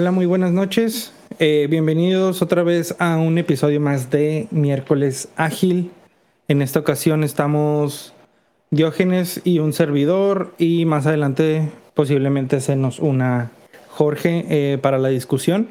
Hola, 0.00 0.12
muy 0.12 0.26
buenas 0.26 0.52
noches. 0.52 1.12
Eh, 1.40 1.66
bienvenidos 1.68 2.40
otra 2.40 2.62
vez 2.62 2.94
a 3.00 3.16
un 3.16 3.36
episodio 3.36 3.80
más 3.80 4.10
de 4.10 4.46
Miércoles 4.52 5.28
Ágil. 5.34 5.90
En 6.46 6.62
esta 6.62 6.78
ocasión 6.78 7.24
estamos 7.24 8.14
Diógenes 8.70 9.40
y 9.42 9.58
un 9.58 9.72
servidor 9.72 10.54
y 10.56 10.84
más 10.84 11.08
adelante 11.08 11.72
posiblemente 11.94 12.60
se 12.60 12.76
nos 12.76 13.00
una 13.00 13.50
Jorge 13.88 14.46
eh, 14.48 14.78
para 14.78 14.98
la 14.98 15.08
discusión. 15.08 15.66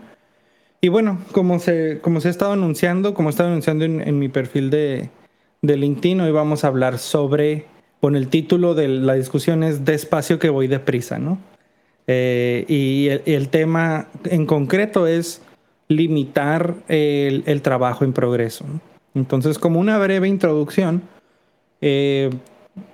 Y 0.81 0.89
bueno, 0.89 1.19
como 1.31 1.59
se, 1.59 1.99
como 2.01 2.19
se 2.19 2.27
ha 2.27 2.31
estado 2.31 2.51
anunciando, 2.51 3.13
como 3.13 3.29
he 3.29 3.31
estado 3.31 3.47
anunciando 3.47 3.85
en, 3.85 4.19
mi 4.19 4.27
perfil 4.27 4.69
de, 4.69 5.09
de, 5.61 5.77
LinkedIn, 5.77 6.19
hoy 6.19 6.31
vamos 6.33 6.65
a 6.65 6.67
hablar 6.67 6.97
sobre, 6.97 7.67
con 8.01 8.17
el 8.17 8.27
título 8.27 8.75
de 8.75 8.89
la 8.89 9.13
discusión 9.13 9.63
es 9.63 9.85
Despacio 9.85 10.37
que 10.37 10.49
voy 10.49 10.67
deprisa, 10.67 11.17
¿no? 11.17 11.37
Eh, 12.07 12.63
y 12.69 13.09
el, 13.29 13.49
tema 13.49 14.07
en 14.23 14.45
concreto 14.45 15.07
es 15.07 15.41
limitar 15.89 16.75
el, 16.87 17.61
trabajo 17.61 18.05
en 18.05 18.13
progreso. 18.13 18.65
Entonces, 19.13 19.59
como 19.59 19.79
una 19.79 19.97
breve 19.97 20.27
introducción, 20.29 21.01
eh, 21.81 22.29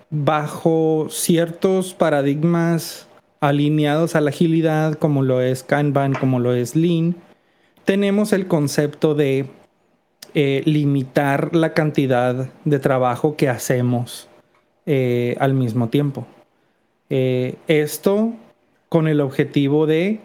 bajo 0.09 1.07
ciertos 1.09 1.93
paradigmas 1.93 3.07
alineados 3.39 4.15
a 4.15 4.21
la 4.21 4.29
agilidad, 4.29 4.95
como 4.95 5.21
lo 5.21 5.41
es 5.41 5.63
Kanban, 5.63 6.13
como 6.13 6.39
lo 6.39 6.53
es 6.53 6.75
Lean, 6.75 7.15
tenemos 7.85 8.33
el 8.33 8.47
concepto 8.47 9.13
de 9.13 9.45
eh, 10.33 10.63
limitar 10.65 11.55
la 11.55 11.73
cantidad 11.73 12.49
de 12.65 12.79
trabajo 12.79 13.35
que 13.35 13.49
hacemos 13.49 14.27
al 14.85 15.53
mismo 15.53 15.87
tiempo. 15.87 16.27
esto 17.09 18.33
con 18.93 19.07
el 19.07 19.21
objetivo 19.21 19.87
de 19.87 20.19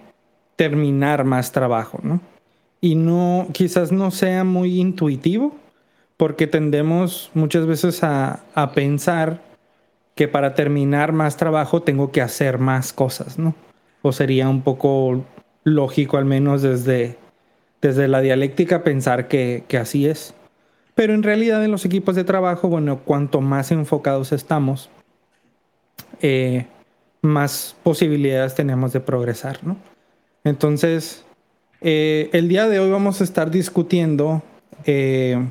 terminar 0.57 1.25
más 1.25 1.53
trabajo, 1.53 2.01
¿no? 2.03 2.21
Y 2.83 2.97
no, 2.97 3.49
quizás 3.53 3.93
no 3.93 4.11
sea 4.11 4.45
muy 4.45 4.79
intuitivo, 4.79 5.57
porque 6.19 6.47
tendemos 6.47 7.31
muchas 7.33 7.65
veces 7.65 8.05
a, 8.05 8.43
pensar 8.75 9.41
que 10.15 10.29
para 10.29 10.55
terminar 10.55 11.13
más 11.13 11.39
trabajo 11.39 11.81
tengo 11.81 12.13
que 12.13 12.21
hacer 12.21 12.59
más 12.59 12.93
cosas, 12.93 13.39
¿no? 13.39 13.55
O 14.03 14.13
sería 14.13 14.51
un 14.51 14.61
poco 14.61 15.25
lógico, 15.65 16.19
al 16.19 16.27
menos 16.27 16.61
desde, 16.61 17.17
desde 17.81 18.07
la 18.07 18.21
dialéctica, 18.21 18.85
pensar 18.85 19.29
que, 19.29 19.65
así 19.81 20.07
es. 20.07 20.35
Pero 20.95 21.15
en 21.15 21.23
realidad 21.23 21.65
en 21.65 21.71
los 21.71 21.87
equipos 21.87 22.17
de 22.17 22.25
trabajo, 22.25 22.69
bueno, 22.69 22.99
cuanto 22.99 23.41
más 23.41 23.73
enfocados 23.73 24.33
estamos, 24.33 24.91
eh, 26.21 26.67
más 27.23 27.77
posibilidades 27.83 28.55
tenemos 28.55 28.93
de 28.93 29.01
progresar, 29.01 29.59
¿no? 29.65 29.77
Entonces, 30.45 31.25
eh, 31.81 32.31
el 32.33 32.49
día 32.49 32.69
de 32.69 32.81
hoy 32.81 32.91
vamos 32.91 33.21
a 33.21 33.25
estar 33.25 33.51
discutiendo, 33.51 34.43
eh, 34.85 35.49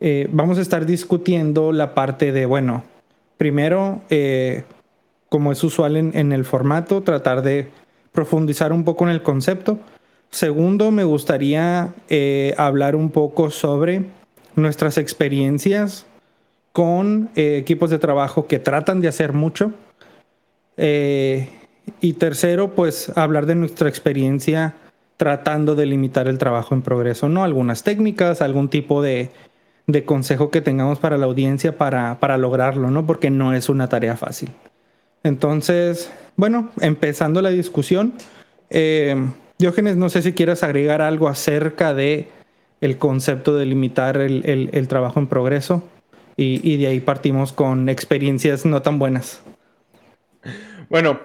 eh, 0.00 0.28
vamos 0.30 0.58
a 0.58 0.62
estar 0.62 0.86
discutiendo 0.86 1.72
la 1.72 1.94
parte 1.94 2.32
de, 2.32 2.46
bueno, 2.46 2.84
primero, 3.36 4.02
como 5.28 5.52
es 5.52 5.62
usual 5.64 5.96
en, 5.96 6.16
en, 6.16 6.32
el 6.32 6.44
formato, 6.44 7.02
tratar 7.02 7.42
de 7.42 7.68
profundizar 8.12 8.72
un 8.72 8.84
poco 8.84 9.04
en 9.04 9.10
el 9.10 9.22
concepto. 9.22 9.78
Segundo, 10.30 10.90
me 10.90 11.04
gustaría 11.04 11.94
hablar 12.56 12.96
un 12.96 13.10
poco 13.10 13.50
sobre 13.50 14.04
nuestras 14.54 14.96
experiencias 14.96 16.06
con 16.72 17.30
equipos 17.36 17.90
de 17.90 17.98
trabajo 17.98 18.46
que 18.46 18.58
tratan 18.58 19.00
de 19.00 19.08
hacer 19.08 19.32
mucho 19.34 19.72
eh, 20.76 21.48
y 22.00 22.14
tercero, 22.14 22.74
pues 22.74 23.16
hablar 23.16 23.46
de 23.46 23.54
nuestra 23.54 23.88
experiencia 23.88 24.74
tratando 25.16 25.74
de 25.74 25.86
limitar 25.86 26.28
el 26.28 26.38
trabajo 26.38 26.74
en 26.74 26.82
progreso, 26.82 27.28
¿no? 27.28 27.44
Algunas 27.44 27.82
técnicas, 27.82 28.42
algún 28.42 28.68
tipo 28.68 29.02
de, 29.02 29.30
consejo 30.04 30.50
que 30.50 30.60
tengamos 30.60 30.98
para 30.98 31.16
la 31.16 31.26
audiencia 31.26 31.78
para, 31.78 32.38
lograrlo, 32.38 32.90
¿no? 32.90 33.06
Porque 33.06 33.30
no 33.30 33.54
es 33.54 33.68
una 33.68 33.88
tarea 33.88 34.16
fácil. 34.16 34.50
Entonces, 35.22 36.10
bueno, 36.36 36.70
empezando 36.80 37.40
la 37.40 37.50
discusión, 37.50 38.12
eh, 38.70 39.16
Diógenes, 39.58 39.96
no 39.96 40.10
sé 40.10 40.20
si 40.20 40.34
quieres 40.34 40.62
agregar 40.62 41.00
algo 41.00 41.28
acerca 41.28 41.94
de 41.94 42.28
el 42.82 42.98
concepto 42.98 43.56
de 43.56 43.64
limitar 43.64 44.18
el, 44.18 44.88
trabajo 44.88 45.18
en 45.18 45.28
progreso 45.28 45.82
y 46.36 46.76
de 46.76 46.88
ahí 46.88 47.00
partimos 47.00 47.54
con 47.54 47.88
experiencias 47.88 48.66
no 48.66 48.82
tan 48.82 48.98
buenas. 48.98 49.40
Bueno, 50.88 51.20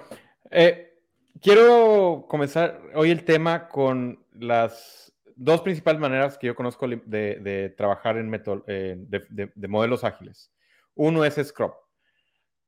eh, 0.50 0.98
quiero 1.40 2.26
comenzar 2.28 2.82
hoy 2.94 3.12
el 3.12 3.24
tema 3.24 3.68
con 3.68 4.26
las 4.32 5.14
dos 5.36 5.60
principales 5.60 6.00
maneras 6.00 6.36
que 6.36 6.48
yo 6.48 6.56
conozco 6.56 6.88
de, 6.88 7.72
trabajar 7.76 8.16
en 8.16 8.34
eh, 8.66 8.96
de, 8.98 9.68
modelos 9.68 10.02
ágiles. 10.02 10.52
Uno 10.94 11.24
es 11.24 11.34
Scrum. 11.34 11.70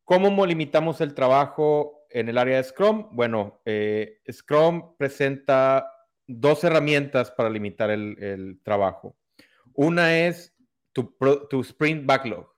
¿Cómo 0.05 0.47
limitamos 0.47 1.01
el 1.01 1.15
trabajo 1.15 2.07
en 2.11 2.29
el 2.29 2.39
área 2.39 2.59
de 2.59 2.65
Scrum? 2.65 3.09
Bueno, 3.11 3.61
eh, 3.65 4.21
Scrum 4.31 4.97
presenta 4.97 5.91
dos 6.29 6.63
herramientas 6.63 7.33
para 7.33 7.51
limitar 7.51 7.91
el, 7.91 8.61
trabajo. 8.63 9.17
Una 9.73 10.17
es 10.17 10.55
tu, 10.93 11.17
tu 11.51 11.61
sprint 11.61 12.07
backlog. 12.07 12.49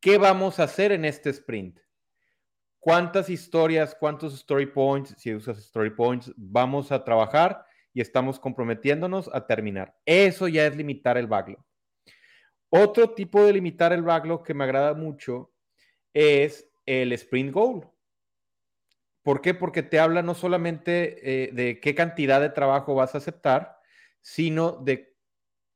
¿Qué 0.00 0.18
vamos 0.18 0.58
a 0.58 0.64
hacer 0.64 0.90
en 0.90 1.04
este 1.04 1.30
sprint? 1.30 1.78
Cuántas 2.88 3.28
historias, 3.28 3.94
cuántos 3.94 4.32
story 4.32 4.64
points, 4.64 5.14
si 5.18 5.34
usas 5.34 5.58
story 5.58 5.90
points, 5.90 6.32
vamos 6.38 6.90
a 6.90 7.04
trabajar 7.04 7.62
y 7.92 8.00
estamos 8.00 8.40
comprometiéndonos 8.40 9.28
a 9.34 9.46
terminar. 9.46 9.94
Eso 10.06 10.48
ya 10.48 10.66
es 10.66 10.74
limitar 10.74 11.18
el 11.18 11.26
backlog. 11.26 11.62
Otro 12.70 13.10
tipo 13.10 13.44
de 13.44 13.52
limitar 13.52 13.92
el 13.92 14.02
backlog 14.02 14.42
que 14.42 14.54
me 14.54 14.64
agrada 14.64 14.94
mucho 14.94 15.52
es 16.14 16.66
el 16.86 17.12
sprint 17.12 17.52
goal. 17.52 17.86
¿Por 19.22 19.42
qué? 19.42 19.52
Porque 19.52 19.82
te 19.82 20.00
habla 20.00 20.22
no 20.22 20.32
solamente 20.32 21.42
eh, 21.44 21.52
de 21.52 21.80
qué 21.80 21.94
cantidad 21.94 22.40
de 22.40 22.48
trabajo 22.48 22.94
vas 22.94 23.14
a 23.14 23.18
aceptar, 23.18 23.76
sino 24.22 24.72
de 24.72 25.14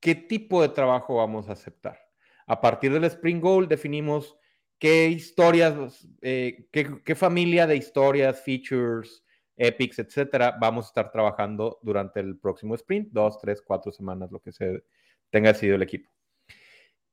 qué 0.00 0.14
tipo 0.14 0.62
de 0.62 0.70
trabajo 0.70 1.16
vamos 1.16 1.50
a 1.50 1.52
aceptar. 1.52 2.00
A 2.46 2.62
partir 2.62 2.90
del 2.90 3.04
sprint 3.04 3.42
goal 3.42 3.68
definimos 3.68 4.38
qué 4.82 5.06
historias, 5.06 6.08
eh, 6.22 6.66
qué, 6.72 7.14
familia 7.14 7.68
de 7.68 7.76
historias, 7.76 8.42
features, 8.42 9.22
epics, 9.56 10.00
etcétera, 10.00 10.56
vamos 10.60 10.86
a 10.86 10.88
estar 10.88 11.12
trabajando 11.12 11.78
durante 11.82 12.18
el 12.18 12.36
próximo 12.36 12.74
sprint, 12.74 13.10
dos, 13.12 13.38
tres, 13.38 13.62
cuatro 13.62 13.92
semanas, 13.92 14.32
lo 14.32 14.40
que 14.40 14.50
se 14.50 14.82
tenga 15.30 15.52
decidido 15.52 15.76
el 15.76 15.82
equipo. 15.82 16.10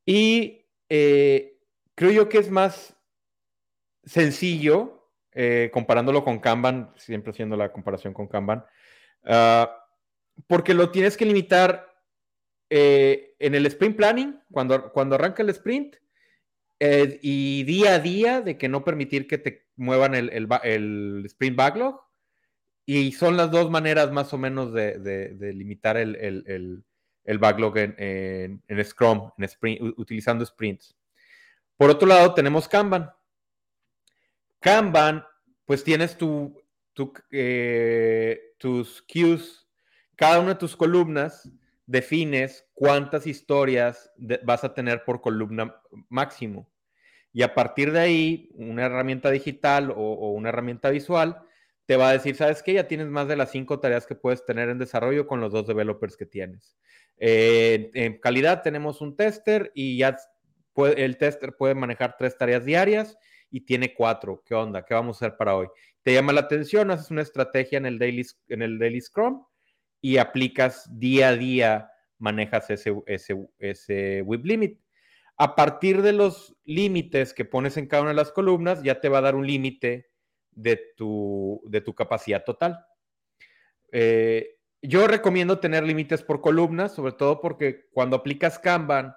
Y 0.03 0.65
eh, 0.89 1.59
creo 1.93 2.09
yo 2.09 2.27
que 2.27 2.39
es 2.39 2.49
más 2.49 2.97
sencillo, 4.03 5.07
eh, 5.31 5.69
comparándolo 5.71 6.23
con 6.23 6.39
Kanban, 6.39 6.91
siempre 6.95 7.29
haciendo 7.29 7.55
la 7.55 7.71
comparación 7.71 8.15
con 8.15 8.27
Kanban, 8.27 8.65
ah, 9.25 9.85
porque 10.47 10.73
lo 10.73 10.89
tienes 10.89 11.15
que 11.15 11.25
limitar 11.25 11.85
en 12.71 13.55
el 13.55 13.65
sprint 13.67 13.95
planning, 13.95 14.39
cuando, 14.51 14.91
cuando 14.91 15.13
arranca 15.13 15.43
el 15.43 15.49
sprint, 15.49 15.97
eh, 16.79 17.19
y 17.21 17.63
día 17.63 17.95
a 17.95 17.99
día 17.99 18.41
de 18.41 18.57
que 18.57 18.69
no 18.69 18.85
permitir 18.85 19.27
que 19.27 19.37
te 19.37 19.67
muevan 19.75 20.15
el, 20.15 20.29
el, 20.63 21.23
sprint 21.25 21.55
backlog. 21.55 22.01
Y 22.85 23.11
son 23.11 23.37
las 23.37 23.51
dos 23.51 23.69
maneras 23.69 24.11
más 24.11 24.33
o 24.33 24.37
menos 24.37 24.73
de, 24.73 25.53
limitar 25.53 25.97
el, 25.97 26.83
backlog 27.39 27.77
en, 27.77 28.63
Scrum, 28.83 29.29
en 29.37 29.43
sprint, 29.43 29.81
utilizando 29.97 30.45
sprints. 30.45 30.95
Por 31.77 31.89
otro 31.89 32.07
lado, 32.07 32.33
tenemos 32.33 32.67
Kanban. 32.67 33.11
Kanban, 34.59 35.23
pues 35.65 35.83
tienes 35.83 36.17
tu, 36.17 36.59
eh, 37.31 38.53
tus 38.57 39.03
queues, 39.03 39.67
cada 40.15 40.39
una 40.39 40.49
de 40.49 40.59
tus 40.59 40.75
columnas 40.75 41.49
defines 41.89 42.67
cuántas 42.75 43.25
historias 43.25 44.11
vas 44.43 44.63
a 44.63 44.75
tener 44.75 45.03
por 45.03 45.21
columna 45.21 45.81
máximo. 46.07 46.69
Y 47.33 47.41
a 47.41 47.55
partir 47.55 47.91
de 47.91 47.99
ahí, 47.99 48.49
una 48.53 48.85
herramienta 48.85 49.31
digital 49.31 49.91
o, 49.95 50.31
una 50.33 50.49
herramienta 50.49 50.91
visual 50.91 51.41
te 51.87 51.97
va 51.97 52.09
a 52.09 52.13
decir, 52.13 52.35
¿sabes 52.35 52.61
qué? 52.61 52.73
Ya 52.73 52.87
tienes 52.87 53.07
más 53.07 53.27
de 53.27 53.35
las 53.35 53.49
cinco 53.49 53.79
tareas 53.79 54.05
que 54.05 54.13
puedes 54.13 54.45
tener 54.45 54.69
en 54.69 54.77
desarrollo 54.77 55.25
con 55.25 55.41
los 55.41 55.51
dos 55.51 55.65
developers 55.65 56.15
que 56.15 56.27
tienes. 56.27 56.77
Eh, 57.17 57.89
en 57.95 58.19
calidad 58.19 58.61
tenemos 58.61 59.01
un 59.01 59.15
tester 59.15 59.71
y 59.73 59.97
ya 59.97 60.15
el 60.95 61.17
tester 61.17 61.55
puede 61.55 61.73
manejar 61.73 62.17
tres 62.19 62.37
tareas 62.37 62.65
diarias 62.65 63.17
y 63.49 63.61
tiene 63.61 63.95
cuatro. 63.95 64.43
¿Qué 64.45 64.53
onda? 64.53 64.85
¿Qué 64.85 64.93
vamos 64.93 65.19
a 65.19 65.25
hacer 65.25 65.37
para 65.37 65.55
hoy? 65.55 65.67
Te 66.03 66.13
llama 66.13 66.33
la 66.33 66.41
atención, 66.41 66.91
haces 66.91 67.09
una 67.09 67.23
estrategia 67.23 67.79
en 67.79 67.87
el 67.87 67.97
Daily, 67.97 68.27
en 68.49 68.61
el 68.61 68.77
daily 68.77 69.01
Scrum 69.01 69.43
y 70.01 70.17
aplicas 70.17 70.87
día 70.99 71.29
a 71.29 71.35
día, 71.35 71.91
manejas 72.17 72.69
ese, 72.69 72.93
ese, 73.05 73.49
ese 73.59 74.21
whip 74.23 74.45
limit. 74.45 74.79
A 75.37 75.55
partir 75.55 76.01
de 76.01 76.13
los 76.13 76.55
límites 76.65 77.33
que 77.33 77.45
pones 77.45 77.77
en 77.77 77.87
cada 77.87 78.03
una 78.03 78.11
de 78.11 78.17
las 78.17 78.31
columnas, 78.31 78.83
ya 78.83 78.99
te 78.99 79.09
va 79.09 79.19
a 79.19 79.21
dar 79.21 79.35
un 79.35 79.47
límite 79.47 80.09
de 80.51 80.81
tu, 80.97 81.61
de 81.65 81.81
tu 81.81 81.95
capacidad 81.95 82.43
total. 82.43 82.85
Eh, 83.91 84.57
yo 84.81 85.07
recomiendo 85.07 85.59
tener 85.59 85.83
límites 85.83 86.23
por 86.23 86.41
columnas, 86.41 86.93
sobre 86.93 87.13
todo 87.13 87.39
porque 87.41 87.87
cuando 87.91 88.17
aplicas 88.17 88.59
Kanban, 88.59 89.15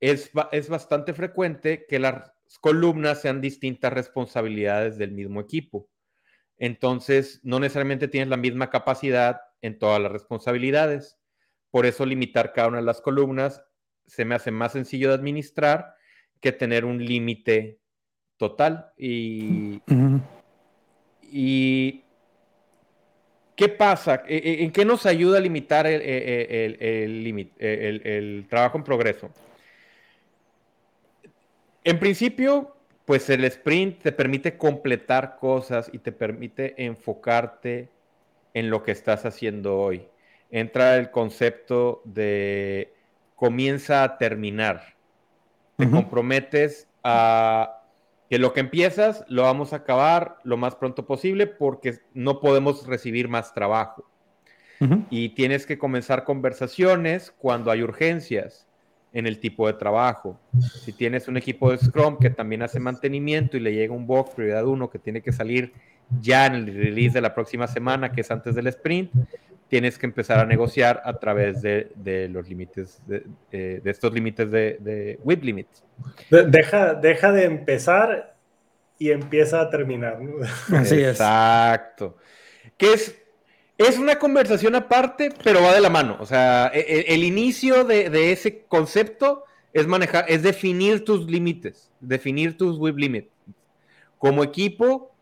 es, 0.00 0.30
es 0.52 0.68
bastante 0.68 1.14
frecuente 1.14 1.86
que 1.86 1.98
las 1.98 2.32
columnas 2.60 3.22
sean 3.22 3.40
distintas 3.40 3.92
responsabilidades 3.92 4.98
del 4.98 5.12
mismo 5.12 5.40
equipo. 5.40 5.88
Entonces, 6.58 7.40
no 7.42 7.58
necesariamente 7.58 8.08
tienes 8.08 8.28
la 8.28 8.36
misma 8.36 8.70
capacidad 8.70 9.40
en 9.64 9.78
todas 9.78 10.00
las 10.00 10.12
responsabilidades. 10.12 11.18
Por 11.70 11.86
eso 11.86 12.04
limitar 12.04 12.52
cada 12.52 12.68
una 12.68 12.78
de 12.78 12.84
las 12.84 13.00
columnas 13.00 13.64
se 14.06 14.24
me 14.24 14.34
hace 14.34 14.50
más 14.50 14.72
sencillo 14.72 15.08
de 15.08 15.14
administrar 15.14 15.94
que 16.40 16.52
tener 16.52 16.84
un 16.84 17.02
límite 17.02 17.78
total. 18.36 18.92
Y, 18.98 19.80
y 21.22 22.04
¿qué 23.56 23.68
pasa? 23.70 24.22
E, 24.28 24.36
e, 24.36 24.64
¿En 24.64 24.70
qué 24.70 24.84
nos 24.84 25.06
ayuda 25.06 25.38
a 25.38 25.40
limitar 25.40 25.86
el, 25.86 26.02
el, 26.02 27.46
el 27.58 28.46
trabajo 28.50 28.76
en 28.76 28.84
progreso? 28.84 29.30
En 31.82 31.98
principio, 31.98 32.76
pues 33.06 33.30
el 33.30 33.44
sprint 33.44 34.02
te 34.02 34.12
permite 34.12 34.58
completar 34.58 35.38
cosas 35.38 35.90
y 35.92 35.98
te 35.98 36.12
permite 36.12 36.84
enfocarte 36.84 37.93
en 38.54 38.70
lo 38.70 38.82
que 38.82 38.92
estás 38.92 39.26
haciendo 39.26 39.78
hoy. 39.78 40.06
Entra 40.50 40.96
el 40.96 41.10
concepto 41.10 42.00
de 42.04 42.94
comienza 43.34 44.04
a 44.04 44.16
terminar. 44.16 44.94
Te 45.76 45.90
comprometes 45.90 46.86
a 47.02 47.82
que 48.30 48.38
lo 48.38 48.52
que 48.52 48.60
empiezas 48.60 49.24
lo 49.28 49.42
vamos 49.42 49.72
a 49.72 49.76
acabar 49.76 50.38
lo 50.44 50.56
más 50.56 50.76
pronto 50.76 51.04
posible 51.04 51.46
porque 51.48 51.98
no 52.14 52.40
podemos 52.40 52.86
recibir 52.86 53.28
más 53.28 53.52
trabajo. 53.52 54.08
Y 55.08 55.30
tienes 55.30 55.64
que 55.66 55.78
comenzar 55.78 56.24
conversaciones 56.24 57.32
cuando 57.38 57.70
hay 57.70 57.82
urgencias 57.82 58.66
en 59.14 59.26
el 59.26 59.38
tipo 59.38 59.66
de 59.66 59.72
trabajo. 59.72 60.38
Si 60.60 60.92
tienes 60.92 61.26
un 61.26 61.36
equipo 61.36 61.70
de 61.70 61.78
Scrum 61.78 62.18
que 62.18 62.28
también 62.28 62.62
hace 62.62 62.80
mantenimiento 62.80 63.56
y 63.56 63.60
le 63.60 63.72
llega 63.72 63.94
un 63.94 64.06
bug 64.06 64.34
prioridad 64.34 64.66
1 64.66 64.90
que 64.90 64.98
tiene 64.98 65.22
que 65.22 65.32
salir 65.32 65.72
ya 66.20 66.46
en 66.46 66.54
el 66.54 66.66
release 66.66 67.14
de 67.14 67.20
la 67.20 67.34
próxima 67.34 67.66
semana, 67.66 68.12
que 68.12 68.20
es 68.20 68.30
antes 68.30 68.54
del 68.54 68.66
sprint, 68.68 69.12
tienes 69.68 69.98
que 69.98 70.06
empezar 70.06 70.38
a 70.38 70.46
negociar 70.46 71.02
a 71.04 71.18
través 71.18 71.62
de, 71.62 72.28
los 72.30 72.48
límites, 72.48 73.02
de, 73.06 73.80
estos 73.84 74.12
límites 74.12 74.50
de, 74.50 74.78
de 74.80 75.18
WIP 75.24 75.44
limits. 75.44 75.82
Deja, 76.30 76.94
deja 76.94 77.32
de 77.32 77.44
empezar 77.44 78.36
y 78.98 79.10
empieza 79.10 79.60
a 79.60 79.70
terminar. 79.70 80.18
Así 80.72 81.00
es. 81.00 81.12
Exacto. 81.12 82.16
Que 82.76 82.92
es 82.92 83.16
es 83.76 83.98
una 83.98 84.18
conversación 84.18 84.74
aparte, 84.74 85.30
pero 85.42 85.62
va 85.62 85.74
de 85.74 85.80
la 85.80 85.90
mano. 85.90 86.16
O 86.20 86.26
sea, 86.26 86.70
e, 86.72 86.80
e, 86.80 87.14
el, 87.14 87.24
inicio 87.24 87.84
de, 87.84 88.32
ese 88.32 88.62
concepto 88.68 89.44
es 89.72 89.86
manejar, 89.86 90.26
es 90.28 90.42
definir 90.42 91.04
tus 91.04 91.28
límites, 91.28 91.90
definir 92.00 92.56
tus 92.56 92.78
web 92.78 92.96
limits 92.96 93.30
como 94.18 94.42
equipo 94.42 95.13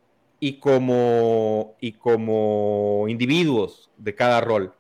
y 0.44 0.58
como, 0.58 1.76
y 1.80 1.92
como 1.92 3.06
individuos 3.06 3.92
de 3.96 4.12
cada 4.12 4.40
rol. 4.40 4.74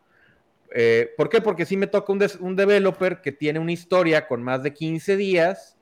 Eh, 0.74 1.12
¿Por 1.16 1.28
qué? 1.28 1.40
Porque 1.40 1.64
si 1.64 1.76
me 1.76 1.86
toca 1.86 2.12
un, 2.12 2.20
un, 2.40 2.56
developer 2.56 3.20
que 3.20 3.30
tiene 3.30 3.60
una 3.60 3.70
historia 3.70 4.26
con 4.26 4.42
más 4.42 4.64
de 4.64 4.74
15 4.74 5.16
días 5.16 5.78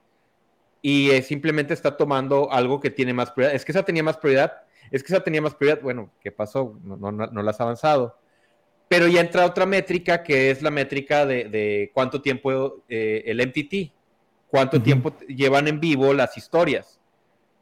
y 0.82 1.09
eh, 1.12 1.23
simplemente 1.23 1.73
está 1.73 1.97
tomando 1.97 2.53
algo 2.53 2.79
que 2.79 2.91
tiene 2.91 3.15
más 3.15 3.31
prioridad. 3.31 3.56
Es 3.56 3.65
que 3.65 3.73
esa 3.73 3.82
tenía 3.82 4.03
más 4.03 4.19
prioridad 4.19 4.53
es 4.91 5.03
que 5.03 5.15
esa 5.15 5.25
tenía 5.25 5.41
más 5.41 5.55
prioridad. 5.55 5.83
Bueno, 5.83 6.11
¿qué 6.21 6.31
pasó? 6.31 6.79
No, 6.85 6.99
no, 6.99 7.12
no 7.12 7.43
la 7.43 7.50
has 7.50 7.61
avanzado. 7.62 8.19
Pero 8.87 9.09
ya 9.09 9.23
entra 9.23 9.47
otra 9.47 9.65
métrica 9.65 10.23
que 10.23 10.50
es 10.50 10.61
la 10.61 10.71
métrica 10.71 11.25
de, 11.25 11.91
cuánto 11.94 12.21
tiempo 12.21 12.85
eh, 12.87 13.23
el 13.25 13.41
MTT, 13.41 13.94
cuánto 14.47 14.83
tiempo 14.83 15.17
llevan 15.26 15.69
en 15.69 15.81
vivo 15.81 16.12
las 16.12 16.37
historias, 16.37 17.00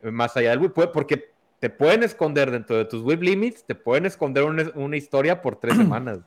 más 0.02 0.36
allá 0.36 0.50
del 0.50 0.72
porque 0.72 1.37
te 1.58 1.70
pueden 1.70 2.02
esconder 2.02 2.50
dentro 2.50 2.76
de 2.76 2.84
tus 2.84 3.02
web 3.02 3.22
limits, 3.22 3.64
te 3.64 3.74
pueden 3.74 4.06
esconder 4.06 4.44
una, 4.44 4.96
historia 4.96 5.42
por 5.42 5.56
tres 5.56 5.76
semanas. 5.76 6.20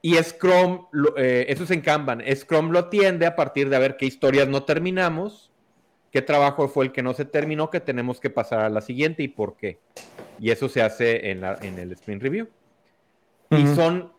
Y 0.00 0.16
Scrum, 0.16 0.86
eh, 1.16 1.46
eso 1.48 1.64
es 1.64 1.70
en 1.70 1.80
Kanban, 1.80 2.22
Scrum 2.34 2.70
lo 2.70 2.80
atiende 2.80 3.26
a 3.26 3.36
partir 3.36 3.68
de 3.68 3.76
a 3.76 3.78
ver 3.78 3.96
qué 3.96 4.06
historias 4.06 4.48
no 4.48 4.64
terminamos 4.64 5.52
qué 6.12 6.22
trabajo 6.22 6.68
fue 6.68 6.84
el 6.84 6.92
que 6.92 7.02
no 7.02 7.14
se 7.14 7.24
terminó, 7.24 7.70
que 7.70 7.80
tenemos 7.80 8.20
que 8.20 8.30
pasar 8.30 8.60
a 8.60 8.68
la 8.68 8.82
siguiente 8.82 9.22
y 9.22 9.28
por 9.28 9.56
qué. 9.56 9.78
Y 10.38 10.50
eso 10.50 10.68
se 10.68 10.82
hace 10.82 11.30
en, 11.30 11.40
la, 11.40 11.58
en 11.62 11.78
el 11.78 11.90
sprint 11.92 12.22
review. 12.22 12.48
Y 13.50 13.66
son, 13.74 14.12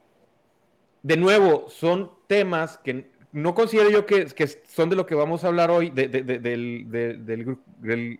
de 1.03 1.17
nuevo, 1.17 1.69
son 1.69 2.11
temas 2.27 2.77
que 2.79 3.11
no 3.31 3.55
considero 3.55 3.89
yo 3.89 4.05
que, 4.05 4.25
que 4.25 4.47
son 4.47 4.89
de 4.89 4.95
lo 4.95 5.05
que 5.05 5.15
vamos 5.15 5.43
a 5.43 5.47
hablar 5.47 5.71
hoy, 5.71 5.89
de, 5.91 6.07
del, 6.07 6.89
del, 6.89 7.57
del, 7.79 8.19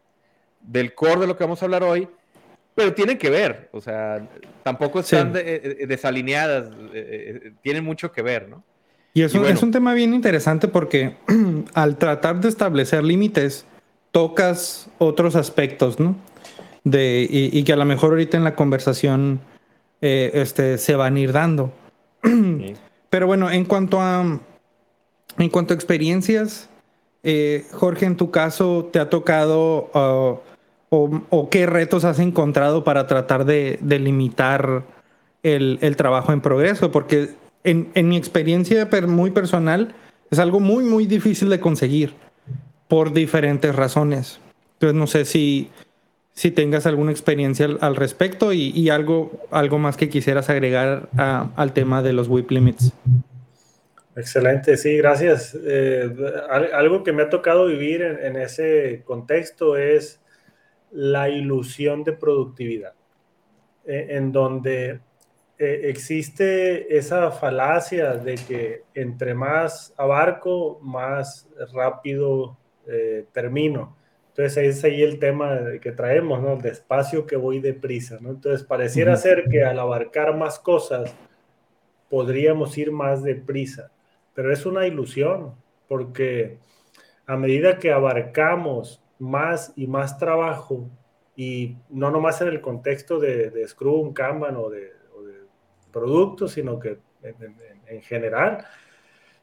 core 0.95 1.21
de 1.21 1.27
lo 1.27 1.37
que 1.37 1.43
vamos 1.43 1.61
a 1.61 1.65
hablar 1.65 1.83
hoy, 1.83 2.07
pero 2.75 2.93
tienen 2.93 3.17
que 3.17 3.29
ver, 3.29 3.69
o 3.71 3.81
sea, 3.81 4.27
tampoco 4.63 5.01
están 5.01 5.35
eh, 5.35 5.41
eh, 5.81 5.85
desalineadas, 5.87 6.71
eh, 6.93 7.53
tienen 7.61 7.83
mucho 7.83 8.11
que 8.11 8.21
ver, 8.21 8.49
¿no? 8.49 8.63
Y 9.15 9.21
es, 9.21 9.35
un, 9.35 9.45
es 9.45 9.61
un 9.61 9.71
tema 9.71 9.93
bien 9.93 10.13
interesante 10.13 10.67
porque 10.67 11.17
al 11.73 11.97
tratar 11.97 12.39
de 12.41 12.49
establecer 12.49 13.03
límites, 13.03 13.65
tocas 14.13 14.89
otros 14.99 15.35
aspectos, 15.35 15.99
¿no? 15.99 16.15
De, 16.83 17.25
y, 17.29 17.63
que 17.63 17.73
a 17.73 17.75
lo 17.77 17.85
mejor 17.85 18.11
ahorita 18.11 18.35
en 18.37 18.43
la 18.43 18.55
conversación 18.55 19.39
eh, 20.01 20.31
este, 20.33 20.77
se 20.77 20.95
van 20.95 21.15
a 21.15 21.19
ir 21.19 21.31
dando. 21.31 21.73
Pero 23.09 23.27
bueno, 23.27 23.49
en 23.49 23.65
cuanto 23.65 24.01
a, 24.01 24.39
en 25.37 25.49
cuanto 25.49 25.73
a 25.73 25.75
experiencias, 25.75 26.69
eh, 27.23 27.65
Jorge, 27.71 28.05
en 28.05 28.17
tu 28.17 28.31
caso, 28.31 28.89
¿te 28.91 28.99
ha 28.99 29.09
tocado 29.09 29.89
uh, 29.93 30.39
o, 30.95 31.49
qué 31.49 31.65
retos 31.65 32.05
has 32.05 32.19
encontrado 32.19 32.83
para 32.83 33.07
tratar 33.07 33.45
de, 33.45 33.79
limitar 33.81 34.83
el, 35.41 35.79
el, 35.81 35.95
trabajo 35.95 36.31
en 36.33 36.41
progreso? 36.41 36.91
Porque 36.91 37.29
en, 37.63 38.07
mi 38.07 38.17
experiencia 38.17 38.87
muy 39.07 39.31
personal, 39.31 39.95
es 40.29 40.39
algo 40.39 40.59
muy, 40.59 40.83
muy 40.83 41.05
difícil 41.05 41.49
de 41.49 41.59
conseguir 41.59 42.13
por 42.87 43.13
diferentes 43.13 43.75
razones. 43.75 44.39
Entonces, 44.73 44.95
no 44.95 45.07
sé 45.07 45.25
si, 45.25 45.71
si 46.33 46.51
tengas 46.51 46.85
alguna 46.85 47.11
experiencia 47.11 47.67
al, 47.79 47.95
respecto 47.95 48.53
y, 48.53 48.89
algo, 48.89 49.31
algo 49.49 49.79
más 49.79 49.97
que 49.97 50.09
quisieras 50.09 50.49
agregar 50.49 51.09
al 51.15 51.73
tema 51.73 52.03
de 52.03 52.13
los 52.13 52.27
whip 52.27 52.51
limits. 52.51 52.93
Excelente, 54.15 54.77
sí, 54.77 54.97
gracias. 54.97 55.57
Eh, 55.65 56.07
algo 56.73 57.03
que 57.03 57.13
me 57.13 57.23
ha 57.23 57.29
tocado 57.29 57.65
vivir 57.65 58.03
en, 58.03 58.35
ese 58.35 59.01
contexto 59.05 59.75
es 59.75 60.19
la 60.93 61.27
ilusión 61.27 62.03
de 62.03 62.13
productividad, 62.13 62.93
eh, 63.85 64.07
en 64.11 64.31
donde 64.31 64.99
eh, 65.57 65.81
existe 65.85 66.95
esa 66.95 67.31
falacia 67.31 68.13
de 68.13 68.35
que 68.35 68.83
entre 68.93 69.33
más 69.33 69.93
abarco, 69.97 70.79
más 70.81 71.49
rápido 71.73 72.57
eh, 72.87 73.25
termino. 73.31 73.95
Entonces 74.29 74.77
es 74.77 74.83
ahí 74.83 75.03
el 75.03 75.19
tema 75.19 75.59
que 75.79 75.91
traemos, 75.91 76.41
¿no? 76.41 76.55
Despacio 76.57 77.25
que 77.27 77.35
voy 77.35 77.59
deprisa, 77.59 78.17
¿no? 78.19 78.31
Entonces 78.31 78.63
pareciera 78.63 79.15
ser 79.15 79.45
que 79.49 79.63
al 79.63 79.79
abarcar 79.79 80.35
más 80.35 80.57
cosas 80.57 81.13
podríamos 82.09 82.77
ir 82.77 82.91
más 82.91 83.23
deprisa, 83.23 83.91
pero 84.33 84.51
es 84.51 84.65
una 84.65 84.87
ilusión, 84.87 85.53
porque 85.87 86.57
a 87.25 87.37
medida 87.37 87.77
que 87.77 87.91
abarcamos 87.91 89.02
más 89.19 89.73
y 89.75 89.87
más 89.87 90.17
trabajo, 90.17 90.89
y 91.35 91.77
no 91.89 92.11
nomás 92.11 92.41
en 92.41 92.49
el 92.49 92.61
contexto 92.61 93.19
de, 93.19 93.67
Scrum, 93.67 94.13
Kanban 94.13 94.55
o 94.57 94.69
de, 94.69 94.91
productos, 95.91 96.53
sino 96.53 96.79
que 96.79 96.97
en, 97.21 98.01
general, 98.01 98.65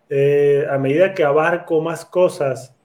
eh, 0.08 0.66
a 0.68 0.78
medida 0.78 1.14
que 1.14 1.22
abarco 1.22 1.80
más 1.80 2.04
cosas, 2.04 2.76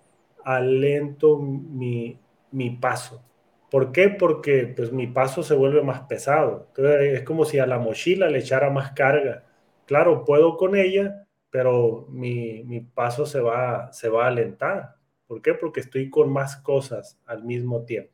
alento 0.44 1.38
mi, 1.40 2.20
mi 2.52 2.70
paso. 2.70 3.24
¿Por 3.72 3.92
qué? 3.92 4.10
Porque 4.10 4.72
pues 4.76 4.92
mi 4.92 5.08
paso 5.08 5.44
se 5.44 5.56
vuelve 5.56 5.82
más 5.82 6.02
pesado. 6.02 6.68
Entonces 6.70 7.20
es 7.20 7.24
como 7.24 7.46
si 7.46 7.60
a 7.60 7.66
la 7.66 7.80
mochila 7.80 8.30
le 8.30 8.40
echara 8.40 8.70
más 8.70 8.92
carga. 8.92 9.44
Claro, 9.86 10.24
puedo 10.24 10.56
con 10.58 10.76
ella, 10.76 11.28
pero 11.50 12.06
mi, 12.10 12.64
mi 12.64 12.82
paso 12.82 13.26
se 13.26 13.42
va, 13.42 13.92
se 13.92 14.10
va 14.10 14.26
a 14.26 14.28
alentar. 14.28 14.96
¿Por 15.28 15.42
qué? 15.42 15.54
Porque 15.54 15.80
estoy 15.80 16.10
con 16.10 16.32
más 16.32 16.58
cosas 16.58 17.20
al 17.26 17.44
mismo 17.44 17.84
tiempo. 17.84 18.14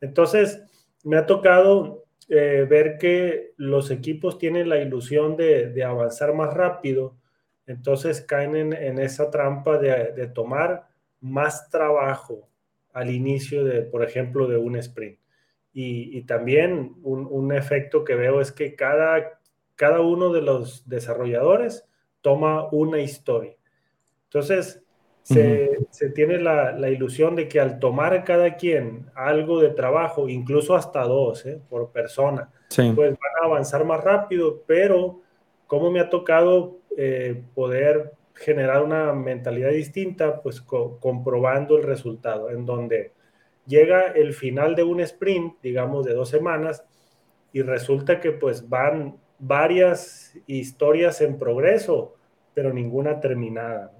Entonces, 0.00 0.62
me 1.04 1.16
ha 1.16 1.26
tocado 1.26 2.04
eh, 2.28 2.66
ver 2.68 2.98
que 2.98 3.52
los 3.56 3.90
equipos 3.90 4.38
tienen 4.38 4.68
la 4.68 4.78
ilusión 4.78 5.36
de, 5.36 5.82
avanzar 5.84 6.34
más 6.34 6.52
rápido, 6.52 7.16
entonces 7.66 8.20
caen 8.20 8.72
en, 8.72 8.98
esa 8.98 9.30
trampa 9.30 9.78
de, 9.78 10.26
tomar 10.34 10.88
más 11.20 11.70
trabajo 11.70 12.48
al 12.92 13.10
inicio 13.10 13.64
de, 13.64 13.82
por 13.82 14.02
ejemplo, 14.02 14.48
de 14.48 14.56
un 14.56 14.76
sprint. 14.76 15.18
Y, 15.72 16.22
también 16.22 16.96
un, 17.02 17.52
efecto 17.52 18.02
que 18.02 18.14
veo 18.14 18.40
es 18.40 18.50
que 18.50 18.74
cada, 18.74 19.40
cada 19.74 20.00
uno 20.00 20.32
de 20.32 20.40
los 20.40 20.88
desarrolladores 20.88 21.86
toma 22.22 22.66
una 22.72 22.98
historia. 22.98 23.56
Entonces, 24.24 24.85
se, 25.26 26.10
tiene 26.14 26.38
la, 26.38 26.88
ilusión 26.88 27.34
de 27.34 27.48
que 27.48 27.58
al 27.58 27.80
tomar 27.80 28.22
cada 28.22 28.54
quien 28.54 29.06
algo 29.14 29.60
de 29.60 29.70
trabajo, 29.70 30.28
incluso 30.28 30.76
hasta 30.76 31.02
dos 31.02 31.44
¿eh? 31.46 31.60
por 31.68 31.90
persona, 31.90 32.50
pues 32.68 32.94
van 32.94 33.42
a 33.42 33.46
avanzar 33.46 33.84
más 33.84 34.04
rápido, 34.04 34.62
pero 34.66 35.20
como 35.66 35.90
me 35.90 35.98
ha 35.98 36.08
tocado 36.08 36.78
eh, 36.96 37.42
poder 37.54 38.12
generar 38.34 38.82
una 38.82 39.12
mentalidad 39.14 39.70
distinta, 39.70 40.40
pues 40.42 40.60
comprobando 40.60 41.76
el 41.76 41.82
resultado, 41.82 42.50
en 42.50 42.64
donde 42.64 43.12
llega 43.66 44.12
el 44.12 44.32
final 44.32 44.76
de 44.76 44.84
un 44.84 45.00
sprint, 45.00 45.54
digamos 45.60 46.06
de 46.06 46.14
dos 46.14 46.28
semanas, 46.28 46.84
y 47.52 47.62
resulta 47.62 48.20
que 48.20 48.30
pues 48.30 48.68
van 48.68 49.16
varias 49.40 50.38
historias 50.46 51.20
en 51.20 51.36
progreso, 51.36 52.14
pero 52.54 52.72
ninguna 52.72 53.18
terminada. 53.18 53.92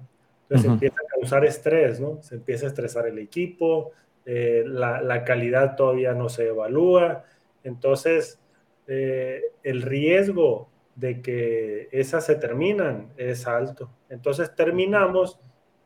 Entonces 0.49 0.71
empieza 0.71 0.95
a 0.95 1.07
causar 1.07 1.45
estrés, 1.45 1.99
¿no? 1.99 2.21
Se 2.23 2.35
empieza 2.35 2.65
a 2.65 2.69
estresar 2.69 3.05
el 3.07 3.19
equipo, 3.19 3.91
eh, 4.25 4.63
la, 4.65 5.23
calidad 5.25 5.75
todavía 5.75 6.13
no 6.13 6.29
se 6.29 6.47
evalúa, 6.47 7.25
entonces 7.63 8.39
eh, 8.87 9.41
el 9.63 9.81
riesgo 9.81 10.69
de 10.95 11.21
que 11.21 11.89
esas 11.91 12.25
se 12.25 12.35
terminan 12.35 13.09
es 13.17 13.45
alto. 13.45 13.89
Entonces 14.09 14.55
terminamos 14.55 15.39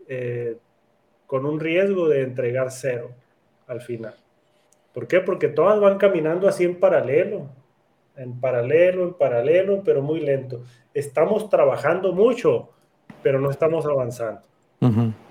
eh, 0.08 0.58
con 1.25 1.46
un 1.46 1.60
riesgo 1.60 2.08
de 2.08 2.22
entregar 2.22 2.72
cero 2.72 3.12
al 3.68 3.82
final. 3.82 4.15
¿Por 4.94 5.08
qué? 5.08 5.22
Porque 5.22 5.48
todas 5.48 5.80
van 5.80 5.98
caminando 5.98 6.48
así 6.48 6.65
en 6.65 6.80
paralelo, 6.80 7.50
en 8.15 8.39
paralelo, 8.39 9.03
en 9.06 9.13
paralelo, 9.13 9.82
pero 9.84 10.01
muy 10.01 10.20
lento. 10.20 10.63
Estamos 10.94 11.50
trabajando 11.50 12.13
mucho, 12.13 12.70
pero 13.24 13.39
no 13.39 13.50
estamos 13.50 13.86
avanzando. 13.86 14.50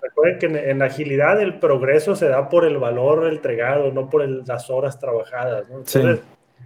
Recuerden 0.01 0.39
que 0.39 0.71
en, 0.71 0.83
agilidad 0.83 1.41
el 1.41 1.59
progreso 1.59 2.15
se 2.15 2.29
da 2.29 2.49
por 2.49 2.65
el 2.65 2.79
valor 2.79 3.27
entregado, 3.27 3.91
no 3.93 4.09
por 4.09 4.27
las 4.47 4.71
horas 4.71 4.99
trabajadas. 4.99 5.69
Entonces, 5.69 6.21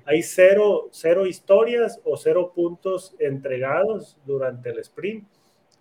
hay 0.05 0.23
cero, 0.23 0.89
cero 0.91 1.27
historias 1.27 2.01
o 2.05 2.17
cero 2.17 2.53
puntos 2.55 3.15
entregados 3.19 4.19
durante 4.27 4.71
el 4.71 4.79
sprint. 4.81 5.27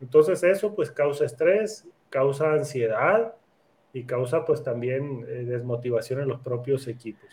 Entonces 0.01 0.43
eso 0.43 0.75
pues 0.75 0.91
causa 0.91 1.25
estrés, 1.25 1.87
causa 2.09 2.53
ansiedad 2.53 3.33
y 3.91 4.03
causa 4.03 4.45
pues 4.45 4.63
también 4.63 5.25
eh, 5.27 5.45
desmotivación 5.45 6.21
en 6.21 6.29
los 6.29 6.39
propios 6.41 6.87
equipos. 6.87 7.29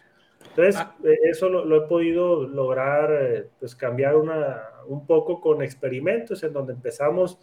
Entonces 0.49 0.77
ah. 0.77 0.97
eh, 1.05 1.19
eso 1.25 1.49
lo, 1.49 1.77
he 1.77 1.89
podido 1.89 2.47
lograr 2.47 3.11
eh, 3.13 3.49
pues 3.59 3.75
cambiar 3.75 4.17
una, 4.17 4.63
un 4.87 5.07
poco 5.07 5.41
con 5.41 5.63
experimentos 5.63 6.43
en 6.43 6.53
donde 6.53 6.73
empezamos 6.73 7.39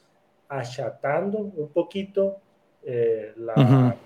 achatando 0.50 1.38
un 1.40 1.70
poquito 1.72 2.38
la, 2.86 3.98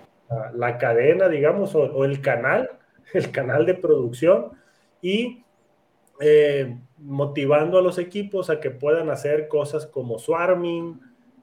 la, 0.54 0.78
cadena, 0.78 1.30
digamos, 1.30 1.76
o, 1.76 1.84
o 1.84 2.04
el 2.04 2.20
canal, 2.22 2.70
el 3.14 3.32
canal 3.32 3.66
de 3.66 3.76
producción 3.76 4.52
y 5.02 5.44
eh, 6.24 6.78
motivando 7.00 7.80
a 7.80 7.82
los 7.82 7.98
equipos 7.98 8.52
a 8.52 8.60
que 8.60 8.70
puedan 8.70 9.10
hacer 9.10 9.48
cosas 9.48 9.88
como 9.88 10.20
swarming, 10.20 11.02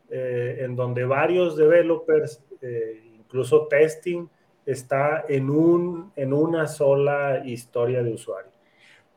eh, 0.08 0.58
en 0.60 0.76
donde 0.76 1.04
varios 1.04 1.56
developers, 1.56 2.44
eh, 2.62 3.02
incluso 3.18 3.66
testing, 3.66 4.28
está 4.64 5.24
en, 5.28 5.50
un, 5.50 6.12
en 6.14 6.32
una 6.32 6.68
sola 6.68 7.42
historia 7.44 8.04
de 8.04 8.12
usuario. 8.12 8.52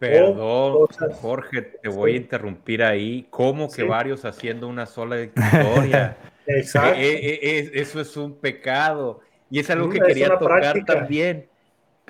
Perdón, 0.01 0.87
Jorge, 1.21 1.61
te 1.61 1.87
voy 1.87 2.13
a 2.13 2.17
interrumpir 2.17 2.81
ahí. 2.81 3.27
¿Cómo 3.29 3.69
que 3.69 3.83
varios 3.83 4.25
haciendo 4.25 4.67
una 4.67 4.87
sola 4.87 5.21
historia? 5.21 6.17
Exacto. 6.47 6.97
eso 6.99 8.01
es 8.01 8.17
un 8.17 8.33
pecado. 8.33 9.19
Y 9.51 9.59
es 9.59 9.69
algo 9.69 9.91
que 9.91 9.99
quería 9.99 10.39
tocar 10.39 10.83
también. 10.85 11.47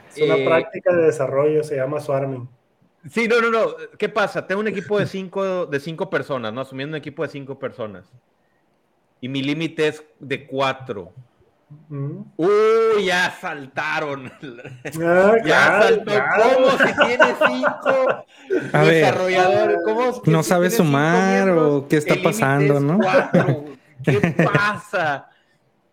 Es 0.09 0.21
una 0.21 0.37
eh, 0.37 0.45
práctica 0.45 0.95
de 0.95 1.03
desarrollo, 1.03 1.65
se 1.65 1.75
llama 1.75 1.99
swarming. 1.99 2.47
Sí, 3.09 3.27
no, 3.27 3.41
no, 3.41 3.51
no. 3.51 3.75
¿Qué 3.97 4.07
pasa? 4.07 4.47
Tengo 4.47 4.61
un 4.61 4.69
equipo 4.69 4.97
de 4.97 5.05
cinco, 5.05 5.65
de 5.65 5.79
cinco 5.81 6.09
personas, 6.09 6.53
¿no? 6.53 6.61
Asumiendo 6.61 6.95
un 6.95 6.99
equipo 6.99 7.23
de 7.23 7.29
cinco 7.29 7.59
personas. 7.59 8.09
Y 9.19 9.27
mi 9.27 9.43
límite 9.43 9.89
es 9.89 10.01
de 10.17 10.47
cuatro. 10.47 11.11
Mm. 11.91 12.23
Uy, 12.37 13.05
ya 13.05 13.35
saltaron. 13.39 14.31
Ah, 15.03 15.35
ya 15.45 15.81
saltó. 15.81 16.11
¿Cómo 16.41 16.71
si 16.71 17.05
tiene 17.05 17.35
cinco 17.47 18.25
desarrolladores? 18.71 19.77
¿Cómo 19.83 20.21
no 20.25 20.43
sabe 20.43 20.69
sumar 20.69 21.49
o 21.49 21.87
qué 21.89 21.97
está 21.97 22.15
pasando, 22.23 22.79
¿no? 22.79 22.99
¿Qué 24.05 24.35
pasa? 24.53 25.29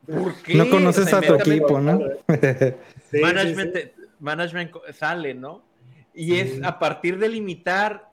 ¿Por 0.07 0.35
qué? 0.37 0.55
No 0.55 0.71
conoces 0.71 1.13
a 1.13 1.21
tu 1.21 1.35
equipo, 1.35 1.81
¿no? 1.81 2.01
management, 3.13 3.77
management 4.21 4.71
sale, 4.93 5.35
¿no? 5.35 5.63
Y 6.15 6.39
es 6.39 6.63
a 6.63 6.79
partir 6.79 7.19
de 7.19 7.29
limitar, 7.29 8.09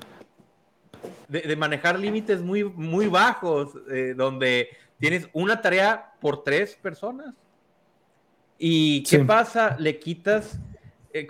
de, 1.27 1.55
manejar 1.55 1.99
límites 1.99 2.41
muy, 2.41 2.63
muy 2.63 3.07
bajos, 3.07 3.73
eh, 3.91 4.13
donde 4.15 4.69
tienes 4.99 5.27
una 5.33 5.61
tarea 5.61 6.13
por 6.19 6.43
tres 6.43 6.75
personas. 6.75 7.33
¿Y 8.57 9.03
qué 9.03 9.19
pasa? 9.19 9.75
Le 9.79 9.99
quitas... 9.99 10.59
Eh, 11.17 11.25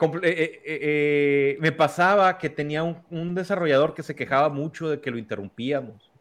eh, 0.65 1.57
me 1.59 1.71
pasaba 1.71 2.39
que 2.39 2.49
tenía 2.49 2.81
un, 2.81 3.35
desarrollador 3.35 3.93
que 3.93 4.01
se 4.01 4.15
quejaba 4.15 4.49
mucho 4.49 4.89
de 4.89 4.99
que 4.99 5.11
lo 5.11 5.19
interrumpíamos. 5.19 6.11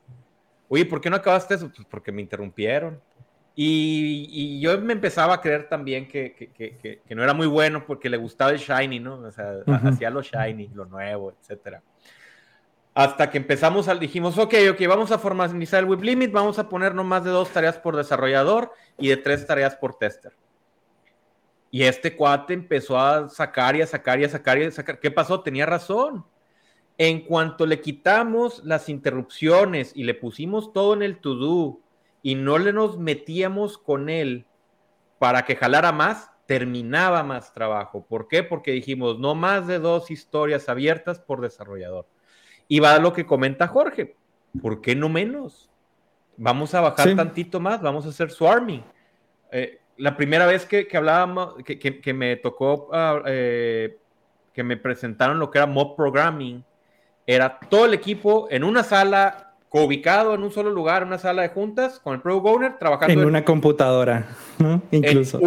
Oye, 0.68 0.84
¿por 0.84 1.00
qué 1.00 1.08
no 1.08 1.16
acabaste 1.16 1.54
eso? 1.54 1.72
Pues 1.74 1.86
porque 1.88 2.12
me 2.12 2.20
interrumpieron. 2.20 3.00
Y, 3.56 4.60
yo 4.60 4.78
me 4.80 4.92
empezaba 4.92 5.34
a 5.34 5.40
creer 5.40 5.68
también 5.68 6.08
que, 6.08 6.34
que, 6.34 7.00
que, 7.06 7.14
no 7.14 7.22
era 7.22 7.32
muy 7.32 7.46
bueno 7.46 7.86
porque 7.86 8.10
le 8.10 8.16
gustaba 8.18 8.50
el 8.50 8.58
shiny, 8.58 9.00
¿no? 9.00 9.20
O 9.20 9.32
sea, 9.32 9.60
hacía 9.84 10.10
lo 10.10 10.20
shiny, 10.20 10.68
lo 10.74 10.84
nuevo, 10.84 11.32
etcétera. 11.40 11.80
Hasta 12.94 13.30
que 13.30 13.38
empezamos, 13.38 13.88
al, 13.88 13.98
dijimos, 13.98 14.36
ok, 14.36 14.54
ok, 14.72 14.86
vamos 14.86 15.10
a 15.10 15.18
formalizar 15.18 15.80
el 15.80 15.88
whip 15.88 16.02
limit, 16.02 16.32
vamos 16.32 16.58
a 16.58 16.68
poner 16.68 16.94
no 16.94 17.02
más 17.02 17.24
de 17.24 17.30
dos 17.30 17.48
tareas 17.50 17.78
por 17.78 17.96
desarrollador 17.96 18.72
y 18.98 19.08
de 19.08 19.16
tres 19.16 19.46
tareas 19.46 19.74
por 19.74 19.96
tester. 19.96 20.32
Y 21.74 21.82
este 21.82 22.14
cuate 22.14 22.54
empezó 22.54 22.96
a 22.96 23.28
sacar 23.28 23.74
y 23.74 23.82
a 23.82 23.86
sacar 23.88 24.20
y 24.20 24.24
a 24.24 24.28
sacar 24.28 24.58
y 24.58 24.62
a 24.62 24.70
sacar. 24.70 25.00
¿Qué 25.00 25.10
pasó? 25.10 25.40
Tenía 25.40 25.66
razón. 25.66 26.24
En 26.98 27.22
cuanto 27.22 27.66
le 27.66 27.80
quitamos 27.80 28.62
las 28.62 28.88
interrupciones 28.88 29.90
y 29.92 30.04
le 30.04 30.14
pusimos 30.14 30.72
todo 30.72 30.94
en 30.94 31.02
el 31.02 31.18
to-do 31.18 31.80
y 32.22 32.36
no 32.36 32.58
le 32.58 32.72
nos 32.72 32.96
metíamos 32.96 33.76
con 33.76 34.08
él 34.08 34.46
para 35.18 35.44
que 35.44 35.56
jalara 35.56 35.90
más, 35.90 36.30
terminaba 36.46 37.24
más 37.24 37.52
trabajo. 37.52 38.06
¿Por 38.06 38.28
qué? 38.28 38.44
Porque 38.44 38.70
dijimos, 38.70 39.18
no 39.18 39.34
más 39.34 39.66
de 39.66 39.80
dos 39.80 40.12
historias 40.12 40.68
abiertas 40.68 41.18
por 41.18 41.40
desarrollador. 41.40 42.06
Y 42.68 42.78
va 42.78 42.94
a 42.94 43.00
lo 43.00 43.12
que 43.12 43.26
comenta 43.26 43.66
Jorge, 43.66 44.16
¿por 44.62 44.80
qué 44.80 44.94
no 44.94 45.08
menos? 45.08 45.68
Vamos 46.36 46.72
a 46.72 46.82
bajar 46.82 47.16
tantito 47.16 47.58
más, 47.58 47.82
vamos 47.82 48.06
a 48.06 48.10
hacer 48.10 48.30
swarming. 48.30 48.84
Eh, 49.50 49.80
la 49.96 50.16
primera 50.16 50.46
vez 50.46 50.66
que, 50.66 50.88
hablábamos, 50.94 51.54
que, 51.64 52.14
me 52.14 52.36
tocó, 52.36 52.88
ah, 52.92 53.22
eh, 53.26 53.98
que 54.52 54.62
me 54.62 54.76
presentaron 54.76 55.38
lo 55.38 55.50
que 55.50 55.58
era 55.58 55.66
mob 55.66 55.96
programming, 55.96 56.64
era 57.26 57.58
todo 57.58 57.86
el 57.86 57.94
equipo 57.94 58.48
en 58.50 58.64
una 58.64 58.82
sala, 58.82 59.54
ubicado 59.70 60.34
en 60.34 60.42
un 60.42 60.52
solo 60.52 60.70
lugar, 60.70 61.02
en 61.02 61.08
una 61.08 61.18
sala 61.18 61.42
de 61.42 61.48
juntas, 61.48 61.98
con 62.00 62.14
el 62.14 62.20
Product 62.20 62.46
Owner, 62.46 62.78
trabajando 62.78 63.20
en, 63.20 63.26
una 63.26 63.44
computadora, 63.44 64.26
¿no? 64.58 64.82
Incluso. 64.90 65.40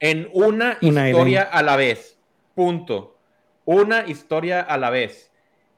En, 0.00 0.28
una, 0.32 0.78
historia 0.80 1.42
a 1.42 1.62
la 1.62 1.76
vez. 1.76 2.18
Punto. 2.54 3.16
Una 3.64 4.06
historia 4.06 4.60
a 4.60 4.78
la 4.78 4.90
vez. 4.90 5.30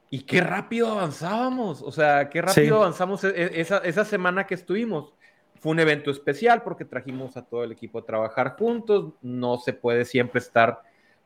Y 0.09 0.21
qué 0.21 0.41
rápido 0.41 0.91
avanzábamos. 0.91 1.81
O 1.81 1.91
sea, 1.91 2.29
qué 2.29 2.41
rápido 2.41 2.77
avanzamos 2.77 3.23
e, 3.23 3.29
e, 3.29 3.61
esa, 3.61 3.79
esa 3.79 4.05
semana 4.05 4.45
que 4.45 4.53
estuvimos. 4.53 5.13
Fue 5.61 5.71
un 5.71 5.79
evento 5.79 6.09
especial 6.09 6.63
porque 6.63 6.85
trajimos 6.85 7.37
a 7.37 7.45
todo 7.45 7.63
el 7.63 7.71
equipo 7.71 7.99
a 7.99 8.05
trabajar 8.05 8.55
juntos. 8.57 9.13
No 9.21 9.59
se 9.59 9.73
puede 9.73 10.05
siempre 10.05 10.39
estar 10.39 10.81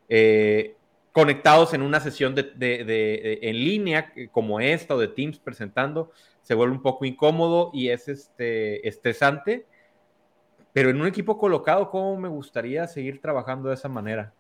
eh, 0.10 0.75
conectados 1.13 1.74
en 1.74 1.82
una 1.82 2.01
sesión 2.01 2.36
de, 2.36 3.39
en 3.42 3.56
línea 3.56 4.12
como 4.34 4.60
esta 4.60 4.94
o 4.94 5.00
de 5.00 5.08
Teams 5.08 5.39
presentando. 5.39 6.12
Se 6.42 6.54
vuelve 6.54 6.75
un 6.75 6.82
poco 6.82 7.06
incómodo 7.06 7.72
y 7.74 7.88
es 7.88 8.10
este, 8.10 8.86
estresante. 8.86 9.65
Pero 10.74 10.89
en 10.89 11.00
un 11.00 11.08
equipo 11.08 11.38
colocado, 11.38 11.89
¿cómo 11.89 12.18
me 12.18 12.27
gustaría 12.27 12.86
seguir 12.88 13.22
trabajando 13.22 13.70
de 13.70 13.75
esa 13.75 13.88
manera? 13.88 14.34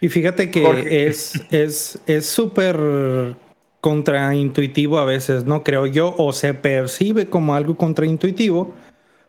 Y 0.00 0.08
fíjate 0.08 0.50
que 0.50 1.08
es 1.08 2.00
súper 2.22 2.76
es, 2.80 3.36
contraintuitivo 3.82 4.98
a 4.98 5.04
veces, 5.04 5.44
¿no? 5.44 5.62
Creo 5.62 5.84
yo, 5.86 6.14
o 6.16 6.32
se 6.32 6.54
percibe 6.54 7.26
como 7.26 7.54
algo 7.54 7.76
contraintuitivo 7.76 8.72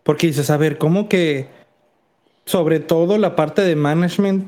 porque 0.04 0.28
dices, 0.28 0.50
a 0.50 0.58
ver, 0.58 0.78
¿cómo 0.78 1.10
que, 1.10 1.48
sobre 2.46 2.80
todo 2.80 3.18
la 3.18 3.36
parte 3.36 3.62
de 3.62 3.76
management, 3.76 4.46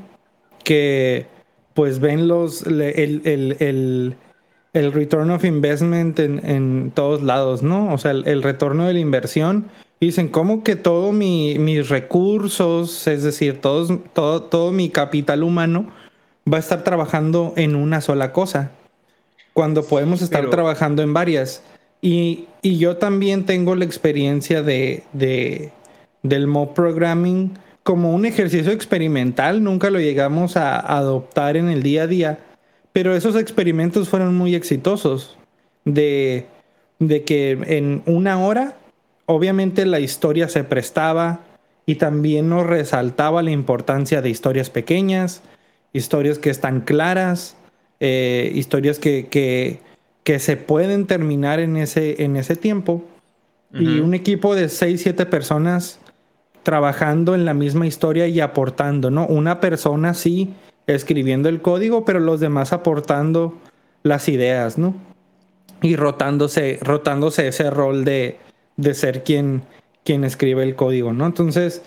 que 0.62 1.26
pues 1.74 2.00
ven 2.00 2.26
los, 2.26 2.66
el, 2.66 2.80
el, 3.24 4.16
el, 4.72 4.92
return 4.92 5.30
of 5.30 5.44
investment 5.44 6.18
en, 6.18 6.44
en, 6.44 6.90
todos 6.94 7.22
lados, 7.22 7.62
¿no? 7.62 7.92
O 7.92 7.98
sea, 7.98 8.10
el, 8.12 8.42
retorno 8.42 8.86
de 8.86 8.94
la 8.94 8.98
inversión. 8.98 9.66
dicen, 10.00 10.28
¿cómo 10.28 10.64
que 10.64 10.74
todos 10.74 11.14
mi, 11.14 11.58
mis 11.58 11.88
recursos, 11.88 13.06
es 13.06 13.22
decir, 13.22 13.60
todos, 13.60 13.92
todo, 14.14 14.42
todo 14.42 14.72
mi 14.72 14.88
capital 14.88 15.42
humano 15.42 15.88
va 16.50 16.56
a 16.56 16.60
estar 16.60 16.82
trabajando 16.82 17.52
en 17.56 17.76
una 17.76 18.00
sola 18.00 18.32
cosa? 18.32 18.72
Cuando 19.52 19.84
podemos 19.84 20.22
estar 20.22 20.50
trabajando 20.50 21.02
en 21.02 21.14
varias. 21.14 21.62
Y, 22.00 22.46
yo 22.62 22.96
también 22.96 23.46
tengo 23.46 23.76
la 23.76 23.84
experiencia 23.84 24.62
de, 24.62 25.04
del 26.22 26.46
mob 26.48 26.74
programming 26.74 27.52
como 27.84 28.12
un 28.12 28.26
ejercicio 28.26 28.72
experimental. 28.72 29.62
Nunca 29.62 29.88
lo 29.90 30.00
llegamos 30.00 30.56
a 30.56 30.80
adoptar 30.80 31.56
en 31.56 31.68
el 31.68 31.84
día 31.84 32.02
a 32.02 32.06
día, 32.08 32.38
pero 32.92 33.14
esos 33.14 33.36
experimentos 33.36 34.08
fueron 34.08 34.34
muy 34.34 34.56
exitosos. 34.56 35.36
De, 35.84 36.46
de 36.98 37.22
que 37.22 37.52
en 37.52 38.02
una 38.06 38.44
hora, 38.44 38.76
obviamente 39.26 39.86
la 39.86 40.00
historia 40.00 40.48
se 40.48 40.64
prestaba 40.64 41.40
y 41.86 41.94
también 41.94 42.48
nos 42.48 42.66
resaltaba 42.66 43.42
la 43.42 43.52
importancia 43.52 44.20
de 44.20 44.30
historias 44.30 44.70
pequeñas, 44.70 45.42
historias 45.92 46.40
que 46.40 46.50
están 46.50 46.80
claras, 46.80 47.56
eh, 48.00 48.50
historias 48.54 48.98
que, 48.98 49.28
que, 49.28 49.80
que 50.26 50.40
se 50.40 50.56
pueden 50.56 51.06
terminar 51.06 51.60
en 51.60 51.76
ese, 51.76 52.24
en 52.24 52.34
ese 52.34 52.56
tiempo. 52.56 53.04
Y 53.72 54.00
un 54.00 54.12
equipo 54.12 54.56
de 54.56 54.68
6, 54.68 55.00
7 55.00 55.24
personas 55.26 56.00
trabajando 56.64 57.36
en 57.36 57.44
la 57.44 57.54
misma 57.54 57.86
historia 57.86 58.26
y 58.26 58.40
aportando, 58.40 59.08
¿no? 59.08 59.24
Una 59.28 59.60
persona 59.60 60.14
sí 60.14 60.52
escribiendo 60.88 61.48
el 61.48 61.62
código, 61.62 62.04
pero 62.04 62.18
los 62.18 62.40
demás 62.40 62.72
aportando 62.72 63.54
las 64.02 64.28
ideas, 64.28 64.78
¿no? 64.78 64.96
Y 65.80 65.94
rotándose, 65.94 66.80
rotándose 66.82 67.46
ese 67.46 67.70
rol 67.70 68.04
de, 68.04 68.38
de 68.76 68.94
ser 68.94 69.22
quien, 69.22 69.62
quien 70.02 70.24
escribe 70.24 70.64
el 70.64 70.74
código, 70.74 71.12
¿no? 71.12 71.26
Entonces, 71.26 71.82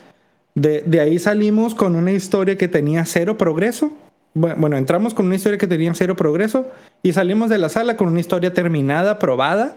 de, 0.56 0.82
de 0.84 1.02
ahí 1.02 1.20
salimos 1.20 1.76
con 1.76 1.94
una 1.98 2.14
historia 2.14 2.58
que 2.58 2.70
tenía 2.70 3.04
cero 3.04 3.38
progreso 3.38 3.92
bueno, 4.34 4.78
entramos 4.78 5.14
con 5.14 5.26
una 5.26 5.36
historia 5.36 5.58
que 5.58 5.68
tenía 5.68 5.94
cero 5.94 6.16
progreso 6.16 6.68
y 7.02 7.14
salimos 7.14 7.50
de 7.50 7.58
la 7.58 7.70
sala 7.70 7.98
con 7.98 8.08
una 8.08 8.20
historia 8.20 8.54
terminada, 8.54 9.20
probada, 9.20 9.76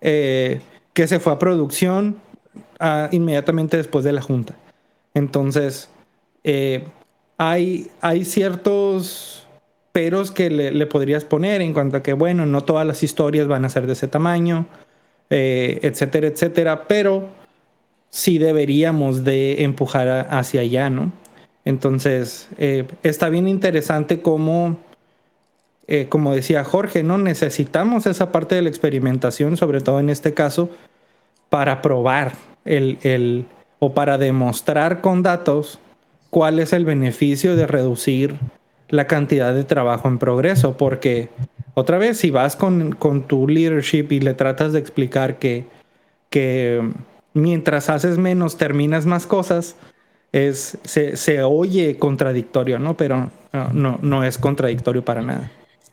eh, 0.00 0.60
que 0.92 1.06
se 1.06 1.20
fue 1.20 1.32
a 1.32 1.38
producción 1.38 2.16
ah, 2.78 3.08
inmediatamente 3.12 3.76
después 3.76 4.04
de 4.04 4.12
la 4.12 4.22
junta. 4.22 4.54
Entonces, 5.14 5.90
eh, 6.44 6.84
hay, 7.36 7.90
ciertos 8.24 9.46
peros 9.92 10.30
que 10.30 10.50
le, 10.50 10.86
podrías 10.86 11.24
poner 11.24 11.62
en 11.62 11.72
cuanto 11.72 11.96
a 11.96 12.02
que, 12.02 12.12
bueno, 12.12 12.46
no 12.46 12.62
todas 12.62 12.86
las 12.86 13.02
historias 13.02 13.48
van 13.48 13.64
a 13.64 13.70
ser 13.70 13.86
de 13.86 13.94
ese 13.94 14.08
tamaño, 14.08 14.66
eh, 15.30 15.80
etcétera, 15.82 16.28
etcétera, 16.28 16.86
pero 16.86 17.28
sí 18.10 18.38
deberíamos 18.38 19.24
de 19.24 19.64
empujar 19.64 20.28
hacia 20.30 20.60
allá, 20.60 20.90
¿no? 20.90 21.12
Entonces, 21.70 22.48
eh, 22.58 22.84
está 23.04 23.28
bien 23.28 23.46
interesante 23.46 24.20
cómo, 24.20 24.76
eh, 25.86 26.06
como 26.08 26.34
decía 26.34 26.64
Jorge, 26.64 27.04
¿no? 27.04 27.16
Necesitamos 27.16 28.06
esa 28.06 28.32
parte 28.32 28.56
de 28.56 28.62
la 28.62 28.68
experimentación, 28.68 29.56
sobre 29.56 29.80
todo 29.80 30.00
en 30.00 30.10
este 30.10 30.34
caso, 30.34 30.68
para 31.48 31.80
probar 31.80 32.32
el, 32.64 32.98
el, 33.02 33.46
o 33.78 33.94
para 33.94 34.18
demostrar 34.18 35.00
con 35.00 35.22
datos 35.22 35.78
cuál 36.28 36.58
es 36.58 36.72
el 36.72 36.84
beneficio 36.84 37.54
de 37.54 37.68
reducir 37.68 38.34
la 38.88 39.06
cantidad 39.06 39.54
de 39.54 39.62
trabajo 39.62 40.08
en 40.08 40.18
progreso, 40.18 40.76
porque 40.76 41.28
otra 41.74 41.98
vez, 41.98 42.18
si 42.18 42.30
vas 42.32 42.56
con, 42.56 42.92
con 42.92 43.28
tu 43.28 43.46
leadership 43.46 44.08
y 44.10 44.18
le 44.18 44.34
tratas 44.34 44.72
de 44.72 44.80
explicar 44.80 45.38
que, 45.38 45.66
que 46.30 46.82
mientras 47.32 47.88
haces 47.88 48.18
menos, 48.18 48.58
terminas 48.58 49.06
más 49.06 49.28
cosas, 49.28 49.76
es, 50.32 50.78
se, 50.84 51.42
oye 51.42 51.98
contradictorio, 51.98 52.78
¿no? 52.78 52.96
Pero 52.96 53.30
no, 53.72 53.98
no 54.02 54.24
es 54.24 54.38
contradictorio 54.38 55.04
para 55.04 55.22
nada. 55.22 55.50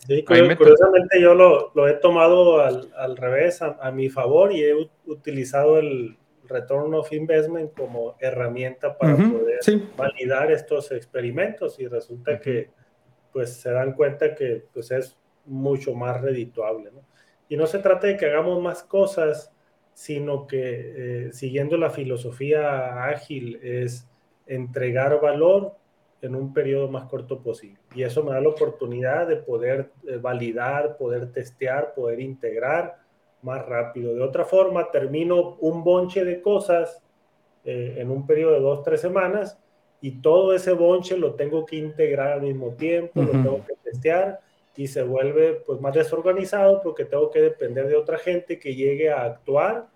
Sí, 0.08 0.24
curiosamente 0.24 1.22
yo 1.22 1.34
lo, 1.34 1.88
he 1.88 1.96
tomado 1.96 2.62
al, 2.62 3.18
revés, 3.18 3.62
a, 3.62 3.92
mi 3.92 4.10
favor, 4.10 4.54
y 4.54 4.64
he 4.64 4.74
utilizado 5.06 5.80
el 5.80 6.18
return 6.46 6.94
of 6.94 7.12
investment 7.12 7.74
como 7.74 8.16
herramienta 8.20 8.98
para 8.98 9.18
poder 9.18 9.60
validar 9.98 10.50
estos 10.52 10.94
experimentos 10.94 11.78
y 11.80 11.88
resulta 11.88 12.40
que 12.40 12.70
pues 13.34 13.56
se 13.56 13.70
dan 13.70 13.92
cuenta 13.92 14.34
que 14.34 14.64
pues 14.74 14.92
es 14.92 15.18
mucho 15.46 15.94
más 15.94 16.22
redituable, 16.22 16.90
¿no? 16.92 17.02
Y 17.50 17.58
no 17.58 17.68
se 17.68 17.80
trata 17.80 18.08
de 18.08 18.16
que 18.16 18.28
hagamos 18.28 18.62
más 18.62 18.84
cosas, 18.84 19.54
sino 19.94 20.48
que 20.48 21.28
eh, 21.28 21.34
siguiendo 21.34 21.78
la 21.78 21.90
filosofía 21.90 23.04
ágil 23.06 23.60
es 23.62 24.08
entregar 24.48 25.20
valor 25.22 25.74
en 26.22 26.36
un 26.36 26.54
periodo 26.54 26.88
más 26.88 27.06
corto 27.10 27.40
posible. 27.40 27.80
Y 27.96 28.04
eso 28.04 28.24
me 28.24 28.32
da 28.32 28.42
la 28.42 28.50
oportunidad 28.50 29.28
de 29.28 29.38
poder 29.38 29.92
eh, 30.08 30.18
validar, 30.18 30.98
poder 30.98 31.32
testear, 31.32 31.94
poder 31.94 32.20
integrar 32.20 32.98
más 33.42 33.66
rápido. 33.66 34.16
De 34.16 34.22
otra 34.22 34.46
forma, 34.46 34.90
termino 34.92 35.58
un 35.60 35.84
bonche 35.84 36.26
de 36.26 36.42
cosas 36.42 37.02
eh, 37.64 37.96
en 37.98 38.10
un 38.10 38.26
periodo 38.26 38.54
de 38.54 38.60
dos, 38.62 38.84
tres 38.84 39.02
semanas 39.02 39.60
y 40.02 40.22
todo 40.22 40.54
ese 40.54 40.74
bonche 40.74 41.18
lo 41.18 41.36
tengo 41.36 41.66
que 41.66 41.76
integrar 41.76 42.34
al 42.34 42.42
mismo 42.42 42.72
tiempo, 42.74 43.22
lo 43.22 43.32
tengo 43.32 43.66
que 43.66 43.74
testear 43.84 44.40
y 44.76 44.88
se 44.88 45.04
vuelve 45.04 45.62
pues 45.66 45.82
más 45.82 45.94
desorganizado 45.96 46.82
porque 46.82 47.04
tengo 47.04 47.32
que 47.32 47.42
depender 47.42 47.88
de 47.88 47.96
otra 47.96 48.20
gente 48.20 48.60
que 48.60 48.76
llegue 48.76 49.12
a 49.12 49.24
actuar 49.24 49.88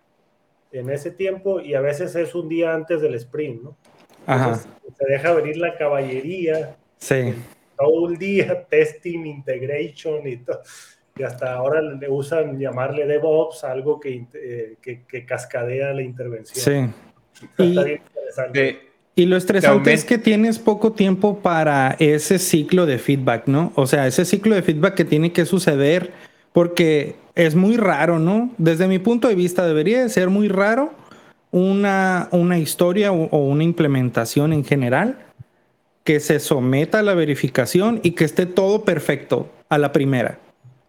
en 0.71 0.89
ese 0.89 1.11
tiempo 1.11 1.59
y 1.59 1.75
a 1.75 1.81
veces 1.81 2.15
es 2.15 2.33
un 2.33 2.49
día 2.49 2.73
antes 2.73 3.01
del 3.01 3.13
sprint, 3.15 3.61
¿no? 3.61 3.77
Se 4.25 5.05
deja 5.11 5.33
venir 5.33 5.57
la 5.57 5.75
caballería. 5.75 6.75
Sí. 6.97 7.33
Todo 7.77 8.09
el 8.09 8.17
día, 8.17 8.65
testing, 8.69 9.25
integration 9.25 10.27
y 10.27 10.37
todo. 10.37 10.61
Y 11.17 11.23
hasta 11.23 11.53
ahora 11.53 11.81
le 11.81 12.09
usan 12.09 12.57
llamarle 12.57 13.05
DevOps, 13.05 13.63
algo 13.65 13.99
que, 13.99 14.25
eh, 14.33 14.75
que, 14.81 15.25
cascadea 15.25 15.93
la 15.93 16.01
intervención. 16.01 16.93
Sí. 17.33 17.43
Está 17.59 17.83
bien 17.83 18.01
interesante. 18.07 18.79
y 19.15 19.25
lo 19.25 19.35
estresante 19.35 19.91
es 19.91 20.05
que 20.05 20.17
tienes 20.17 20.57
poco 20.57 20.93
tiempo 20.93 21.39
para 21.39 21.97
ese 21.99 22.39
ciclo 22.39 22.85
de 22.85 22.97
feedback, 22.97 23.47
¿no? 23.47 23.73
O 23.75 23.87
sea, 23.87 24.07
ese 24.07 24.23
ciclo 24.23 24.55
de 24.55 24.61
feedback 24.61 24.95
que 24.95 25.05
tiene 25.05 25.33
que 25.33 25.45
suceder 25.45 26.11
porque 26.53 27.15
es 27.35 27.55
muy 27.55 27.77
raro, 27.77 28.19
¿no? 28.19 28.51
Desde 28.57 28.87
mi 28.87 28.99
punto 28.99 29.27
de 29.27 29.35
vista 29.35 29.65
debería 29.65 30.01
de 30.01 30.09
ser 30.09 30.29
muy 30.29 30.47
raro 30.47 30.93
una, 31.51 32.29
una 32.31 32.57
historia 32.57 33.11
o, 33.11 33.37
una 33.37 33.63
implementación 33.63 34.53
en 34.53 34.63
general 34.63 35.17
que 36.03 36.19
se 36.19 36.39
someta 36.39 36.99
a 36.99 37.03
la 37.03 37.13
verificación 37.13 37.99
y 38.03 38.11
que 38.11 38.25
esté 38.25 38.45
todo 38.45 38.83
perfecto 38.83 39.49
a 39.69 39.77
la 39.77 39.91
primera. 39.91 40.39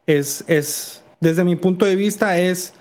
Es, 0.07 0.45
es 0.49 1.03
desde 1.21 1.45
mi 1.45 1.57
punto 1.57 1.85
de 1.85 1.97
vista, 1.97 2.39
es, 2.39 2.75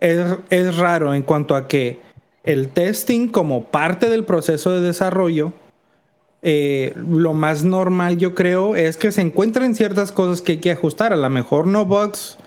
es, 0.00 0.76
raro 0.76 1.14
en 1.14 1.22
cuanto 1.22 1.54
a 1.54 1.68
que 1.68 2.00
el 2.44 2.68
testing 2.68 3.28
como 3.28 3.64
parte 3.64 4.08
del 4.08 4.24
proceso 4.24 4.70
de 4.72 4.80
desarrollo 4.80 5.52
eh, 6.42 6.94
lo 6.96 7.34
más 7.34 7.64
normal 7.64 8.18
yo 8.18 8.34
creo 8.34 8.76
es 8.76 8.96
que 8.96 9.10
se 9.10 9.20
encuentren 9.20 9.74
ciertas 9.74 10.12
cosas 10.12 10.42
que 10.42 10.52
hay 10.52 10.58
que 10.58 10.70
ajustar. 10.70 11.12
A 11.12 11.16
lo 11.16 11.28
mejor 11.28 11.66
no 11.66 11.86
bugs 11.86 12.38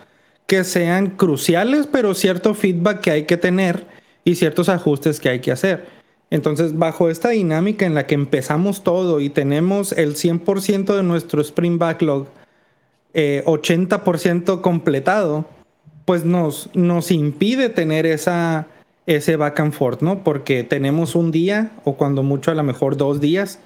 que 0.48 0.64
sean 0.64 1.12
cruciales, 1.12 1.88
pero 1.88 2.14
cierto 2.16 2.54
feedback 2.54 3.02
que 3.02 3.12
hay 3.12 3.24
que 3.26 3.38
tener 3.38 3.86
y 4.24 4.36
ciertos 4.36 4.70
ajustes 4.70 5.20
que 5.20 5.30
hay 5.30 5.40
que 5.40 5.52
hacer. 5.52 5.88
Entonces, 6.32 6.78
bajo 6.78 7.10
esta 7.10 7.30
dinámica 7.30 7.86
en 7.86 7.96
la 7.96 8.06
que 8.06 8.16
empezamos 8.16 8.84
todo 8.84 9.20
y 9.20 9.30
tenemos 9.30 9.92
el 9.94 10.16
100% 10.16 10.96
de 10.96 11.04
nuestro 11.04 11.42
sprint 11.42 11.80
backlog 11.80 12.28
80% 13.14 14.58
eh, 14.58 14.62
completado, 14.62 15.46
pues 16.06 16.26
nos, 16.26 16.70
nos 16.76 17.12
impide 17.12 17.70
tener 17.70 18.06
esa, 18.06 18.68
ese 19.08 19.36
back 19.36 19.60
and 19.60 19.74
forth, 19.74 20.02
¿no? 20.02 20.24
Porque 20.24 20.64
tenemos 20.64 21.16
un 21.16 21.32
día 21.32 21.72
o 21.84 21.96
cuando 21.96 22.22
mucho 22.22 22.52
a 22.52 22.56
lo 22.56 22.64
mejor 22.64 22.96
dos 22.98 23.20
días 23.20 23.60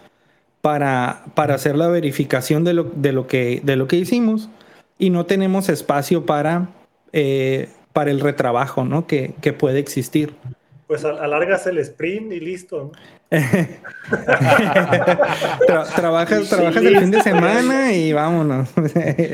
para, 0.62 1.26
para 1.36 1.56
hacer 1.56 1.76
la 1.76 1.90
verificación 1.90 2.64
de 2.64 2.74
lo, 2.74 2.84
de, 2.96 3.12
lo 3.12 3.28
que, 3.28 3.62
de 3.64 3.76
lo 3.76 3.88
que 3.88 3.98
hicimos 3.98 4.50
y 4.98 5.10
no 5.10 5.26
tenemos 5.26 5.68
espacio 5.68 6.26
para, 6.26 6.70
eh, 7.12 7.70
para 7.94 8.12
el 8.12 8.20
retrabajo, 8.20 8.84
¿no? 8.84 9.08
Que, 9.08 9.34
que 9.42 9.54
puede 9.54 9.80
existir. 9.80 10.36
Pues 10.88 11.06
alargas 11.06 11.66
el 11.68 11.78
sprint 11.80 12.34
y 12.34 12.40
listo. 12.40 12.92
trabajas 15.96 16.50
trabajas 16.50 16.84
el 16.84 17.00
fin 17.00 17.10
de 17.10 17.22
semana 17.22 17.92
y 17.92 18.14
vámonos. 18.14 18.70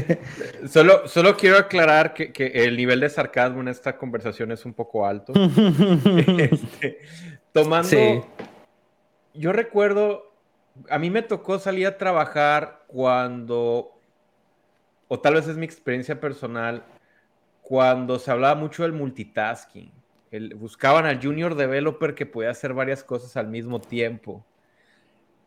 solo, 0.69 1.05
solo 1.07 1.35
quiero 1.35 1.57
aclarar 1.57 2.13
que, 2.13 2.31
el 2.53 2.77
nivel 2.77 3.01
de 3.01 3.09
sarcasmo 3.09 3.59
en 3.59 3.67
esta 3.67 3.97
conversación 3.97 4.53
es 4.53 4.63
un 4.65 4.73
poco 4.73 5.05
alto. 5.05 5.33
Este, 6.37 6.99
tomando. 7.51 8.25
Yo 9.33 9.51
recuerdo, 9.51 10.31
a 10.89 10.97
mí 10.97 11.09
me 11.09 11.21
tocó 11.21 11.59
salir 11.59 11.87
a 11.87 11.97
trabajar 11.97 12.83
cuando, 12.87 13.91
o 15.07 15.19
tal 15.19 15.33
vez 15.35 15.47
es 15.47 15.57
mi 15.57 15.65
experiencia 15.65 16.19
personal, 16.21 16.83
cuando 17.69 18.17
se 18.17 18.31
hablaba 18.31 18.55
mucho 18.55 18.81
del 18.81 18.93
multitasking 18.93 19.91
buscaban 20.55 21.05
al 21.05 21.21
junior 21.21 21.53
developer 21.53 22.15
que 22.15 22.25
podía 22.25 22.49
hacer 22.49 22.73
varias 22.73 23.03
cosas 23.03 23.37
al 23.37 23.47
mismo 23.47 23.79
tiempo. 23.79 24.43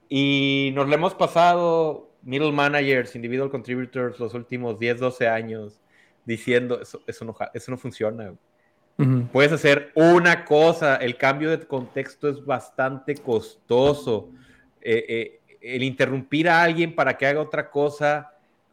Y 0.08 0.70
nos 0.72 0.86
lo 0.88 0.94
hemos 0.94 1.14
pasado 1.14 2.12
middle 2.22 2.52
managers, 2.52 3.16
individual 3.16 3.50
contributors 3.50 4.20
los 4.20 4.34
últimos 4.34 4.78
10, 4.78 5.00
12 5.00 5.28
años 5.28 5.80
diciendo 6.24 6.80
eso, 6.80 7.02
eso, 7.08 7.24
no, 7.24 7.34
eso 7.54 7.70
no 7.72 7.76
funciona. 7.76 8.32
Puedes 9.32 9.50
hacer 9.50 9.90
una 9.96 10.44
cosa, 10.44 10.94
el 10.94 11.16
cambio 11.16 11.50
de 11.50 11.66
contexto 11.66 12.28
es 12.28 12.44
bastante 12.44 13.16
costoso. 13.16 14.30
Eh, 14.80 15.04
eh, 15.08 15.40
el 15.60 15.82
interrumpir 15.82 16.48
a 16.48 16.62
alguien 16.62 16.94
para 16.94 17.18
que 17.18 17.26
haga 17.26 17.40
otra 17.40 17.68
cosa 17.68 18.31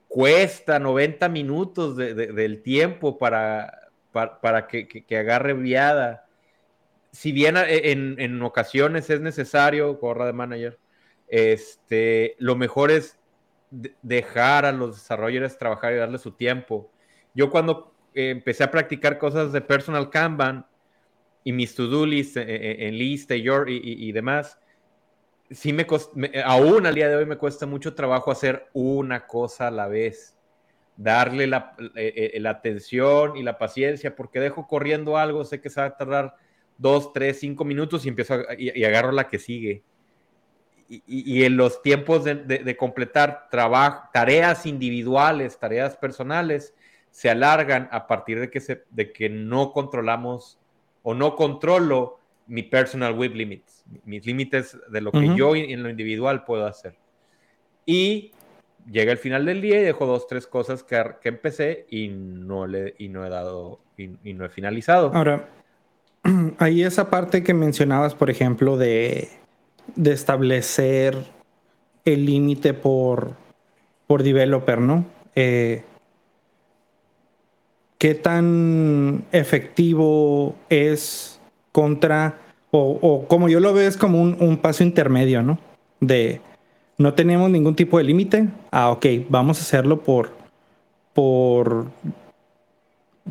cuesta 0.09 0.79
90 0.79 1.29
minutos 1.29 1.95
del 1.95 2.61
tiempo 2.61 3.17
para, 3.17 3.91
para, 4.11 4.67
que, 4.67 5.05
agarre 5.11 5.53
viada. 5.53 6.25
Si 7.11 7.31
bien 7.31 7.55
eh, 7.55 7.91
en, 7.91 8.41
ocasiones 8.41 9.09
es 9.09 9.21
necesario, 9.21 9.95
gorra 9.95 10.25
de 10.25 10.33
manager, 10.33 10.79
este, 11.27 12.35
lo 12.39 12.55
mejor 12.55 12.91
es 12.91 13.17
dejar 14.01 14.65
a 14.65 14.71
los 14.71 14.95
desarrolladores 14.95 15.57
trabajar 15.57 15.93
y 15.93 15.97
darle 15.97 16.17
su 16.17 16.31
tiempo. 16.31 16.91
Yo 17.35 17.51
cuando 17.51 17.93
eh, 18.15 18.31
empecé 18.31 18.63
a 18.63 18.71
practicar 18.71 19.19
cosas 19.19 19.53
de 19.53 19.61
personal 19.61 20.09
Kanban 20.09 20.65
y 21.43 21.53
mis 21.53 21.75
to-do 21.75 22.05
list 22.07 22.35
eh, 22.35 22.87
en 22.87 22.97
lista 22.97 23.35
y, 23.35 23.45
y, 23.67 24.11
demás, 24.11 24.59
sí 25.51 25.73
me, 25.73 25.85
aún 26.43 26.85
al 26.85 26.95
día 26.95 27.09
de 27.09 27.15
hoy 27.15 27.25
me 27.25 27.37
cuesta 27.37 27.65
mucho 27.65 27.95
trabajo 27.95 28.31
hacer 28.31 28.69
una 28.73 29.25
cosa 29.25 29.67
a 29.67 29.71
la 29.71 29.87
vez 29.87 30.35
darle 30.99 31.45
eh, 31.45 32.31
eh, 32.35 32.39
la, 32.41 32.49
atención 32.49 33.37
y 33.37 33.43
la 33.43 33.57
paciencia, 33.57 34.17
porque 34.17 34.41
dejo 34.41 34.67
corriendo 34.67 35.17
algo, 35.17 35.45
sé 35.45 35.61
que 35.61 35.69
se 35.69 35.79
va 35.79 35.87
a 35.87 35.97
tardar 35.97 36.35
dos, 36.77 37.13
tres, 37.13 37.39
cinco 37.39 37.63
minutos 37.63 38.05
y 38.05 38.09
empiezo 38.09 38.35
y, 38.57 38.83
agarro 38.83 39.13
la 39.13 39.29
que 39.29 39.39
sigue. 39.39 39.81
Y, 40.89 41.43
en 41.43 41.55
los 41.55 41.81
tiempos 41.83 42.25
de, 42.25 42.75
completar 42.77 43.47
trabajo, 43.49 44.09
tareas 44.11 44.65
individuales, 44.65 45.57
tareas 45.57 45.95
personales, 45.95 46.73
se 47.11 47.29
alargan 47.29 47.87
a 47.91 48.07
partir 48.07 48.51
de 48.89 49.11
que 49.13 49.29
no 49.29 49.71
controlamos 49.71 50.59
o 51.03 51.13
no 51.13 51.35
controlo 51.35 52.18
mi 52.49 52.63
personal 52.63 53.17
whip 53.17 53.35
limits, 53.35 53.85
mis 54.03 54.25
límites 54.25 54.77
de 54.91 55.01
lo 55.01 55.11
que 55.11 55.35
yo 55.35 55.55
en 55.55 55.83
lo 55.83 55.89
individual 55.89 56.43
puedo 56.43 56.65
hacer. 56.65 56.95
Y 57.85 58.31
llega 58.91 59.11
el 59.11 59.17
final 59.19 59.45
del 59.45 59.61
día 59.61 59.79
y 59.79 59.83
dejo 59.83 60.05
dos, 60.05 60.27
tres 60.27 60.47
cosas 60.47 60.83
que, 60.83 61.01
que 61.21 61.29
empecé 61.29 61.85
y 61.89 62.09
no, 62.09 62.67
le, 62.67 62.95
y 62.97 63.09
no 63.09 63.25
he 63.25 63.29
dado 63.29 63.79
y, 63.97 64.33
no 64.33 64.45
he 64.45 64.49
finalizado. 64.49 65.11
Ahora, 65.13 65.47
ahí 66.57 66.83
esa 66.83 67.09
parte 67.09 67.43
que 67.43 67.53
mencionabas, 67.53 68.15
por 68.15 68.29
ejemplo, 68.29 68.77
de, 68.77 69.29
de 69.95 70.11
establecer 70.11 71.15
el 72.05 72.25
límite 72.25 72.73
por, 72.73 73.35
por 74.07 74.23
developer, 74.23 74.79
¿no? 74.79 75.05
Eh, 75.35 75.83
¿Qué 77.99 78.15
tan 78.15 79.25
efectivo 79.31 80.55
es 80.69 81.38
contra, 81.71 82.37
o, 82.71 82.97
o, 83.01 83.27
como 83.27 83.49
yo 83.49 83.59
lo 83.59 83.73
veo, 83.73 83.87
es 83.87 83.97
como 83.97 84.21
un, 84.21 84.37
un 84.39 84.57
paso 84.57 84.83
intermedio, 84.83 85.41
¿no? 85.43 85.59
De 85.99 86.41
no 86.97 87.13
tenemos 87.13 87.49
ningún 87.49 87.75
tipo 87.75 87.97
de 87.97 88.03
límite. 88.03 88.49
Ah, 88.71 88.91
ok, 88.91 89.05
vamos 89.29 89.59
a 89.59 89.61
hacerlo 89.61 90.01
por, 90.01 90.31
por 91.13 91.87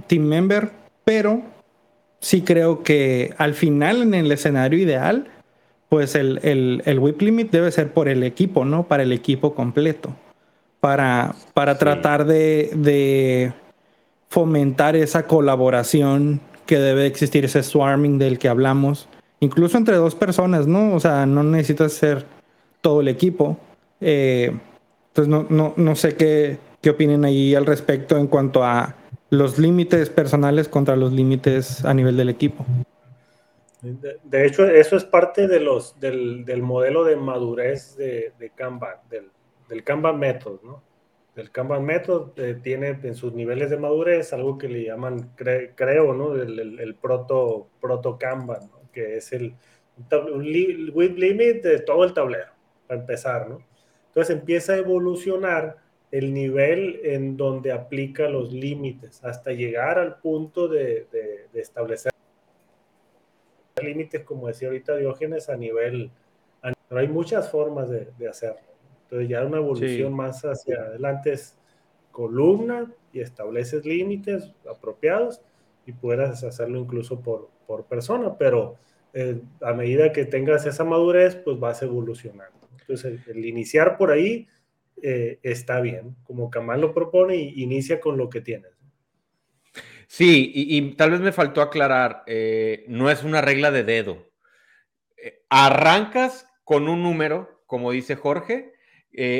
team 0.06 0.24
member, 0.24 0.70
pero 1.04 1.42
sí 2.20 2.42
creo 2.42 2.82
que 2.82 3.34
al 3.38 3.54
final, 3.54 4.02
en 4.02 4.14
el 4.14 4.32
escenario 4.32 4.78
ideal, 4.78 5.28
pues 5.88 6.14
el, 6.14 6.40
el, 6.84 6.98
whip 6.98 7.20
limit 7.22 7.50
debe 7.50 7.70
ser 7.70 7.92
por 7.92 8.08
el 8.08 8.22
equipo, 8.22 8.64
¿no? 8.64 8.88
Para 8.88 9.02
el 9.02 9.12
equipo 9.12 9.54
completo. 9.54 10.14
Para, 10.80 11.34
para 11.54 11.76
tratar 11.76 12.24
de, 12.24 12.70
de, 12.74 13.52
fomentar 14.28 14.94
esa 14.96 15.26
colaboración 15.26 16.40
que 16.68 16.78
debe 16.78 17.06
existir, 17.06 17.46
ese 17.46 17.62
swarming 17.62 18.18
del 18.18 18.38
que 18.38 18.48
hablamos. 18.48 19.08
Incluso 19.40 19.78
entre 19.78 19.96
dos 19.96 20.14
personas, 20.14 20.66
¿no? 20.66 20.94
O 20.94 21.00
sea, 21.00 21.24
no 21.24 21.42
necesitas 21.42 21.94
ser 21.94 22.26
todo 22.82 23.00
el 23.00 23.08
equipo. 23.08 23.56
Eh, 24.02 24.52
entonces 25.08 25.28
no, 25.28 25.46
no, 25.48 25.72
no 25.76 25.96
sé 25.96 26.14
qué, 26.14 26.58
qué 26.82 26.90
opinen 26.90 27.24
ahí 27.24 27.54
al 27.54 27.64
respecto 27.64 28.18
en 28.18 28.26
cuanto 28.26 28.62
a 28.62 28.94
los 29.30 29.58
límites 29.58 30.10
personales 30.10 30.68
contra 30.68 30.94
los 30.94 31.10
límites 31.10 31.86
a 31.86 31.94
nivel 31.94 32.18
del 32.18 32.28
equipo. 32.28 32.66
De, 33.80 34.46
hecho, 34.46 34.66
eso 34.66 34.96
es 34.96 35.04
parte 35.04 35.48
de 35.48 35.60
los, 35.60 35.98
del, 35.98 36.44
del 36.44 36.62
modelo 36.62 37.02
de 37.04 37.16
madurez 37.16 37.96
de, 37.96 38.34
de 38.38 38.50
Kanban, 38.50 38.96
del, 39.08 39.30
del, 39.70 39.84
Kanban 39.84 40.18
Method, 40.18 40.60
¿no? 40.62 40.82
El 41.38 41.50
Kanban 41.50 41.84
Method 41.84 42.38
eh, 42.38 42.58
tiene 42.62 42.98
en 43.02 43.14
sus 43.14 43.32
niveles 43.32 43.70
de 43.70 43.76
madurez 43.76 44.32
algo 44.32 44.58
que 44.58 44.68
le 44.68 44.84
llaman, 44.84 45.30
creo, 45.36 46.12
¿no? 46.12 46.34
El, 46.34 46.78
el, 46.80 46.94
proto, 46.96 47.68
proto 47.80 48.18
Kanban, 48.18 48.70
que 48.92 49.16
es 49.18 49.32
el, 49.32 49.54
with 50.92 51.16
limit 51.16 51.62
de 51.62 51.80
todo 51.80 52.04
el 52.04 52.12
tablero 52.12 52.52
para 52.86 53.00
empezar, 53.00 53.48
¿no? 53.48 53.62
Entonces 54.08 54.36
empieza 54.36 54.72
a 54.72 54.78
evolucionar 54.78 55.76
el 56.10 56.32
nivel 56.32 57.00
en 57.04 57.36
donde 57.36 57.72
aplica 57.72 58.28
los 58.28 58.52
límites 58.52 59.22
hasta 59.24 59.52
llegar 59.52 59.98
al 59.98 60.18
punto 60.20 60.68
de, 60.68 61.06
establecer 61.54 62.12
límites, 63.82 64.24
como 64.24 64.48
decía 64.48 64.68
ahorita 64.68 64.96
Diógenes, 64.96 65.48
a 65.48 65.56
nivel, 65.56 66.10
pero 66.88 67.00
hay 67.00 67.06
muchas 67.06 67.50
formas 67.50 67.88
de, 67.88 68.28
hacerlo. 68.28 68.60
Entonces 69.08 69.28
ya 69.28 69.44
una 69.44 69.56
evolución 69.56 70.12
más 70.12 70.42
hacia 70.42 70.76
adelante 70.82 71.32
es 71.32 71.56
columna 72.12 72.92
y 73.12 73.20
estableces 73.20 73.86
límites 73.86 74.52
apropiados 74.70 75.40
y 75.86 75.92
puedas 75.92 76.44
hacerlo 76.44 76.78
incluso 76.78 77.20
por, 77.20 77.48
por 77.66 77.86
persona, 77.86 78.36
pero 78.36 78.76
eh, 79.14 79.40
a 79.62 79.72
medida 79.72 80.12
que 80.12 80.26
tengas 80.26 80.66
esa 80.66 80.84
madurez, 80.84 81.36
pues 81.36 81.58
vas 81.58 81.82
evolucionando. 81.82 82.68
Entonces, 82.80 83.26
el, 83.28 83.44
iniciar 83.46 83.96
por 83.96 84.10
ahí 84.10 84.46
eh, 85.02 85.38
está 85.42 85.80
bien, 85.80 86.16
como 86.24 86.50
Kamal 86.50 86.82
lo 86.82 86.92
propone, 86.92 87.36
y 87.36 87.62
inicia 87.62 88.00
con 88.00 88.18
lo 88.18 88.28
que 88.28 88.42
tienes. 88.42 88.72
Sí, 90.06 90.50
y, 90.54 90.92
tal 90.92 91.10
vez 91.10 91.20
me 91.20 91.32
faltó 91.32 91.60
aclarar, 91.60 92.24
eh, 92.26 92.84
no 92.88 93.10
es 93.10 93.24
una 93.24 93.42
regla 93.42 93.70
de 93.70 93.84
dedo. 93.84 94.30
Eh, 95.18 95.44
arrancas 95.50 96.46
con 96.64 96.88
un 96.88 97.02
número, 97.02 97.62
como 97.66 97.92
dice 97.92 98.16
Jorge, 98.16 98.72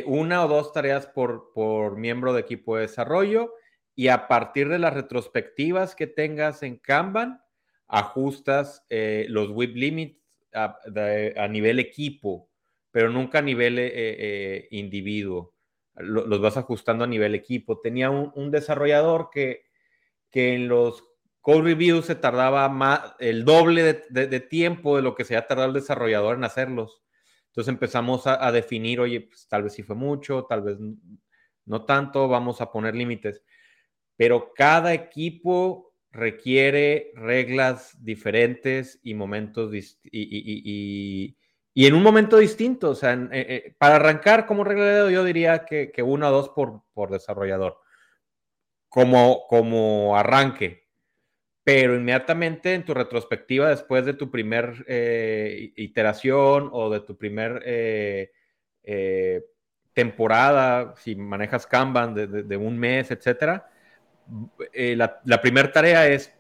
una 0.07 0.45
o 0.45 0.49
dos 0.49 0.73
tareas 0.73 1.07
por, 1.07 1.53
por 1.53 1.97
miembro 1.97 2.33
de 2.33 2.41
equipo 2.41 2.77
de 2.77 2.83
desarrollo, 2.83 3.55
y 3.95 4.09
a 4.09 4.29
partir 4.29 4.69
de 4.69 4.79
las 4.79 4.95
retrospectivas 4.95 5.95
que 5.95 6.07
tengas 6.07 6.63
en 6.63 6.79
Kanban, 6.79 7.41
ajustas 7.87 8.87
los 8.91 9.51
whip 9.51 9.77
limits 9.77 10.21
a, 10.53 11.49
nivel 11.49 11.79
equipo 11.79 12.49
pero 12.91 13.11
nunca 13.11 13.39
a 13.39 13.43
nivel 13.43 13.79
eh, 13.79 13.93
eh, 13.95 14.69
individuo. 14.71 15.55
los 15.95 16.41
vas 16.41 16.57
ajustando 16.57 17.05
a 17.05 17.07
nivel 17.07 17.35
equipo. 17.35 17.81
Tenía 17.81 18.11
un, 18.11 18.51
desarrollador 18.51 19.31
que, 19.31 19.67
que 20.31 20.55
en 20.55 20.69
los 20.69 21.05
code 21.41 21.63
reviews 21.63 22.07
se 22.07 22.15
tardaba 22.15 22.69
más, 22.69 23.15
el 23.19 23.45
doble 23.45 24.05
de, 24.11 24.41
tiempo 24.41 24.97
de 24.97 25.03
lo 25.03 25.15
que 25.15 25.25
se 25.25 25.37
ha 25.37 25.47
tardado 25.47 25.69
el 25.69 25.75
desarrollador 25.75 26.37
en 26.37 26.45
hacerlos. 26.45 27.03
Entonces 27.59 27.75
empezamos 27.75 28.25
a, 28.25 28.53
definir, 28.53 29.01
oye, 29.01 29.23
pues, 29.23 29.49
tal 29.49 29.65
vez 29.65 29.73
sí 29.73 29.83
fue 29.83 29.97
mucho, 29.97 30.45
tal 30.45 30.63
vez 30.63 30.79
no 31.65 31.85
tanto, 31.85 32.29
vamos 32.29 32.61
a 32.61 32.71
poner 32.71 32.95
límites. 32.95 33.43
Pero 34.17 34.53
cada 34.55 34.95
equipo 34.95 35.93
requiere 36.13 37.11
reglas 37.17 37.97
diferentes 37.99 39.01
y 39.03 39.15
momentos 39.15 39.75
y, 39.75 41.35
y, 41.75 41.85
en 41.87 41.95
un 41.95 42.03
momento 42.05 42.37
distinto. 42.37 42.91
O 42.91 42.95
sea, 42.95 43.15
eh, 43.15 43.29
eh, 43.33 43.75
para 43.77 43.97
arrancar 43.97 44.47
como 44.47 44.63
regla 44.63 45.07
de 45.07 45.13
yo 45.13 45.25
diría 45.25 45.65
que, 45.65 45.91
que 45.91 46.05
uno 46.05 46.29
o 46.29 46.31
dos 46.31 46.51
por, 46.51 46.85
por 46.95 47.11
desarrollador. 47.11 47.81
Como, 48.89 49.49
como 49.49 50.17
arranque 50.17 50.88
pero 51.69 51.97
inmediatamente 51.97 52.73
en 52.73 52.83
tu 52.83 52.95
retrospectiva, 52.95 53.69
después 53.69 54.07
de 54.07 54.15
tu 54.15 54.31
primer 54.31 54.87
eh, 54.89 55.71
iteración 55.77 56.71
o 56.73 56.89
de 56.89 57.01
tu 57.01 57.19
primer 57.19 57.63
eh, 57.67 58.31
eh, 58.85 59.45
temporada, 59.93 60.95
si 60.97 61.15
manejas 61.15 61.67
Kanban 61.67 62.15
de, 62.15 62.57
un 62.57 62.79
mes, 62.79 63.11
etcétera, 63.11 63.69
la, 64.73 65.43
primera 65.43 65.71
tarea 65.71 66.09
es 66.09 66.33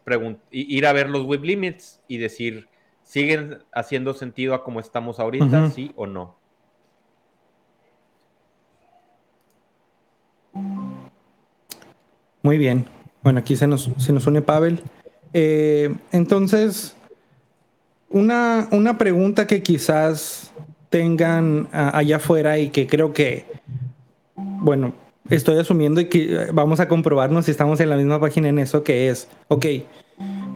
ir 0.50 0.86
a 0.86 0.94
ver 0.94 1.10
los 1.10 1.24
web 1.24 1.44
limits 1.44 2.00
y 2.08 2.16
decir, 2.16 2.66
¿siguen 3.02 3.58
haciendo 3.70 4.14
sentido 4.14 4.54
a 4.54 4.64
cómo 4.64 4.80
estamos 4.80 5.20
ahorita, 5.20 5.68
sí 5.68 5.92
o 5.94 6.06
no? 6.06 6.38
Muy 12.40 12.56
bien. 12.56 12.86
Bueno, 13.22 13.40
aquí 13.40 13.56
se 13.56 13.66
nos, 13.66 13.90
se 13.98 14.14
nos 14.14 14.26
une 14.26 14.40
Pavel. 14.40 14.82
Eh, 15.32 15.94
entonces, 16.12 16.96
una, 18.10 18.68
una, 18.70 18.96
pregunta 18.98 19.46
que 19.46 19.62
quizás 19.62 20.52
tengan 20.88 21.68
ah, 21.72 21.90
allá 21.94 22.16
afuera 22.16 22.58
y 22.58 22.70
que 22.70 22.86
creo 22.86 23.12
que, 23.12 23.44
bueno, 24.36 24.94
estoy 25.28 25.58
asumiendo 25.58 26.00
y 26.00 26.06
que 26.06 26.48
vamos 26.52 26.80
a 26.80 26.88
comprobarnos 26.88 27.44
si 27.44 27.50
estamos 27.50 27.80
en 27.80 27.90
la 27.90 27.96
misma 27.96 28.20
página 28.20 28.48
en 28.48 28.58
eso, 28.58 28.82
que 28.82 29.10
es, 29.10 29.28
ok, 29.48 29.66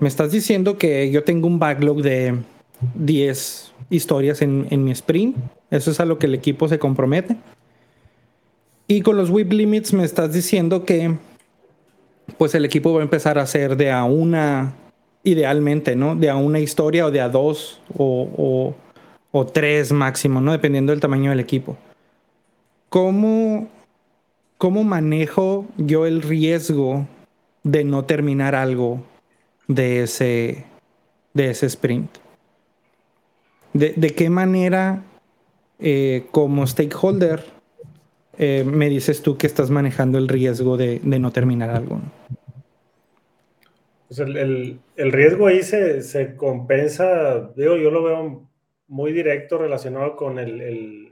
me 0.01 0.09
estás 0.09 0.33
diciendo 0.33 0.79
que 0.79 1.11
yo 1.11 1.23
tengo 1.25 1.47
un 1.47 1.59
backlog 1.59 2.03
de 2.03 2.37
10 2.95 3.73
historias 3.91 4.43
en, 4.43 4.67
en 4.71 4.85
mi 4.85 4.91
sprint, 4.93 5.37
eso 5.71 5.91
es 5.91 6.01
a 6.01 6.05
lo 6.05 6.19
que 6.19 6.27
el 6.27 6.35
equipo 6.35 6.69
se 6.69 6.79
compromete. 6.79 7.37
Y 8.89 9.03
con 9.03 9.17
los 9.17 9.31
whip 9.31 9.53
limits 9.53 9.93
me 9.93 10.05
estás 10.05 10.33
diciendo 10.33 10.85
que 10.85 11.17
pues 12.43 12.57
el 12.57 12.65
equipo 12.65 12.93
va 12.93 12.99
a 12.99 13.05
empezar 13.05 13.39
a 13.39 13.43
hacer 13.43 13.77
de 13.77 13.93
a 13.93 14.03
una, 14.03 14.75
idealmente, 15.23 15.95
¿no? 15.95 16.17
De 16.17 16.29
a 16.29 16.35
una 16.35 16.59
historia 16.59 17.07
o 17.07 17.13
de 17.13 17.21
a 17.21 17.29
dos 17.29 17.81
o, 17.97 18.75
tres 19.53 19.93
máximo, 19.93 20.41
¿no? 20.41 20.51
Dependiendo 20.51 20.91
del 20.91 20.99
tamaño 20.99 21.31
del 21.31 21.39
equipo. 21.39 21.77
¿Cómo, 22.89 23.69
¿Cómo 24.59 24.83
manejo 24.83 25.67
yo 25.77 26.05
el 26.05 26.21
riesgo 26.21 27.07
de 27.63 27.85
no 27.85 28.07
terminar 28.07 28.57
algo 28.57 29.05
de 29.69 30.03
ese, 30.03 30.65
de 31.35 31.51
ese 31.51 31.67
sprint? 31.67 32.11
¿De, 33.73 34.15
qué 34.17 34.31
manera 34.31 35.05
eh, 35.79 36.27
como 36.33 36.67
stakeholder 36.67 37.45
eh, 38.39 38.65
me 38.65 38.89
dices 38.89 39.23
tú 39.23 39.37
que 39.37 39.47
estás 39.47 39.71
manejando 39.71 40.19
el 40.19 40.29
riesgo 40.29 40.77
de, 40.77 41.01
no 41.03 41.31
terminar 41.33 41.71
algo. 41.71 42.01
Pues 44.09 44.21
el, 44.21 44.79
riesgo 44.97 45.47
ahí 45.47 45.63
se, 45.63 46.37
compensa, 46.37 47.51
digo, 47.57 47.77
yo 47.77 47.91
lo 47.91 48.03
veo 48.03 48.49
muy 48.89 49.13
directo 49.13 49.59
relacionado 49.59 50.17
con 50.17 50.39
el, 50.39 51.11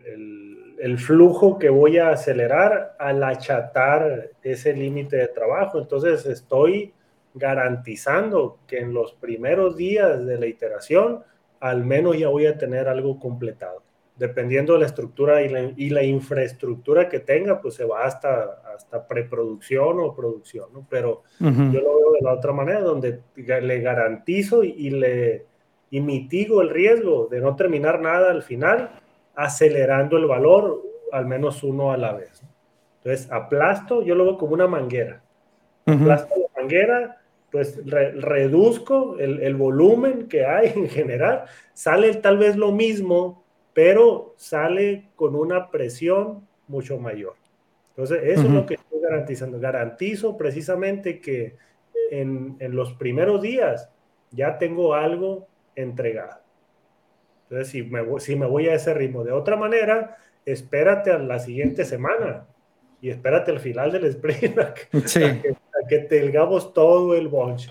flujo 0.97 1.59
que 1.59 1.69
voy 1.69 1.99
a 1.99 2.11
acelerar 2.11 2.97
al 2.99 3.23
achatar 3.23 4.31
ese 4.43 4.75
límite 4.75 5.17
de 5.17 5.29
trabajo. 5.29 5.79
Entonces 5.79 6.25
estoy 6.27 6.93
garantizando 7.35 8.59
que 8.67 8.79
en 8.79 8.93
los 8.95 9.13
primeros 9.13 9.77
días 9.77 10.25
de 10.27 10.39
la 10.39 10.47
iteración 10.47 11.23
al 11.61 11.85
menos 11.85 12.19
ya 12.19 12.29
voy 12.29 12.47
a 12.47 12.57
tener 12.57 12.89
algo 12.89 13.21
completado 13.21 13.83
dependiendo 14.21 14.75
de 14.75 14.81
la 14.81 14.87
estructura 14.87 15.41
y 15.41 15.89
la, 15.89 16.03
infraestructura 16.05 17.09
que 17.09 17.21
tenga, 17.21 17.59
pues 17.59 17.73
se 17.73 17.87
va 17.87 18.05
hasta, 18.05 18.61
hasta 18.75 19.09
preproducción 19.09 19.99
o 19.99 20.15
producción, 20.15 20.67
¿no? 20.75 20.87
Pero 20.91 21.23
yo 21.39 21.81
lo 21.81 21.97
veo 21.97 22.13
de 22.13 22.21
la 22.21 22.35
otra 22.35 22.53
manera, 22.53 22.83
donde 22.83 23.23
le 23.35 23.81
garantizo 23.81 24.63
y, 24.63 24.91
le 24.91 25.47
y 25.89 26.03
mitigo 26.03 26.61
el 26.61 26.69
riesgo 26.69 27.29
de 27.31 27.41
no 27.41 27.57
terminar 27.57 28.03
nada 28.03 28.31
al 28.31 28.43
final, 28.43 28.91
acelerando 29.35 30.19
el 30.19 30.27
valor 30.27 30.83
al 31.13 31.25
menos 31.25 31.63
uno 31.63 31.91
a 31.91 31.97
la 31.97 32.13
vez. 32.13 32.43
Entonces, 32.99 33.33
aplasto, 33.33 34.03
yo 34.03 34.15
lo 34.15 34.25
veo 34.25 34.37
como 34.37 34.53
una 34.53 34.67
manguera. 34.67 35.23
Aplasto 35.87 36.35
la 36.37 36.61
manguera, 36.61 37.23
pues 37.51 37.81
reduzco 37.87 39.19
el, 39.19 39.41
el 39.41 39.55
volumen 39.55 40.29
que 40.29 40.45
hay 40.45 40.75
en 40.77 40.91
general, 40.91 41.45
sale 41.73 42.15
tal 42.17 42.37
vez 42.37 42.57
lo 42.57 42.71
mismo 42.71 43.40
pero 43.73 44.35
sale 44.37 45.11
con 45.17 45.35
una 45.35 45.71
presión 45.71 46.47
mucho 46.69 46.99
mayor. 46.99 47.35
Entonces, 47.91 48.21
eso 48.25 48.43
es 48.43 48.51
lo 48.51 48.67
que 48.67 48.75
estoy 48.75 49.01
garantizando. 49.01 49.61
Garantizo 49.61 50.37
precisamente 50.37 51.21
que 51.21 51.57
en, 52.11 52.57
los 52.61 52.95
primeros 52.95 53.43
días 53.43 53.91
ya 54.31 54.59
tengo 54.59 54.95
algo 54.95 55.49
entregado. 55.75 56.41
Entonces, 57.45 57.69
si 57.69 57.83
me, 57.83 58.21
si 58.21 58.37
me 58.37 58.47
voy 58.47 58.69
a 58.69 58.75
ese 58.75 58.95
ritmo 58.95 59.25
de 59.25 59.33
otra 59.33 59.57
manera, 59.57 60.17
espérate 60.47 61.11
a 61.11 61.19
la 61.19 61.39
siguiente 61.39 61.85
semana 61.85 62.47
y 63.01 63.11
espérate 63.11 63.51
al 63.51 63.61
final 63.61 63.93
del 63.93 64.05
sprint 64.07 64.59
a 64.59 64.75
que, 64.75 64.99
a 64.99 65.89
que 65.89 65.99
tengamos 66.01 66.73
todo 66.73 67.15
el 67.15 67.29
bunch. 67.29 67.69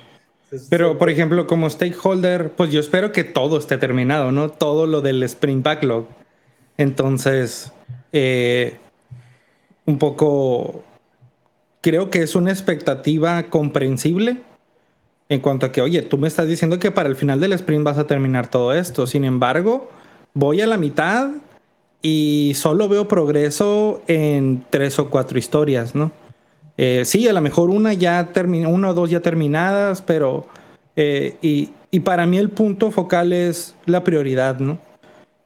Pero, 0.69 0.97
por 0.97 1.09
ejemplo, 1.09 1.47
como 1.47 1.69
stakeholder, 1.69 2.51
pues 2.51 2.71
yo 2.71 2.79
espero 2.79 3.11
que 3.11 3.23
todo 3.23 3.57
esté 3.57 3.77
terminado, 3.77 4.31
¿no? 4.31 4.49
Todo 4.49 4.87
lo 4.87 5.01
del 5.01 5.21
sprint 5.23 5.63
backlog. 5.63 6.07
Entonces, 6.77 7.71
eh, 8.13 8.77
un 9.85 9.99
poco, 9.99 10.83
creo 11.81 12.09
que 12.09 12.23
es 12.23 12.35
una 12.35 12.51
expectativa 12.51 13.43
comprensible 13.43 14.37
en 15.29 15.41
cuanto 15.41 15.67
a 15.67 15.71
que, 15.71 15.81
oye, 15.81 16.01
tú 16.01 16.17
me 16.17 16.27
estás 16.27 16.47
diciendo 16.47 16.79
que 16.79 16.89
para 16.89 17.09
el 17.09 17.15
final 17.15 17.39
del 17.39 17.53
sprint 17.53 17.83
vas 17.83 17.99
a 17.99 18.07
terminar 18.07 18.49
todo 18.49 18.73
esto. 18.73 19.05
Sin 19.05 19.25
embargo, 19.25 19.89
voy 20.33 20.61
a 20.61 20.67
la 20.67 20.77
mitad 20.77 21.29
y 22.01 22.53
solo 22.55 22.89
veo 22.89 23.07
progreso 23.07 24.01
en 24.07 24.65
tres 24.69 24.97
o 24.97 25.09
cuatro 25.09 25.37
historias, 25.37 25.93
¿no? 25.93 26.11
Eh, 26.81 27.03
sí, 27.03 27.27
a 27.27 27.33
lo 27.33 27.41
mejor 27.41 27.69
una 27.69 27.91
ya 27.91 28.29
terminó, 28.31 28.69
una 28.69 28.91
o 28.91 28.93
dos 28.93 29.09
ya 29.09 29.19
terminadas, 29.19 30.01
pero 30.01 30.47
eh, 30.95 31.35
y, 31.41 31.99
para 31.99 32.25
mí 32.25 32.37
el 32.37 32.51
punto 32.51 32.89
focal 32.89 33.33
es 33.33 33.75
la 33.85 34.05
prioridad, 34.05 34.59
¿no? 34.59 34.79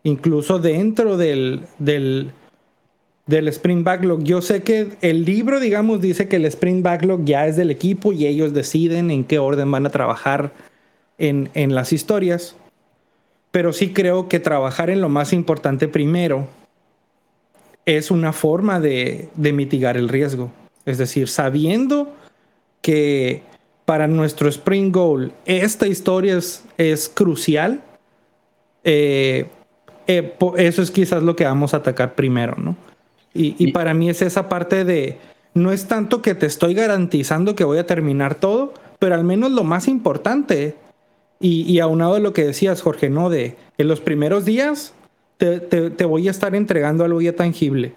Incluso 0.04 0.60
dentro 0.60 1.18
del, 1.18 1.62
del, 1.80 2.34
del 3.26 3.48
Sprint 3.48 3.84
Backlog. 3.84 4.22
Yo 4.22 4.44
sé 4.44 4.62
que 4.62 4.90
el 5.02 5.26
libro, 5.26 5.60
digamos, 5.60 6.02
dice 6.02 6.28
que 6.28 6.36
el 6.36 6.46
Sprint 6.46 6.84
Backlog 6.84 7.26
ya 7.26 7.48
es 7.48 7.58
del 7.58 7.72
equipo 7.72 8.14
y 8.14 8.28
ellos 8.28 8.54
deciden 8.54 9.10
en 9.10 9.24
qué 9.24 9.40
orden 9.40 9.72
van 9.72 9.88
a 9.88 9.90
trabajar 9.90 10.54
en, 11.18 11.50
en 11.56 11.74
las 11.74 11.94
historias. 11.94 12.56
Pero 13.50 13.74
sí 13.74 13.92
creo 13.92 14.28
que 14.28 14.40
trabajar 14.40 14.92
en 14.92 15.02
lo 15.02 15.10
más 15.10 15.34
importante 15.34 15.88
primero 15.88 16.48
es 17.88 18.12
una 18.12 18.34
forma 18.34 18.80
de, 18.80 19.30
de 19.34 19.52
mitigar 19.52 19.98
el 19.98 20.10
riesgo. 20.10 20.52
Es 20.86 20.98
decir, 20.98 21.28
sabiendo 21.28 22.14
que 22.82 23.44
para 23.86 24.08
nuestro 24.08 24.50
Spring 24.50 24.92
Goal 24.92 25.34
esta 25.46 25.88
historia 25.88 26.38
es, 26.78 27.12
crucial, 27.14 27.82
eh, 28.84 29.48
eh, 30.08 30.36
eso 30.58 30.82
es 30.82 30.92
quizás 30.92 31.24
lo 31.24 31.36
que 31.36 31.46
vamos 31.46 31.74
a 31.74 31.78
atacar 31.78 32.16
primero, 32.16 32.56
¿no? 32.58 32.76
Y, 33.36 33.72
para 33.72 33.96
mí 33.96 34.12
es 34.12 34.22
esa 34.22 34.48
parte 34.48 34.86
de, 34.86 35.18
no 35.56 35.72
es 35.72 35.88
tanto 35.88 36.22
que 36.22 36.36
te 36.36 36.46
estoy 36.46 36.76
garantizando 36.76 37.56
que 37.56 37.64
voy 37.64 37.80
a 37.80 37.88
terminar 37.88 38.36
todo, 38.36 38.76
pero 39.00 39.16
al 39.16 39.24
menos 39.24 39.50
lo 39.50 39.64
más 39.64 39.88
importante, 39.88 40.76
y, 41.40 41.80
aunado 41.80 42.14
a 42.14 42.20
lo 42.20 42.32
que 42.32 42.46
decías, 42.46 42.84
Jorge, 42.84 43.10
¿no? 43.10 43.32
De 43.32 43.56
en 43.80 43.88
los 43.88 44.02
primeros 44.02 44.46
días 44.46 44.94
te, 45.38 45.60
te 45.60 46.06
voy 46.06 46.28
a 46.28 46.32
estar 46.32 46.54
entregando 46.54 47.04
algo 47.06 47.22
ya 47.22 47.36
tangible. 47.36 47.96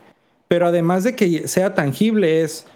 Pero 0.48 0.66
además 0.66 1.04
de 1.04 1.14
que 1.14 1.46
sea 1.48 1.74
tangible, 1.74 2.40
es 2.42 2.66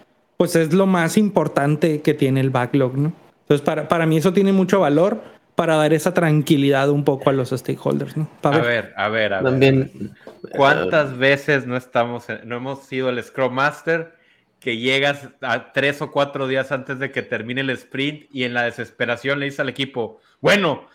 pues 0.41 0.57
es 0.57 0.73
lo 0.73 0.87
más 0.87 1.19
importante 1.19 2.01
que 2.01 2.15
tiene 2.15 2.41
el 2.41 2.49
backlog, 2.49 2.97
¿no? 2.97 3.13
Entonces, 3.43 3.63
para, 3.63 3.89
para 3.89 4.07
mí 4.07 4.17
eso 4.17 4.33
tiene 4.33 4.55
mucho 4.55 4.81
valor 4.81 5.23
para 5.55 5.77
dar 5.77 5.93
esa 5.93 6.15
tranquilidad 6.15 6.89
un 6.89 7.05
poco 7.05 7.29
a 7.29 7.35
los 7.35 7.51
stakeholders. 7.51 8.17
¿no? 8.17 8.27
A 8.45 8.49
ver, 8.57 8.95
a 8.97 9.11
ver, 9.11 9.35
a 9.35 9.43
ver. 9.43 9.51
También, 9.53 10.15
¿Cuántas 10.57 11.19
veces 11.19 11.67
no 11.67 11.77
estamos, 11.77 12.25
no 12.45 12.57
hemos 12.57 12.87
sido 12.87 13.11
el 13.11 13.23
Scrum 13.23 13.53
Master 13.53 14.15
que 14.61 14.79
llegas 14.79 15.29
a 15.43 15.75
tres 15.75 16.01
o 16.01 16.11
cuatro 16.11 16.49
días 16.49 16.73
antes 16.73 16.99
de 16.99 17.11
que 17.11 17.21
termine 17.21 17.61
el 17.61 17.69
sprint 17.69 18.25
y 18.33 18.45
en 18.45 18.55
la 18.55 18.63
desesperación 18.63 19.41
le 19.41 19.45
dices 19.45 19.61
al 19.61 19.69
equipo, 19.69 20.23
bueno, 20.41 20.87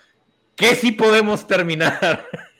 ¿qué 0.56 0.74
sí 0.74 0.92
podemos 0.92 1.46
terminar? 1.46 2.26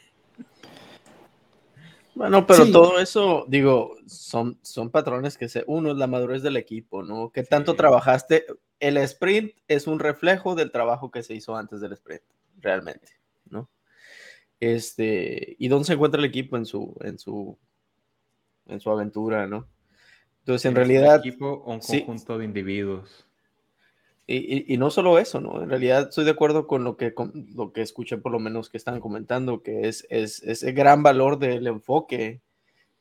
Bueno, 2.16 2.48
pero 2.48 2.72
todo 2.72 3.00
eso, 3.00 3.46
digo, 3.50 3.98
son, 4.08 4.58
son 4.62 4.90
patrones 4.90 5.38
que 5.38 5.50
se, 5.50 5.66
uno 5.68 5.92
es 5.92 5.98
la 5.98 6.08
madurez 6.08 6.42
del 6.42 6.56
equipo, 6.56 7.04
¿no? 7.04 7.30
¿Qué 7.30 7.44
tanto 7.44 7.76
trabajaste? 7.76 8.46
El 8.80 8.98
sprint 8.98 9.52
es 9.68 9.86
un 9.86 10.00
reflejo 10.00 10.56
del 10.56 10.72
trabajo 10.72 11.12
que 11.12 11.24
se 11.24 11.34
hizo 11.34 11.58
antes 11.58 11.82
del 11.82 11.92
sprint, 11.92 12.24
realmente, 12.62 13.10
¿no? 13.50 13.70
Este, 14.62 15.58
¿y 15.60 15.68
dónde 15.68 15.88
se 15.88 15.94
encuentra 15.94 16.20
el 16.20 16.26
equipo 16.26 16.56
en 16.56 16.66
su, 16.66 16.96
en 17.02 17.20
su, 17.20 17.58
en 18.68 18.80
su 18.80 18.90
aventura, 18.90 19.46
¿no? 19.46 19.68
Entonces, 20.40 20.66
en 20.66 20.76
realidad... 20.76 21.20
equipo 21.20 21.64
o 21.66 21.74
un 21.74 21.80
conjunto 21.80 22.38
de 22.38 22.46
individuos. 22.46 23.26
Y, 24.28 24.78
no 24.78 24.90
solo 24.90 25.20
eso, 25.20 25.40
¿no? 25.40 25.62
En 25.62 25.70
realidad 25.70 26.10
estoy 26.10 26.26
de 26.26 26.32
acuerdo 26.32 26.66
con 26.66 26.84
lo 26.84 26.98
que, 26.98 27.14
lo 27.54 27.72
que 27.72 27.82
escuché 27.82 28.18
por 28.18 28.32
lo 28.32 28.40
menos 28.40 28.70
que 28.70 28.78
están 28.78 29.00
comentando, 29.00 29.62
que 29.62 29.88
es, 29.88 30.08
es 30.10 30.42
ese 30.42 30.72
gran 30.72 31.04
valor 31.04 31.38
del 31.38 31.68
enfoque. 31.68 32.42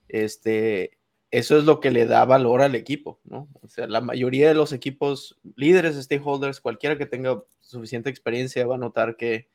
Este, 0.09 0.99
eso 1.31 1.59
es 1.59 1.65
lo 1.65 1.81
que 1.81 1.91
le 1.91 2.05
da 2.05 2.27
valor 2.27 2.61
al 2.61 2.75
equipo, 2.75 3.21
¿no? 3.25 3.49
O 3.63 3.69
sea, 3.69 3.87
la 3.87 4.03
mayoría 4.03 4.49
de 4.49 4.55
los 4.55 4.73
equipos 4.75 5.41
líderes, 5.57 5.97
stakeholders, 5.97 6.61
cualquiera 6.61 6.99
que 6.99 7.07
tenga 7.07 7.43
suficiente 7.61 8.11
experiencia 8.11 8.67
va 8.67 8.75
a 8.75 8.79
notar 8.79 9.17
que, 9.17 9.49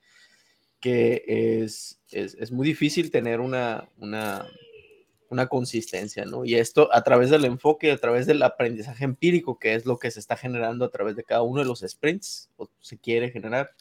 que 0.79 1.23
es, 1.63 2.01
es, 2.11 2.33
es 2.33 2.51
muy 2.51 2.67
difícil 2.67 3.11
tener 3.11 3.41
una, 3.41 3.87
una, 3.97 4.45
una 5.29 5.47
consistencia, 5.47 6.25
¿no? 6.25 6.43
Y 6.45 6.55
esto 6.55 6.89
a 6.91 7.03
través 7.03 7.29
del 7.29 7.45
enfoque, 7.45 7.91
a 7.91 7.97
través 7.97 8.25
del 8.25 8.41
aprendizaje 8.41 9.05
empírico, 9.05 9.59
que 9.59 9.75
es 9.75 9.85
lo 9.85 9.97
que 9.99 10.11
se 10.11 10.19
está 10.19 10.35
generando 10.35 10.85
a 10.85 10.89
través 10.89 11.15
de 11.15 11.23
cada 11.23 11.43
uno 11.43 11.61
de 11.61 11.67
los 11.67 11.81
sprints, 11.81 12.49
o 12.57 12.69
se 12.79 12.97
quiere 12.97 13.29
generar, 13.29 13.71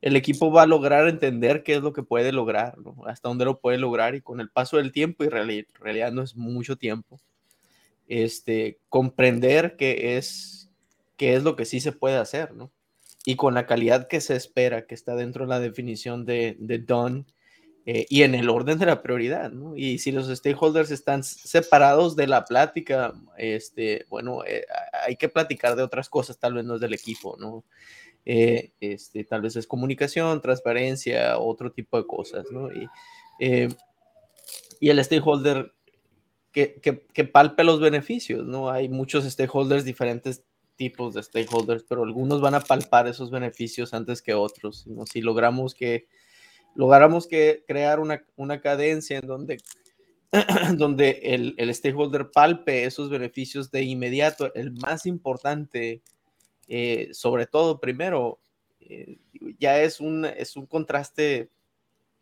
el 0.00 0.16
equipo 0.16 0.50
va 0.50 0.62
a 0.62 0.66
lograr 0.66 1.08
entender 1.08 1.62
qué 1.62 1.74
es 1.76 1.82
lo 1.82 1.92
que 1.92 2.02
puede 2.02 2.32
lograr, 2.32 2.78
¿no? 2.78 2.96
Hasta 3.06 3.28
dónde 3.28 3.44
lo 3.44 3.60
puede 3.60 3.78
lograr 3.78 4.14
y 4.14 4.20
con 4.20 4.40
el 4.40 4.48
paso 4.48 4.76
del 4.78 4.92
tiempo, 4.92 5.24
y 5.24 5.26
en 5.26 5.66
realidad 5.80 6.12
no 6.12 6.22
es 6.22 6.36
mucho 6.36 6.76
tiempo, 6.76 7.20
este, 8.06 8.78
comprender 8.88 9.76
qué 9.76 10.16
es, 10.16 10.70
qué 11.16 11.34
es 11.34 11.42
lo 11.42 11.56
que 11.56 11.64
sí 11.64 11.80
se 11.80 11.92
puede 11.92 12.16
hacer, 12.16 12.54
¿no? 12.54 12.70
Y 13.26 13.36
con 13.36 13.52
la 13.52 13.66
calidad 13.66 14.08
que 14.08 14.20
se 14.20 14.36
espera, 14.36 14.86
que 14.86 14.94
está 14.94 15.14
dentro 15.16 15.44
de 15.44 15.50
la 15.50 15.60
definición 15.60 16.24
de, 16.24 16.56
de 16.58 16.78
done 16.78 17.26
eh, 17.90 18.04
y 18.10 18.22
en 18.22 18.34
el 18.34 18.50
orden 18.50 18.78
de 18.78 18.84
la 18.84 19.00
prioridad, 19.00 19.50
¿no? 19.50 19.74
Y 19.74 19.96
si 19.96 20.12
los 20.12 20.28
stakeholders 20.28 20.90
están 20.90 21.24
separados 21.24 22.16
de 22.16 22.26
la 22.26 22.44
plática, 22.44 23.14
este, 23.38 24.04
bueno, 24.10 24.44
eh, 24.44 24.66
hay 25.06 25.16
que 25.16 25.30
platicar 25.30 25.74
de 25.74 25.84
otras 25.84 26.10
cosas, 26.10 26.38
tal 26.38 26.52
vez 26.52 26.66
no 26.66 26.74
es 26.74 26.82
del 26.82 26.92
equipo, 26.92 27.38
¿no? 27.40 27.64
Eh, 28.26 28.72
este, 28.78 29.24
tal 29.24 29.40
vez 29.40 29.56
es 29.56 29.66
comunicación, 29.66 30.42
transparencia, 30.42 31.38
otro 31.38 31.72
tipo 31.72 31.96
de 31.96 32.06
cosas, 32.06 32.44
¿no? 32.50 32.70
Y, 32.70 32.86
y 34.80 34.90
el 34.90 35.02
stakeholder 35.02 35.72
que, 36.52 36.74
que, 36.82 37.06
que, 37.06 37.24
palpe 37.24 37.64
los 37.64 37.80
beneficios, 37.80 38.44
¿no? 38.44 38.68
Hay 38.68 38.90
muchos 38.90 39.24
stakeholders, 39.24 39.86
diferentes 39.86 40.44
tipos 40.76 41.14
de 41.14 41.22
stakeholders, 41.22 41.84
pero 41.88 42.02
algunos 42.02 42.42
van 42.42 42.54
a 42.54 42.60
palpar 42.60 43.08
esos 43.08 43.30
beneficios 43.30 43.94
antes 43.94 44.20
que 44.20 44.34
otros, 44.34 44.86
¿no? 44.86 45.06
Si 45.06 45.22
logramos 45.22 45.74
que 45.74 46.06
lográramos 46.74 47.26
que 47.26 47.64
crear 47.66 48.00
una, 48.00 48.24
una 48.36 48.60
cadencia 48.60 49.18
en 49.18 49.26
donde, 49.26 49.58
donde 50.76 51.20
el, 51.22 51.54
el, 51.58 51.74
stakeholder 51.74 52.30
palpe 52.30 52.84
esos 52.84 53.10
beneficios 53.10 53.70
de 53.70 53.82
inmediato, 53.82 54.52
el 54.54 54.72
más 54.72 55.06
importante, 55.06 56.02
eh, 56.68 57.08
sobre 57.12 57.46
todo 57.46 57.80
primero, 57.80 58.38
eh, 58.80 59.18
ya 59.58 59.80
es 59.80 60.00
un, 60.00 60.24
es 60.24 60.56
un 60.56 60.66
contraste 60.66 61.50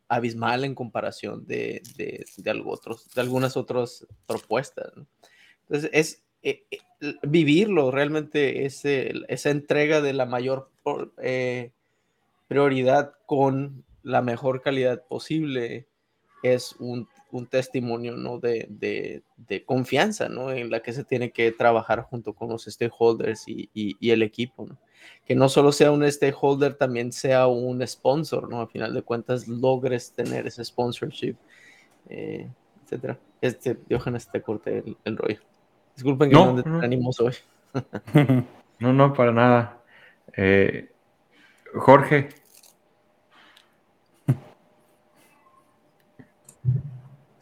abismal 0.09 0.65
en 0.65 0.75
comparación 0.75 1.45
de, 1.47 1.83
de, 1.97 2.25
de, 2.37 2.63
otros, 2.65 3.13
de 3.13 3.21
algunas 3.21 3.57
otras 3.57 4.07
propuestas. 4.27 4.93
Entonces, 5.63 5.91
es 5.93 6.23
eh, 6.43 6.65
vivirlo 7.23 7.91
realmente, 7.91 8.65
ese, 8.65 9.13
esa 9.29 9.51
entrega 9.51 10.01
de 10.01 10.13
la 10.13 10.27
mayor 10.27 10.71
prioridad 12.47 13.15
con 13.27 13.85
la 14.07 14.23
mejor 14.23 14.63
calidad 14.63 15.03
posible 15.09 15.89
es 16.45 16.77
un, 16.79 17.09
testimonio 17.51 18.17
¿no? 18.17 18.39
de, 18.39 18.67
de, 19.37 19.65
confianza 19.65 20.29
¿no? 20.29 20.53
en 20.53 20.71
la 20.71 20.81
que 20.81 20.93
se 20.93 21.05
tiene 21.05 21.33
que 21.33 21.51
trabajar 21.51 22.03
junto 22.03 22.33
con 22.33 22.49
los 22.49 22.65
stakeholders 22.65 23.47
y, 23.49 23.69
y, 23.75 24.11
el 24.11 24.23
equipo. 24.23 24.65
¿no? 24.67 24.79
Que 25.27 25.35
no 25.35 25.49
solo 25.49 25.73
sea 25.73 25.91
un 25.91 26.11
stakeholder, 26.11 26.75
también 26.75 27.13
sea 27.13 27.49
un 27.49 27.87
sponsor, 27.87 28.49
¿no? 28.49 28.61
A 28.61 28.69
final 28.69 28.95
de 28.95 29.03
cuentas 29.03 29.49
logres 29.49 30.13
tener 30.13 30.47
ese 30.47 30.65
sponsorship, 30.65 31.35
eh, 32.09 32.49
etcétera. 32.85 33.19
Este, 33.41 33.77
Johannes, 33.91 34.31
te 34.31 34.41
corté 34.41 34.79
el, 34.79 34.97
el 35.05 35.17
rollo. 35.17 35.41
Disculpen 35.97 36.31
que 36.31 36.37
no, 36.37 36.53
no, 36.53 36.81
no. 36.81 37.11
hoy. 37.21 37.35
no, 38.79 38.93
no, 38.93 39.13
para 39.13 39.33
nada. 39.33 39.83
Eh, 40.37 40.91
Jorge, 41.75 42.29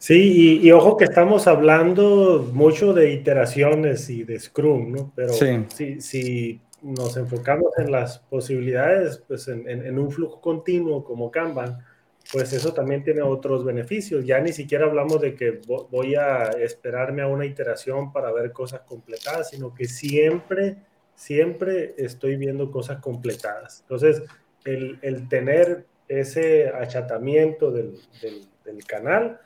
Sí, 0.05 0.59
y, 0.61 0.71
ojo 0.71 0.97
que 0.97 1.05
estamos 1.05 1.47
hablando 1.47 2.47
mucho 2.53 2.93
de 2.93 3.09
iteraciones 3.11 4.07
y 4.11 4.23
de 4.23 4.39
Scrum, 4.39 4.91
¿no? 4.91 5.11
Pero 5.15 5.33
si, 5.33 5.99
si, 5.99 6.61
nos 6.83 7.17
enfocamos 7.17 7.75
en 7.79 7.91
las 7.91 8.19
posibilidades, 8.19 9.23
pues 9.27 9.47
en, 9.47 9.67
en, 9.67 9.97
un 9.97 10.11
flujo 10.11 10.39
continuo 10.39 11.03
como 11.03 11.31
Kanban, 11.31 11.83
pues 12.31 12.53
eso 12.53 12.71
también 12.71 13.03
tiene 13.03 13.23
otros 13.23 13.65
beneficios. 13.65 14.23
Ya 14.23 14.39
ni 14.41 14.53
siquiera 14.53 14.85
hablamos 14.85 15.21
de 15.21 15.33
que 15.33 15.59
voy 15.65 16.13
a 16.13 16.51
esperarme 16.51 17.23
a 17.23 17.27
una 17.27 17.47
iteración 17.47 18.13
para 18.13 18.31
ver 18.31 18.51
cosas 18.51 18.81
completadas, 18.81 19.49
sino 19.49 19.73
que 19.73 19.85
siempre, 19.85 20.77
siempre 21.15 21.95
estoy 21.97 22.35
viendo 22.35 22.69
cosas 22.69 22.99
completadas. 22.99 23.79
Entonces, 23.81 24.21
el, 24.65 24.99
el 25.01 25.27
tener 25.27 25.87
ese 26.07 26.69
achatamiento 26.69 27.71
del, 27.71 27.97
del, 28.21 28.45
del 28.63 28.85
canal, 28.85 29.39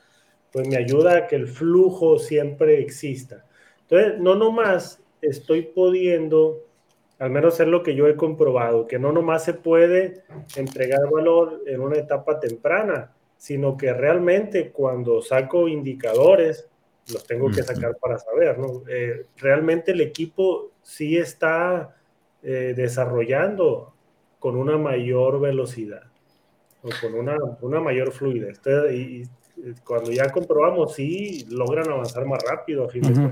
pues 0.51 0.67
me 0.67 0.77
ayuda 0.77 1.17
a 1.17 1.27
que 1.27 1.35
el 1.35 1.47
flujo 1.47 2.19
siempre 2.19 2.79
exista. 2.79 3.45
Entonces, 3.81 4.19
no 4.19 4.35
nomás 4.35 5.01
estoy 5.21 5.63
pudiendo, 5.63 6.65
al 7.19 7.31
menos 7.31 7.59
es 7.59 7.67
lo 7.67 7.83
que 7.83 7.95
yo 7.95 8.07
he 8.07 8.15
comprobado, 8.15 8.87
que 8.87 8.99
no 8.99 9.11
nomás 9.11 9.43
se 9.43 9.53
puede 9.53 10.23
entregar 10.55 11.09
valor 11.11 11.61
en 11.65 11.81
una 11.81 11.97
etapa 11.97 12.39
temprana, 12.39 13.13
sino 13.37 13.77
que 13.77 13.93
realmente 13.93 14.71
cuando 14.71 15.21
saco 15.21 15.67
indicadores, 15.67 16.67
los 17.11 17.25
tengo 17.25 17.49
que 17.49 17.63
sacar 17.63 17.97
para 17.97 18.19
saber, 18.19 18.59
¿no? 18.59 18.83
Eh, 18.87 19.25
realmente 19.37 19.93
el 19.93 20.01
equipo 20.01 20.71
sí 20.83 21.17
está 21.17 21.95
eh, 22.43 22.73
desarrollando 22.75 23.93
con 24.37 24.55
una 24.55 24.77
mayor 24.77 25.39
velocidad 25.39 26.03
o 26.83 26.89
con 27.01 27.15
una, 27.15 27.37
una 27.61 27.79
mayor 27.79 28.11
fluidez. 28.11 28.57
Entonces, 28.57 28.93
y, 28.93 29.23
cuando 29.83 30.11
ya 30.11 30.31
comprobamos, 30.31 30.93
sí 30.95 31.45
logran 31.49 31.89
avanzar 31.89 32.25
más 32.25 32.43
rápido. 32.43 32.85
A 32.85 32.89
fin 32.89 33.01
de 33.01 33.31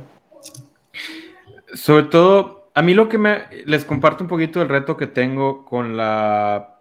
Sobre 1.73 2.03
todo, 2.03 2.69
a 2.73 2.81
mí 2.81 2.93
lo 2.93 3.09
que 3.09 3.17
me 3.17 3.47
les 3.65 3.85
comparto 3.85 4.23
un 4.23 4.29
poquito 4.29 4.61
el 4.61 4.69
reto 4.69 4.97
que 4.97 5.07
tengo 5.07 5.65
con 5.65 5.97
la 5.97 6.79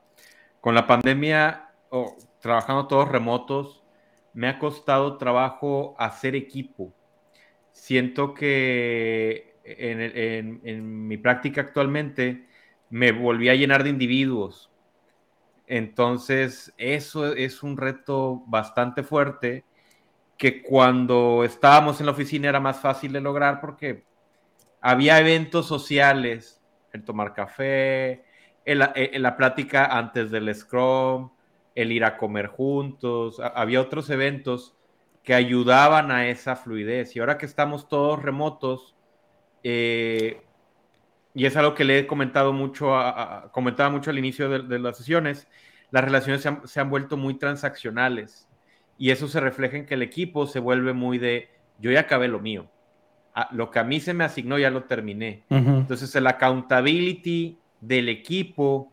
con 0.60 0.74
la 0.74 0.86
pandemia 0.86 1.70
o 1.90 2.16
trabajando 2.40 2.88
todos 2.88 3.08
remotos, 3.08 3.84
me 4.32 4.48
ha 4.48 4.58
costado 4.58 5.16
trabajo 5.16 5.94
hacer 5.98 6.34
equipo. 6.34 6.92
Siento 7.70 8.34
que 8.34 9.56
en, 9.64 10.00
en, 10.00 10.60
en 10.64 11.06
mi 11.06 11.18
práctica 11.18 11.60
actualmente 11.60 12.46
me 12.90 13.12
volví 13.12 13.48
a 13.48 13.54
llenar 13.54 13.84
de 13.84 13.90
individuos 13.90 14.70
entonces, 15.66 16.72
eso 16.78 17.32
es 17.34 17.62
un 17.62 17.76
reto 17.76 18.42
bastante 18.46 19.02
fuerte 19.02 19.64
que 20.36 20.62
cuando 20.62 21.44
estábamos 21.44 21.98
en 22.00 22.06
la 22.06 22.12
oficina 22.12 22.48
era 22.48 22.60
más 22.60 22.78
fácil 22.78 23.12
de 23.12 23.20
lograr 23.20 23.60
porque 23.60 24.04
había 24.80 25.18
eventos 25.18 25.66
sociales, 25.66 26.62
el 26.92 27.04
tomar 27.04 27.34
café, 27.34 28.24
en 28.64 29.22
la, 29.22 29.36
plática 29.36 29.86
antes 29.86 30.30
del 30.30 30.52
Scrum, 30.54 31.30
el 31.74 31.92
ir 31.92 32.04
a 32.04 32.16
comer 32.16 32.48
juntos, 32.48 33.40
había 33.40 33.80
otros 33.80 34.10
eventos 34.10 34.76
que 35.22 35.34
ayudaban 35.34 36.10
a 36.10 36.28
esa 36.28 36.56
fluidez. 36.56 37.14
Y 37.14 37.20
ahora 37.20 37.38
que 37.38 37.46
estamos 37.46 37.88
todos 37.88 38.22
remotos, 38.22 38.96
eh, 39.62 40.45
y 41.36 41.44
es 41.44 41.54
algo 41.54 41.74
que 41.74 41.84
le 41.84 41.98
he 41.98 42.06
comentado 42.06 42.54
mucho, 42.54 42.94
comentaba 43.52 43.90
mucho 43.90 44.08
al 44.08 44.18
inicio 44.18 44.48
de, 44.48 44.78
las 44.78 44.96
sesiones, 44.96 45.46
las 45.90 46.02
relaciones 46.02 46.40
se 46.40 46.48
han, 46.48 46.66
se 46.66 46.80
han, 46.80 46.88
vuelto 46.88 47.18
muy 47.18 47.34
transaccionales 47.34 48.48
y 48.96 49.10
eso 49.10 49.28
se 49.28 49.38
refleja 49.38 49.76
en 49.76 49.84
que 49.84 49.92
el 49.92 50.02
equipo 50.02 50.46
se 50.46 50.60
vuelve 50.60 50.94
muy 50.94 51.18
de, 51.18 51.50
yo 51.78 51.90
ya 51.90 52.00
acabé 52.00 52.28
lo 52.28 52.40
mío, 52.40 52.70
ah, 53.34 53.50
lo 53.52 53.70
que 53.70 53.78
a 53.78 53.84
mí 53.84 54.00
se 54.00 54.14
me 54.14 54.24
asignó 54.24 54.58
ya 54.58 54.70
lo 54.70 54.84
terminé. 54.84 55.44
Entonces 55.50 56.16
el 56.16 56.26
accountability 56.26 57.58
del 57.82 58.08
equipo 58.08 58.90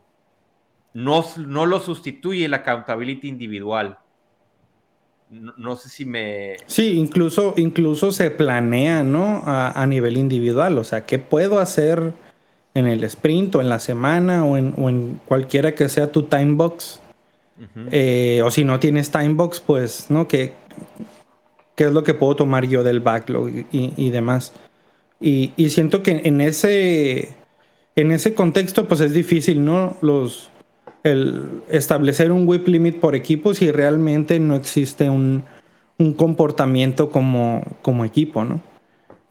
no, 0.94 1.26
no 1.38 1.66
lo 1.66 1.80
sustituye 1.80 2.44
el 2.44 2.54
accountability 2.54 3.30
individual. 3.30 4.00
No, 5.30 5.78
sé 5.78 5.88
si 5.88 6.06
me... 6.06 6.58
Sí, 6.68 7.00
incluso, 7.00 7.54
incluso 7.56 8.12
se 8.12 8.30
planea, 8.30 9.02
¿no? 9.02 9.42
A, 9.46 9.88
nivel 9.88 10.18
individual, 10.18 10.78
o 10.78 10.84
sea, 10.84 11.06
¿qué 11.06 11.18
puedo 11.18 11.60
hacer 11.60 12.14
en 12.74 12.88
el 12.88 13.04
sprint 13.04 13.56
o 13.56 13.62
en 13.62 13.70
la 13.70 13.80
semana 13.80 14.46
o 14.46 14.58
en, 14.58 14.74
o 14.78 14.90
en 14.90 15.20
cualquiera 15.26 15.76
que 15.76 15.90
sea 15.90 16.12
tu 16.12 16.24
time 16.24 16.56
box? 16.56 17.00
Eh, 17.92 18.42
o 18.44 18.52
si 18.52 18.66
no 18.66 18.80
tienes 18.80 19.12
time 19.12 19.36
box, 19.36 19.62
pues, 19.62 20.08
¿no? 20.10 20.28
¿Qué, 20.28 20.54
qué 21.76 21.86
es 21.86 21.92
lo 21.92 22.04
que 22.04 22.14
puedo 22.14 22.36
tomar 22.36 22.66
yo 22.66 22.84
del 22.84 23.00
backlog 23.00 23.50
y, 23.72 24.10
demás? 24.10 24.54
Y, 25.22 25.54
y, 25.56 25.70
siento 25.70 26.04
que 26.04 26.22
en 26.26 26.42
ese, 26.42 27.30
en 27.96 28.12
ese 28.12 28.34
contexto, 28.34 28.88
pues 28.88 29.00
es 29.02 29.14
difícil, 29.14 29.64
¿no? 29.64 29.96
Los, 30.02 30.50
el 31.04 31.62
establecer 31.70 32.32
un 32.32 32.48
whip 32.48 32.68
limit 32.68 33.00
por 33.00 33.16
equipo 33.16 33.54
si 33.54 33.72
realmente 33.72 34.40
no 34.40 34.56
existe 34.56 35.10
un, 35.10 35.44
un 35.98 36.14
comportamiento 36.14 37.12
como, 37.12 37.64
como 37.82 38.04
equipo, 38.04 38.44
¿no? 38.44 38.62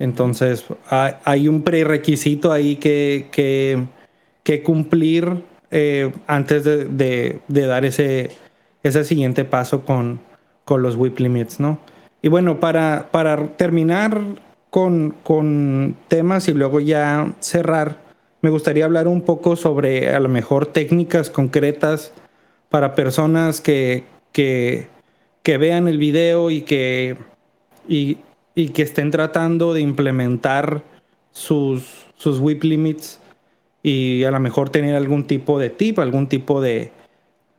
Entonces, 0.03 0.65
hay, 0.91 1.47
un 1.47 1.63
prerequisito 1.63 2.51
ahí 2.51 2.75
que, 2.75 3.29
que, 4.43 4.63
cumplir 4.65 5.45
eh, 5.71 6.11
antes 6.27 6.65
de, 6.65 7.39
de, 7.47 7.67
dar 7.67 7.85
ese, 7.85 8.33
ese 8.83 9.05
siguiente 9.05 9.45
paso 9.45 9.85
con, 9.85 10.19
con 10.65 10.83
los 10.83 10.97
whip 10.97 11.21
limits, 11.21 11.61
¿no? 11.61 11.79
Y 12.21 12.27
bueno, 12.27 12.59
para, 12.59 13.11
para 13.13 13.47
terminar 13.57 14.21
con, 14.71 15.15
con 15.23 15.95
temas 16.09 16.49
y 16.49 16.53
luego 16.53 16.81
ya 16.81 17.33
cerrar, 17.39 17.99
me 18.41 18.51
gustaría 18.51 18.87
hablar 18.87 19.07
un 19.07 19.23
poco 19.23 19.55
sobre 19.55 20.13
a 20.13 20.19
lo 20.19 20.29
mejor 20.29 20.67
técnicas 20.67 21.31
concretas 21.31 22.13
para 22.71 22.97
personas 22.97 23.61
que, 23.61 24.03
que, 24.33 24.89
que 25.45 25.59
vean 25.59 25.87
el 25.87 25.99
video 25.99 26.51
y 26.51 26.63
que, 26.63 27.17
y, 27.89 28.19
y, 28.55 28.69
que 28.71 28.83
estén 28.83 29.11
tratando 29.11 29.75
de 29.75 29.81
implementar 29.81 30.83
sus, 31.33 32.07
sus 32.17 32.39
whip 32.41 32.63
limits 32.65 33.21
y 33.83 34.25
a 34.25 34.31
lo 34.31 34.41
mejor 34.41 34.71
tener 34.71 34.95
algún 34.95 35.27
tipo 35.27 35.59
de 35.59 35.71
tip, 35.71 35.99
algún 35.99 36.29
tipo 36.29 36.61
de, 36.61 36.93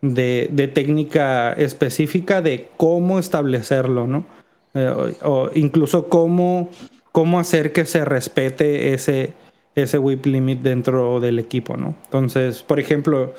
de, 0.02 0.72
técnica 0.74 1.54
específica 1.54 2.42
de 2.42 2.70
cómo 2.78 3.20
establecerlo, 3.20 4.08
¿no? 4.08 4.26
Eh, 4.74 5.16
o, 5.22 5.50
incluso 5.54 6.10
cómo, 6.10 6.70
cómo 7.12 7.40
hacer 7.40 7.74
que 7.74 7.86
se 7.86 8.06
respete 8.06 8.94
ese, 8.94 9.34
ese 9.76 10.00
whip 10.00 10.26
limit 10.26 10.62
dentro 10.62 11.20
del 11.20 11.40
equipo, 11.40 11.78
¿no? 11.78 11.96
Entonces, 12.06 12.64
por 12.64 12.80
ejemplo, 12.80 13.34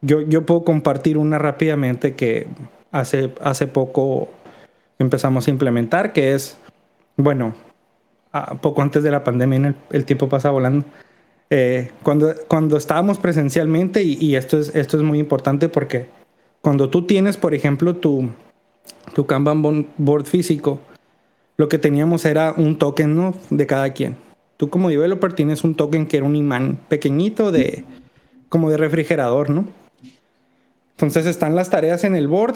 yo, 0.00 0.20
yo 0.22 0.44
puedo 0.44 0.64
compartir 0.64 1.16
una 1.18 1.38
rápidamente 1.38 2.14
que 2.14 2.46
hace, 2.92 3.32
hace 3.40 3.66
poco 3.66 4.28
empezamos 4.98 5.48
a 5.48 5.50
implementar, 5.50 6.12
que 6.12 6.34
es, 6.34 6.58
bueno, 7.16 7.54
poco 8.60 8.82
antes 8.82 9.02
de 9.02 9.10
la 9.10 9.22
pandemia, 9.22 9.74
el, 9.90 10.04
tiempo 10.04 10.28
pasa 10.28 10.50
volando. 10.50 10.84
Eh, 11.50 11.90
cuando, 12.02 12.34
cuando 12.48 12.76
estábamos 12.76 13.18
presencialmente, 13.18 14.02
y, 14.02 14.34
esto, 14.34 14.58
es, 14.58 14.74
esto 14.74 14.96
es 14.96 15.02
muy 15.02 15.18
importante 15.18 15.68
porque 15.68 16.06
cuando 16.60 16.90
tú 16.90 17.06
tienes, 17.06 17.36
por 17.36 17.54
ejemplo, 17.54 17.94
tu, 17.96 18.30
tu 19.14 19.26
Kanban 19.26 19.86
board 19.96 20.26
físico, 20.26 20.80
lo 21.56 21.68
que 21.68 21.78
teníamos 21.78 22.24
era 22.24 22.54
un 22.56 22.78
token 22.78 23.34
de 23.50 23.66
cada 23.66 23.92
quien. 23.92 24.16
Tú 24.56 24.70
como 24.70 24.88
developer 24.88 25.32
tienes 25.32 25.62
un 25.62 25.74
token 25.74 26.06
que 26.06 26.16
era 26.16 26.26
un 26.26 26.36
imán 26.36 26.78
pequeñito 26.88 27.52
de 27.52 27.84
como 28.48 28.70
de 28.70 28.76
refrigerador, 28.76 29.50
¿no? 29.50 29.66
Entonces 30.92 31.26
están 31.26 31.56
las 31.56 31.70
tareas 31.70 32.04
en 32.04 32.14
el 32.14 32.28
board 32.28 32.54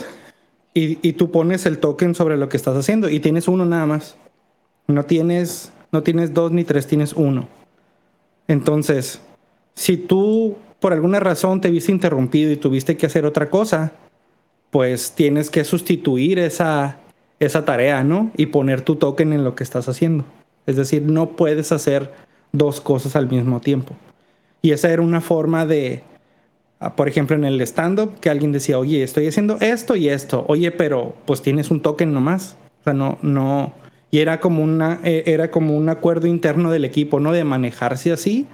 y, 0.75 0.99
y, 1.07 1.15
tú 1.15 1.33
pones 1.33 1.67
el 1.67 1.79
token 1.79 2.15
sobre 2.15 2.37
lo 2.37 2.49
que 2.49 2.57
estás 2.57 2.77
haciendo 2.77 3.09
y 3.09 3.19
tienes 3.19 3.49
uno 3.49 3.65
nada 3.65 3.87
más. 3.87 4.17
No 4.89 5.05
tienes, 5.05 5.73
no 5.93 6.03
tienes 6.03 6.35
dos 6.35 6.51
ni 6.51 6.65
tres, 6.65 6.87
tienes 6.87 7.13
uno. 7.13 7.49
Entonces, 8.49 9.21
si 9.75 9.97
tú 9.97 10.57
por 10.81 10.93
alguna 10.93 11.21
razón 11.21 11.61
te 11.61 11.71
viste 11.71 11.93
interrumpido 11.93 12.53
y 12.53 12.57
tuviste 12.57 12.97
que 12.97 13.07
hacer 13.07 13.27
otra 13.27 13.51
cosa, 13.51 13.93
pues 14.71 15.13
tienes 15.13 15.51
que 15.51 15.65
sustituir 15.65 16.39
esa, 16.39 16.99
esa 17.41 17.65
tarea, 17.65 18.05
¿no? 18.05 18.31
Y 18.37 18.47
poner 18.47 18.83
tu 18.83 18.97
token 18.97 19.33
en 19.33 19.45
lo 19.45 19.55
que 19.55 19.65
estás 19.65 19.89
haciendo. 19.89 20.25
Es 20.67 20.77
decir, 20.77 21.03
no 21.03 21.31
puedes 21.31 21.73
hacer 21.73 22.13
dos 22.53 22.81
cosas 22.81 23.17
al 23.17 23.29
mismo 23.29 23.61
tiempo. 23.61 23.95
Y 24.63 24.73
esa 24.73 24.91
era 24.91 25.03
una 25.03 25.21
forma 25.21 25.67
de, 25.67 26.03
ah, 26.81 26.95
por 26.95 27.09
ejemplo, 27.09 27.35
en 27.37 27.45
el 27.45 27.61
stand-up, 27.63 28.21
que 28.21 28.31
alguien 28.31 28.53
decía, 28.53 28.79
oye, 28.79 29.03
estoy 29.03 29.27
haciendo 29.27 29.57
esto 29.61 29.97
y 29.97 30.09
esto. 30.09 30.45
Oye, 30.49 30.71
pero 30.71 31.15
pues 31.25 31.43
tienes 31.43 31.71
un 31.71 31.81
token 31.81 32.13
nomás. 32.13 32.57
O 32.81 32.85
sea, 32.85 32.93
no, 32.93 33.19
no, 33.23 33.73
y 34.11 34.21
era 34.21 34.41
como, 34.41 34.63
una, 34.63 35.01
e, 35.05 35.25
era 35.27 35.51
como 35.51 35.77
un 35.77 35.89
acuerdo 35.89 36.27
interno 36.27 36.71
del 36.71 36.85
equipo, 36.85 37.21
¿no? 37.21 37.33
De 37.33 37.45
manejarse 37.45 38.13
así 38.13 38.47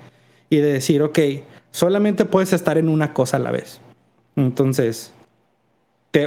y 0.51 0.57
de 0.57 0.73
decir, 0.73 1.03
ok, 1.03 1.19
solamente 1.71 2.25
puedes 2.25 2.53
estar 2.53 2.79
en 2.79 2.89
una 2.89 3.13
cosa 3.13 3.37
a 3.37 3.41
la 3.41 3.51
vez. 3.51 3.81
Entonces, 4.37 5.13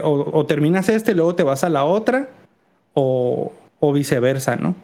o, 0.03 0.45
terminas 0.45 0.89
este, 0.89 1.13
luego 1.13 1.35
te 1.35 1.43
vas 1.43 1.63
a 1.63 1.69
la 1.69 1.85
otra, 1.85 2.29
o, 2.93 3.53
o 3.79 3.93
viceversa, 3.93 4.55
¿no? 4.55 4.75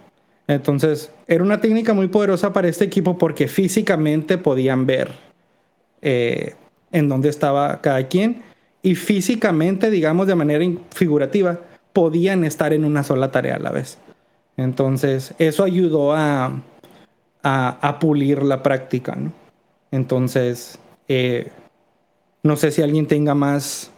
Entonces, 0.48 1.12
era 1.28 1.44
una 1.44 1.62
técnica 1.62 1.94
muy 1.94 2.08
poderosa 2.08 2.52
para 2.52 2.68
este 2.68 2.86
equipo 2.86 3.18
porque 3.18 3.48
físicamente 3.48 4.38
podían 4.38 4.86
ver 4.86 5.12
eh, 6.02 6.56
en 6.92 7.08
dónde 7.08 7.30
estaba 7.30 7.80
cada 7.82 8.08
quien 8.08 8.44
y 8.82 8.96
físicamente, 8.96 9.90
digamos 9.90 10.28
de 10.28 10.36
manera 10.36 10.66
figurativa, 10.94 11.62
podían 11.94 12.44
estar 12.44 12.74
en 12.74 12.84
una 12.84 13.04
sola 13.04 13.32
tarea 13.32 13.56
a 13.56 13.60
la 13.60 13.72
vez. 13.72 13.98
Entonces, 14.58 15.34
eso 15.40 15.64
ayudó 15.64 16.14
a, 16.14 16.62
a, 17.44 18.00
pulir 18.00 18.44
la 18.44 18.64
práctica, 18.64 19.16
¿no? 19.16 19.34
Entonces, 19.92 20.80
eh, 21.08 21.52
no 22.42 22.56
sé 22.56 22.72
si 22.72 22.82
alguien 22.82 23.08
tenga 23.08 23.36
más, 23.36 23.92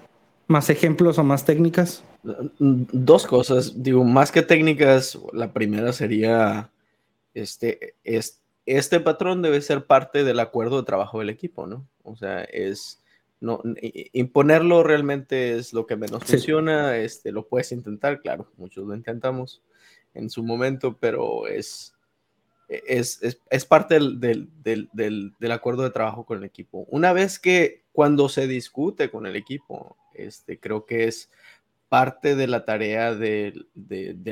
más 0.47 0.69
ejemplos 0.69 1.17
o 1.17 1.23
más 1.23 1.45
técnicas. 1.45 2.03
Dos 2.59 3.27
cosas, 3.27 3.83
digo, 3.83 4.03
más 4.03 4.31
que 4.31 4.41
técnicas, 4.41 5.17
la 5.31 5.53
primera 5.53 5.93
sería, 5.93 6.71
este, 7.33 7.95
es, 8.03 8.41
este 8.65 8.99
patrón 8.99 9.41
debe 9.41 9.61
ser 9.61 9.85
parte 9.85 10.23
del 10.23 10.39
acuerdo 10.39 10.77
de 10.77 10.85
trabajo 10.85 11.19
del 11.19 11.29
equipo, 11.29 11.67
¿no? 11.67 11.87
O 12.03 12.15
sea, 12.15 12.43
es, 12.43 13.03
no, 13.39 13.61
imponerlo 14.11 14.83
realmente 14.83 15.55
es 15.55 15.71
lo 15.71 15.85
que 15.85 15.95
menos 15.95 16.23
funciona, 16.23 16.97
este, 16.97 17.31
lo 17.31 17.47
puedes 17.47 17.71
intentar, 17.71 18.21
claro, 18.21 18.47
muchos 18.57 18.87
lo 18.87 18.95
intentamos, 18.95 19.61
en 20.16 20.30
su 20.30 20.43
momento, 20.43 20.97
pero 20.97 21.47
es, 21.47 21.93
es, 22.68 23.20
es, 23.49 23.66
parte 23.66 23.95
del, 23.95 24.20
del, 24.20 24.49
del, 24.63 25.34
del, 25.39 25.51
acuerdo 25.51 25.84
de 25.84 25.91
trabajo 25.91 26.26
con 26.26 26.39
el 26.39 26.43
equipo. 26.43 26.86
Una 26.89 27.13
vez 27.13 27.38
que 27.38 27.84
cuando 27.91 28.28
se 28.28 28.47
discute 28.47 29.11
con 29.11 29.26
el 29.26 29.36
equipo, 29.36 29.97
este, 30.13 30.59
creo 30.59 30.86
que 30.86 31.07
es 31.07 31.30
parte 31.89 32.36
de 32.36 32.47
la 32.47 32.66
tarea 32.66 33.13
del, 33.13 33.68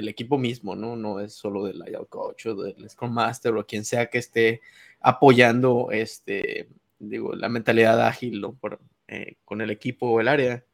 equipo 0.07 0.37
mismo, 0.37 0.75
¿no? 0.75 0.95
No 0.95 1.19
es 1.19 1.33
solo 1.33 1.65
del 1.65 1.79
layout 1.79 2.09
coach 2.09 2.47
del 2.47 2.89
Scrum 2.89 3.13
Master 3.13 3.55
o 3.55 3.65
quien 3.65 3.85
sea 3.85 4.09
que 4.09 4.17
esté 4.17 4.61
apoyando 4.99 5.89
este, 5.91 6.67
digo, 6.99 7.33
la 7.35 7.49
mentalidad 7.49 8.05
ágil 8.05 8.41
Por, 8.59 8.79
eh, 9.07 9.35
con 9.45 9.61
el 9.61 9.69
equipo 9.69 10.07
o 10.07 10.19
el 10.19 10.27
área, 10.27 10.65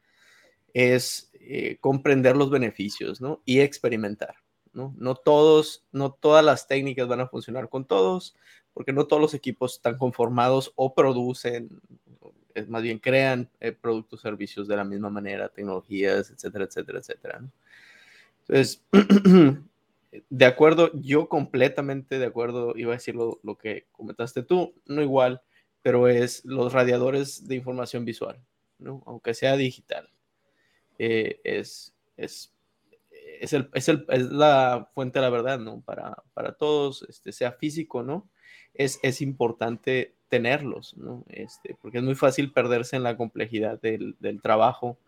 es 0.72 1.30
eh, 1.34 1.78
comprender 1.80 2.36
los 2.36 2.50
beneficios, 2.50 3.20
¿no? 3.20 3.42
Y 3.44 3.60
experimentar. 3.60 4.36
¿No? 4.72 5.14
Todos, 5.16 5.84
no 5.92 6.12
todas 6.12 6.44
las 6.44 6.66
técnicas 6.66 7.08
van 7.08 7.20
a 7.20 7.28
funcionar 7.28 7.68
con 7.68 7.84
todos, 7.84 8.36
porque 8.72 8.92
no 8.92 9.06
todos 9.06 9.20
los 9.20 9.34
equipos 9.34 9.74
están 9.74 9.98
conformados 9.98 10.72
o 10.76 10.94
producen, 10.94 11.80
más 12.68 12.82
bien 12.82 12.98
crean 12.98 13.48
eh, 13.60 13.72
productos, 13.72 14.20
servicios 14.20 14.68
de 14.68 14.76
la 14.76 14.84
misma 14.84 15.10
manera, 15.10 15.48
tecnologías, 15.48 16.30
etcétera, 16.30 16.64
etcétera, 16.64 16.98
etcétera. 16.98 17.42
Entonces, 18.40 18.84
de 20.30 20.44
acuerdo, 20.44 20.90
yo 20.94 21.28
completamente 21.28 22.18
de 22.18 22.26
acuerdo, 22.26 22.74
iba 22.76 22.92
a 22.92 22.96
decir 22.96 23.14
lo, 23.14 23.40
que 23.58 23.86
comentaste 23.92 24.42
tú, 24.42 24.74
no 24.86 25.02
igual, 25.02 25.42
pero 25.82 26.08
es 26.08 26.44
los 26.44 26.72
radiadores 26.72 27.48
de 27.48 27.56
información 27.56 28.04
visual, 28.04 28.40
¿no? 28.78 29.02
aunque 29.06 29.34
sea 29.34 29.56
digital. 29.56 30.10
Eh, 30.98 31.40
es, 31.44 31.94
es 32.16 32.52
es, 33.40 33.52
el, 33.52 33.68
es, 33.74 33.88
el, 33.88 34.06
es, 34.08 34.30
la 34.30 34.90
fuente 34.94 35.18
de 35.18 35.24
la 35.24 35.30
verdad, 35.30 35.58
¿no? 35.58 35.80
Para, 35.80 36.22
para 36.34 36.52
todos, 36.52 37.04
este, 37.08 37.32
sea 37.32 37.52
físico, 37.52 38.02
¿no? 38.02 38.28
Es, 38.74 39.00
es 39.02 39.20
importante 39.20 40.14
tenerlos, 40.28 40.96
¿no? 40.96 41.24
Este, 41.28 41.76
porque 41.80 41.98
es 41.98 42.04
muy 42.04 42.14
fácil 42.14 42.52
perderse 42.52 42.96
en 42.96 43.02
la 43.02 43.16
complejidad 43.16 43.80
del, 43.80 44.16
del 44.20 44.40
trabajo 44.40 44.98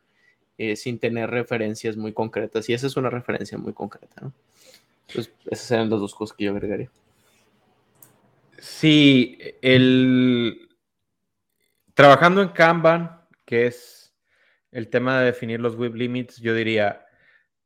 eh, 0.59 0.77
sin 0.77 0.99
tener 0.99 1.31
referencias 1.31 1.97
muy 1.97 2.13
concretas. 2.13 2.69
Y 2.69 2.75
esa 2.75 2.87
es 2.87 2.97
una 2.97 3.11
referencia 3.11 3.59
muy 3.59 3.73
concreta, 3.73 4.21
¿no? 4.21 4.33
Entonces, 5.09 5.33
esas 5.47 5.67
serían 5.67 5.91
las 5.91 6.01
dos 6.01 6.15
cosas 6.15 6.37
que 6.37 6.45
yo 6.45 6.53
agregaría. 6.53 6.91
Sí, 8.59 9.39
el 9.61 10.69
trabajando 11.95 12.43
en 12.43 12.49
Kanban, 12.49 13.21
que 13.45 13.67
es 13.67 14.15
el 14.71 14.89
tema 14.89 15.19
de 15.19 15.27
definir 15.27 15.61
los 15.61 15.75
WIP 15.75 15.95
limits, 15.95 16.39
yo 16.39 16.55
diría 16.55 17.02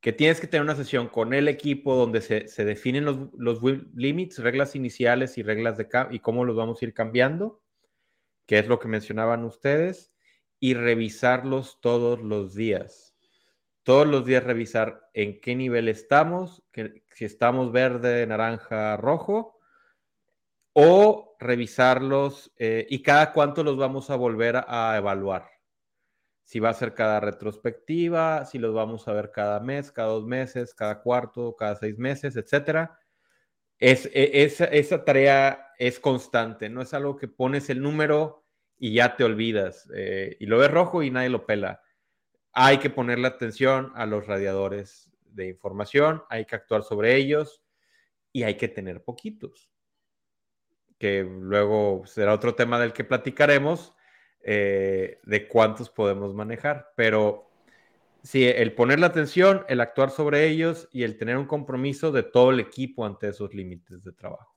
que 0.07 0.13
tienes 0.13 0.41
que 0.41 0.47
tener 0.47 0.63
una 0.63 0.77
sesión 0.77 1.09
con 1.09 1.35
el 1.35 1.49
equipo 1.49 1.97
donde 1.97 2.21
se, 2.21 2.47
se 2.47 2.65
definen 2.65 3.05
los, 3.05 3.19
los 3.37 3.61
limits, 3.93 4.39
reglas 4.39 4.77
iniciales 4.77 5.37
y 5.37 5.43
reglas 5.43 5.77
de 5.79 5.89
y 6.13 6.21
cómo 6.21 6.45
los 6.45 6.55
vamos 6.55 6.81
a 6.81 6.85
ir 6.85 6.95
cambiando, 6.95 7.61
que 8.47 8.61
es 8.61 8.69
lo 8.69 8.79
que 8.79 8.87
mencionaban 8.87 9.43
ustedes 9.43 10.13
y 10.61 10.75
revisarlos 10.75 11.81
todos 11.81 12.23
los 12.23 12.55
días. 12.55 13.17
Todos 13.83 14.07
los 14.07 14.25
días 14.25 14.45
revisar 14.45 15.11
en 15.13 15.41
qué 15.41 15.57
nivel 15.57 15.89
estamos, 15.89 16.63
que, 16.71 17.03
si 17.11 17.25
estamos 17.25 17.73
verde, 17.73 18.29
naranja, 18.29 18.97
rojo, 18.97 19.59
o 20.73 21.35
revisarlos 21.41 22.53
eh, 22.59 22.87
y 22.89 23.03
cada 23.03 23.33
cuánto 23.33 23.65
los 23.65 23.77
vamos 23.77 24.09
a 24.11 24.15
volver 24.15 24.63
a 24.69 24.97
evaluar. 24.97 25.56
Si 26.47 26.61
va 26.61 26.69
a 26.69 26.75
ser 26.75 26.95
cada 26.95 27.19
retrospectiva, 27.19 28.45
si 28.45 28.61
los 28.61 28.73
vamos 28.73 29.09
a 29.09 29.13
ver 29.13 29.33
cada 29.33 29.59
mes, 29.59 29.91
cada 29.91 30.11
dos 30.11 30.25
meses, 30.25 30.75
cada 30.75 31.03
cuarto, 31.03 31.57
cada 31.57 31.75
seis 31.75 31.99
meses, 31.99 32.37
etcétera. 32.37 33.01
E, 33.81 34.53
esa 34.71 35.05
tarea 35.05 35.73
es 35.77 35.99
constante, 35.99 36.69
no 36.69 36.83
es 36.83 36.95
algo 36.95 37.17
que 37.17 37.27
pones 37.27 37.69
el 37.69 37.83
número 37.83 38.47
y 38.79 38.95
ya 38.95 39.17
te 39.17 39.25
olvidas. 39.25 39.91
Eh, 39.93 40.37
y 40.39 40.47
lo 40.47 40.59
ves 40.59 40.71
rojo 40.71 41.03
y 41.03 41.11
nadie 41.11 41.31
lo 41.31 41.47
pela. 41.47 41.83
Hay 42.53 42.79
que 42.79 42.91
ponerle 42.91 43.27
atención 43.27 43.91
a 43.97 44.07
los 44.07 44.29
radiadores 44.29 45.13
de 45.23 45.49
información, 45.49 46.23
hay 46.31 46.45
que 46.45 46.55
actuar 46.55 46.85
sobre 46.85 47.17
ellos 47.17 47.65
y 48.31 48.45
hay 48.45 48.57
que 48.57 48.69
tener 48.69 49.03
poquitos. 49.03 49.73
Que 50.97 51.25
luego 51.25 52.05
será 52.07 52.33
otro 52.33 52.55
tema 52.55 52.79
del 52.79 52.93
que 52.93 53.03
platicaremos, 53.03 53.96
eh, 54.49 55.19
de 55.25 55.49
cuántos 55.49 55.91
podemos 55.91 56.33
manejar. 56.33 56.93
Pero 56.95 57.51
sí, 58.23 58.47
el 58.47 58.75
ponerle 58.75 59.07
atención, 59.07 59.65
el 59.69 59.81
actuar 59.81 60.11
sobre 60.11 60.47
ellos 60.47 60.89
y 60.93 61.03
el 61.03 61.19
tener 61.19 61.37
un 61.37 61.47
compromiso 61.47 62.13
de 62.13 62.23
todo 62.23 62.53
el 62.53 62.61
equipo 62.61 63.05
ante 63.05 63.29
esos 63.29 63.53
límites 63.53 64.05
de 64.05 64.13
trabajo. 64.13 64.55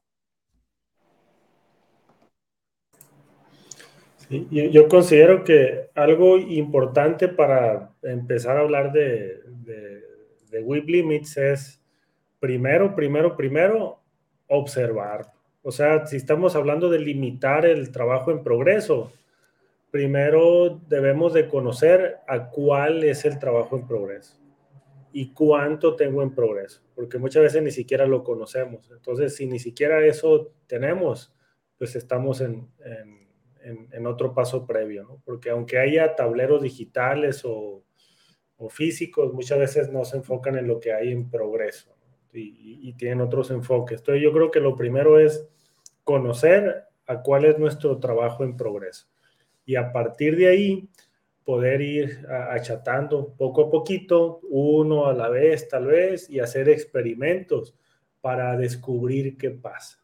yo, 4.30 4.88
considero 4.88 5.44
que 5.44 5.90
algo 5.96 6.38
importante 6.38 7.28
para 7.28 7.90
empezar 8.04 8.58
a 8.58 8.60
hablar 8.60 8.92
de, 8.92 9.42
de, 9.48 10.04
de 10.52 10.62
WIP 10.62 10.88
limits 10.88 11.36
es 11.38 11.82
primero, 12.40 12.96
primero, 12.96 13.36
primero, 13.36 14.00
observar. 14.46 15.32
O 15.64 15.72
sea, 15.72 16.06
si 16.06 16.18
estamos 16.18 16.56
hablando 16.56 16.92
de 16.92 17.00
limitar 17.00 17.66
el 17.66 17.92
trabajo 17.92 18.30
en 18.30 18.44
progreso, 18.44 19.12
primero 19.92 20.82
debemos 20.88 21.34
de 21.34 21.48
conocer 21.48 22.18
a 22.28 22.50
cuál 22.50 23.04
es 23.04 23.26
el 23.26 23.40
trabajo 23.40 23.76
en 23.76 23.88
progreso 23.88 24.38
y 25.12 25.34
cuánto 25.34 25.96
tengo 25.96 26.22
en 26.22 26.36
progreso, 26.36 26.84
porque 26.94 27.18
muchas 27.18 27.44
veces 27.44 27.64
ni 27.64 27.72
siquiera 27.72 28.06
lo 28.06 28.24
conocemos. 28.24 28.92
Entonces, 28.92 29.36
si 29.36 29.48
ni 29.48 29.60
siquiera 29.60 30.06
eso 30.06 30.54
tenemos, 30.68 31.34
pues 31.78 31.96
estamos 31.96 32.42
en, 32.42 32.70
otro 34.06 34.34
paso 34.34 34.66
previo, 34.66 35.04
¿no? 35.04 35.22
Porque 35.26 35.50
aunque 35.50 35.78
haya 35.78 36.16
tableros 36.16 36.62
digitales 36.62 37.44
o, 37.46 37.84
físicos, 38.70 39.34
muchas 39.34 39.58
veces 39.58 39.90
no 39.90 40.04
se 40.04 40.18
enfocan 40.18 40.58
en 40.58 40.68
lo 40.68 40.80
que 40.82 40.92
hay 40.92 41.12
en 41.14 41.30
progreso 41.30 41.96
y, 42.34 42.94
tienen 42.94 43.22
otros 43.22 43.52
enfoques. 43.52 44.00
Entonces 44.00 44.22
yo 44.22 44.34
creo 44.34 44.52
que 44.52 44.60
lo 44.60 44.76
primero 44.76 45.18
es 45.18 45.48
conocer 46.04 46.84
a 47.08 47.22
cuál 47.22 47.46
es 47.46 47.58
nuestro 47.58 48.00
trabajo 48.00 48.44
en 48.44 48.58
progreso 48.58 49.08
y 49.70 49.76
a 49.76 49.92
partir 49.92 50.36
de 50.36 50.48
ahí 50.48 50.90
poder 51.44 51.80
ir 51.80 52.26
achatando 52.28 53.36
poco 53.38 53.66
a 53.66 53.70
poquito, 53.70 54.40
uno 54.50 55.06
a 55.06 55.14
la 55.14 55.30
vez 55.30 55.68
tal 55.68 55.86
vez, 55.86 56.28
y 56.28 56.40
hacer 56.40 56.70
experimentos 56.70 57.76
para 58.20 58.58
descubrir 58.58 59.38
qué 59.38 59.52
pasa. 59.52 60.04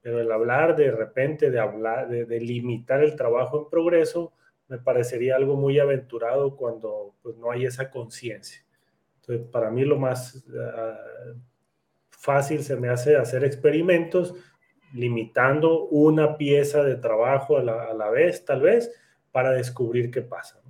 Pero 0.00 0.20
el 0.20 0.32
hablar 0.32 0.74
de 0.74 0.90
repente, 0.90 1.52
de 1.52 1.60
hablar, 1.60 2.08
de, 2.08 2.40
limitar 2.40 3.04
el 3.04 3.14
trabajo 3.14 3.56
en 3.60 3.70
progreso, 3.70 4.32
me 4.66 4.78
parecería 4.78 5.36
algo 5.36 5.54
muy 5.54 5.78
aventurado 5.78 6.56
cuando 6.56 7.14
pues, 7.22 7.36
no 7.36 7.52
hay 7.52 7.66
esa 7.66 7.92
conciencia. 7.92 8.64
Entonces, 9.20 9.46
para 9.46 9.70
mí 9.70 9.84
lo 9.84 9.96
más 9.96 10.44
ah, 10.58 10.98
fácil 12.10 12.64
se 12.64 12.74
me 12.74 12.88
hace 12.88 13.14
hacer 13.14 13.44
experimentos 13.44 14.34
limitando 14.94 15.86
una 15.86 16.36
pieza 16.36 16.82
de 16.84 16.96
trabajo 16.96 17.58
a 17.58 17.62
la, 17.62 18.10
vez, 18.10 18.44
tal 18.44 18.60
vez, 18.60 18.92
para 19.34 19.50
descubrir 19.50 20.12
qué 20.12 20.22
pasa. 20.22 20.62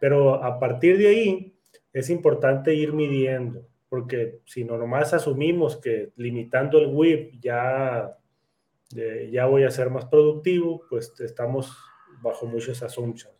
Pero 0.00 0.42
a 0.42 0.58
partir 0.58 0.98
de 0.98 1.06
ahí 1.06 1.54
es 1.92 2.10
importante 2.10 2.74
ir 2.74 2.92
midiendo, 2.92 3.68
porque 3.88 4.40
si 4.46 4.64
no 4.64 4.76
nomás 4.76 5.14
asumimos 5.14 5.76
que 5.76 6.10
limitando 6.16 6.78
el 6.78 6.88
WIP 6.88 7.40
ya 7.40 8.18
ya 9.30 9.46
voy 9.46 9.62
a 9.64 9.70
ser 9.70 9.90
más 9.90 10.06
productivo, 10.06 10.82
pues 10.88 11.12
estamos 11.20 11.76
bajo 12.20 12.46
muchos 12.46 12.82
assumptions. 12.82 13.36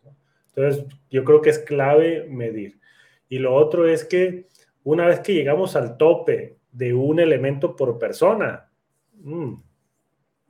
Entonces, 0.55 0.85
yo 1.09 1.23
creo 1.25 1.41
que 1.41 1.49
es 1.49 1.59
clave 1.59 2.27
medir. 2.29 2.79
Y 3.27 3.39
lo 3.39 3.55
otro 3.55 3.87
es 3.87 4.05
que 4.05 4.47
una 4.83 5.05
vez 5.05 5.19
que 5.19 5.33
llegamos 5.33 5.75
al 5.75 5.97
tope 5.97 6.57
de 6.71 6.93
un 6.93 7.19
elemento 7.19 7.75
por 7.75 7.97
persona, 7.97 8.69
mm, 9.15 9.55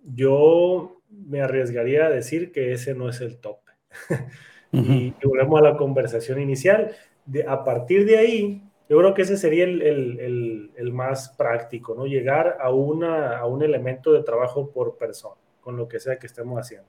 yo 0.03 1.01
me 1.09 1.41
arriesgaría 1.41 2.05
a 2.05 2.09
decir 2.09 2.51
que 2.51 2.73
ese 2.73 2.93
no 2.93 3.09
es 3.09 3.21
el 3.21 3.39
tope. 3.39 3.68
y, 4.71 5.13
volvemos 5.23 5.59
a 5.59 5.63
la 5.63 5.77
conversación 5.77 6.39
inicial. 6.39 6.91
De, 7.25 7.45
a 7.47 7.63
partir 7.63 8.05
de 8.05 8.17
ahí, 8.17 8.63
yo 8.89 8.97
creo 8.97 9.13
que 9.13 9.21
ese 9.21 9.37
sería 9.37 9.65
el, 9.65 10.91
más 10.91 11.29
práctico, 11.29 11.93
¿no? 11.95 12.05
Llegar 12.05 12.57
a, 12.59 12.71
una, 12.71 13.37
a 13.37 13.45
un 13.45 13.61
elemento 13.61 14.11
de 14.11 14.23
trabajo 14.23 14.71
por 14.71 14.97
persona, 14.97 15.39
con 15.61 15.77
lo 15.77 15.87
que 15.87 15.99
sea 15.99 16.17
que 16.17 16.27
estemos 16.27 16.59
haciendo. 16.59 16.87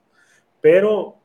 Pero 0.59 1.17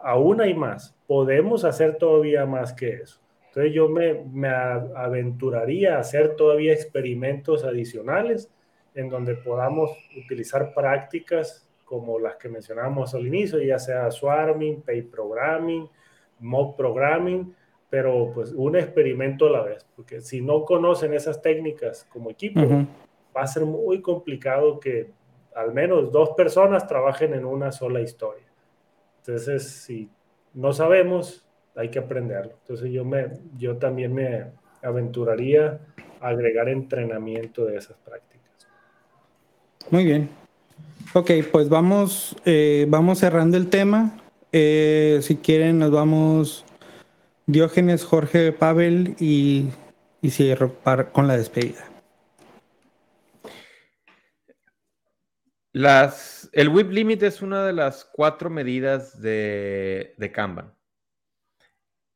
aún 0.00 0.40
hay 0.40 0.54
más, 0.54 0.96
podemos 1.06 1.64
hacer 1.64 1.96
todavía 1.96 2.46
más 2.46 2.72
que 2.72 2.90
eso. 2.90 3.20
Entonces 3.48 3.72
yo 3.72 3.88
me, 3.88 4.24
me 4.32 4.48
aventuraría 4.48 5.96
a 5.96 6.00
hacer 6.00 6.34
todavía 6.34 6.72
experimentos 6.72 7.62
adicionales 7.62 8.50
en 8.94 9.08
donde 9.08 9.36
podamos 9.36 9.90
utilizar 10.16 10.74
prácticas 10.74 11.68
como 11.84 12.18
las 12.18 12.36
que 12.36 12.48
mencionamos 12.48 13.14
al 13.14 13.26
inicio, 13.26 13.60
ya 13.60 13.78
sea 13.78 14.10
swarming, 14.10 14.82
pay 14.82 15.02
programming, 15.02 15.88
mob 16.40 16.76
programming, 16.76 17.54
pero 17.90 18.32
pues 18.34 18.52
un 18.52 18.76
experimento 18.76 19.46
a 19.46 19.50
la 19.50 19.62
vez, 19.62 19.86
porque 19.94 20.20
si 20.20 20.40
no 20.40 20.64
conocen 20.64 21.14
esas 21.14 21.40
técnicas 21.40 22.04
como 22.12 22.30
equipo, 22.30 22.60
va 23.36 23.42
a 23.42 23.46
ser 23.46 23.64
muy 23.64 24.00
complicado 24.00 24.80
que 24.80 25.12
al 25.54 25.72
menos 25.72 26.10
dos 26.10 26.30
personas 26.30 26.86
trabajen 26.86 27.34
en 27.34 27.44
una 27.44 27.70
sola 27.70 28.00
historia. 28.00 28.46
Entonces, 29.18 29.62
si 29.62 30.10
no 30.52 30.72
sabemos, 30.72 31.46
hay 31.76 31.88
que 31.90 31.98
aprenderlo. 31.98 32.54
Entonces, 32.62 32.90
yo, 32.90 33.04
me, 33.04 33.28
yo 33.56 33.76
también 33.76 34.12
me 34.12 34.46
aventuraría 34.82 35.80
a 36.20 36.28
agregar 36.28 36.68
entrenamiento 36.68 37.64
de 37.64 37.76
esas 37.76 37.96
prácticas. 37.98 38.68
Muy 39.90 40.04
bien. 40.04 40.43
Ok, 41.12 41.30
pues 41.52 41.68
vamos, 41.68 42.36
eh, 42.44 42.86
vamos 42.88 43.18
cerrando 43.18 43.56
el 43.56 43.70
tema. 43.70 44.20
Eh, 44.52 45.20
si 45.22 45.36
quieren, 45.36 45.78
nos 45.78 45.90
vamos 45.90 46.64
Diógenes, 47.46 48.04
Jorge, 48.04 48.52
Pavel 48.52 49.16
y, 49.18 49.68
y 50.22 50.30
cierro 50.30 50.74
con 51.12 51.28
la 51.28 51.36
despedida. 51.36 51.84
Las, 55.74 56.48
el 56.52 56.68
whip 56.68 56.92
limit 56.92 57.24
es 57.24 57.42
una 57.42 57.66
de 57.66 57.72
las 57.72 58.04
cuatro 58.04 58.48
medidas 58.48 59.20
de, 59.20 60.14
de 60.16 60.30
Kanban, 60.30 60.72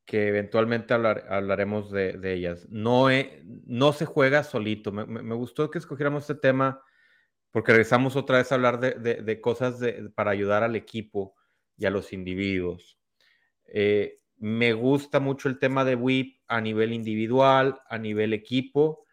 que 0.06 0.28
eventualmente 0.28 0.94
hablaremos 0.94 1.90
de, 1.90 2.20
ellas. 2.32 2.68
No, 2.70 3.08
no 3.66 3.92
se 3.92 4.06
juega 4.06 4.44
solito. 4.44 4.92
Me, 4.92 5.34
gustó 5.34 5.72
que 5.72 5.78
escogiéramos 5.78 6.22
este 6.22 6.36
tema 6.36 6.80
porque 7.50 7.72
regresamos 7.72 8.16
otra 8.16 8.38
vez 8.38 8.52
a 8.52 8.56
hablar 8.56 8.78
de, 8.80 9.40
cosas 9.40 9.80
para 10.14 10.30
ayudar 10.30 10.62
al 10.62 10.76
equipo 10.76 11.34
y 11.76 11.86
a 11.86 11.90
los 11.90 12.12
individuos. 12.12 12.98
Eh, 13.66 14.20
me 14.36 14.72
gusta 14.72 15.20
mucho 15.20 15.48
el 15.48 15.58
tema 15.58 15.84
de 15.84 15.94
WIP 15.94 16.40
a 16.46 16.60
nivel 16.60 16.92
individual, 16.92 17.80
a 17.88 17.98
nivel 17.98 18.32
equipo, 18.32 19.04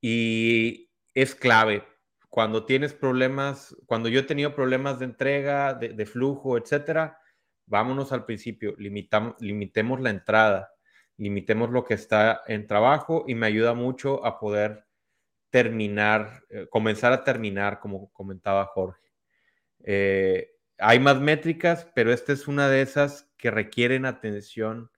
y 0.00 0.90
es 1.14 1.34
clave. 1.34 1.84
cuando 2.28 2.66
tienes 2.66 2.92
problemas, 2.92 3.74
cuando 3.86 4.10
yo 4.10 4.20
he 4.20 4.24
tenido 4.24 4.54
problemas 4.54 4.98
de 4.98 5.06
entrega, 5.06 5.72
de, 5.72 6.06
flujo, 6.06 6.58
etcétera, 6.58 7.18
vámonos 7.66 8.12
al 8.12 8.26
principio, 8.26 8.74
limitemos 8.76 10.00
la 10.00 10.10
entrada, 10.10 10.70
limitemos 11.16 11.70
lo 11.70 11.84
que 11.84 11.94
está 11.94 12.42
en 12.46 12.66
trabajo 12.66 13.24
y 13.26 13.34
me 13.34 13.46
ayuda 13.46 13.72
mucho 13.72 14.24
a 14.26 14.38
poder 14.38 14.85
terminar, 15.56 16.44
eh, 16.50 16.66
comenzar 16.68 17.14
a 17.14 17.24
terminar, 17.24 17.80
como 17.80 18.12
comentaba 18.12 18.66
Jorge. 18.66 19.10
Eh, 19.84 20.50
hay 20.76 21.00
más 21.00 21.18
métricas, 21.18 21.90
pero 21.94 22.12
esta 22.12 22.34
es 22.34 22.46
una 22.46 22.68
de 22.68 22.82
esas 22.82 23.32
que 23.38 23.50
requieren 23.50 24.04
atención 24.04 24.90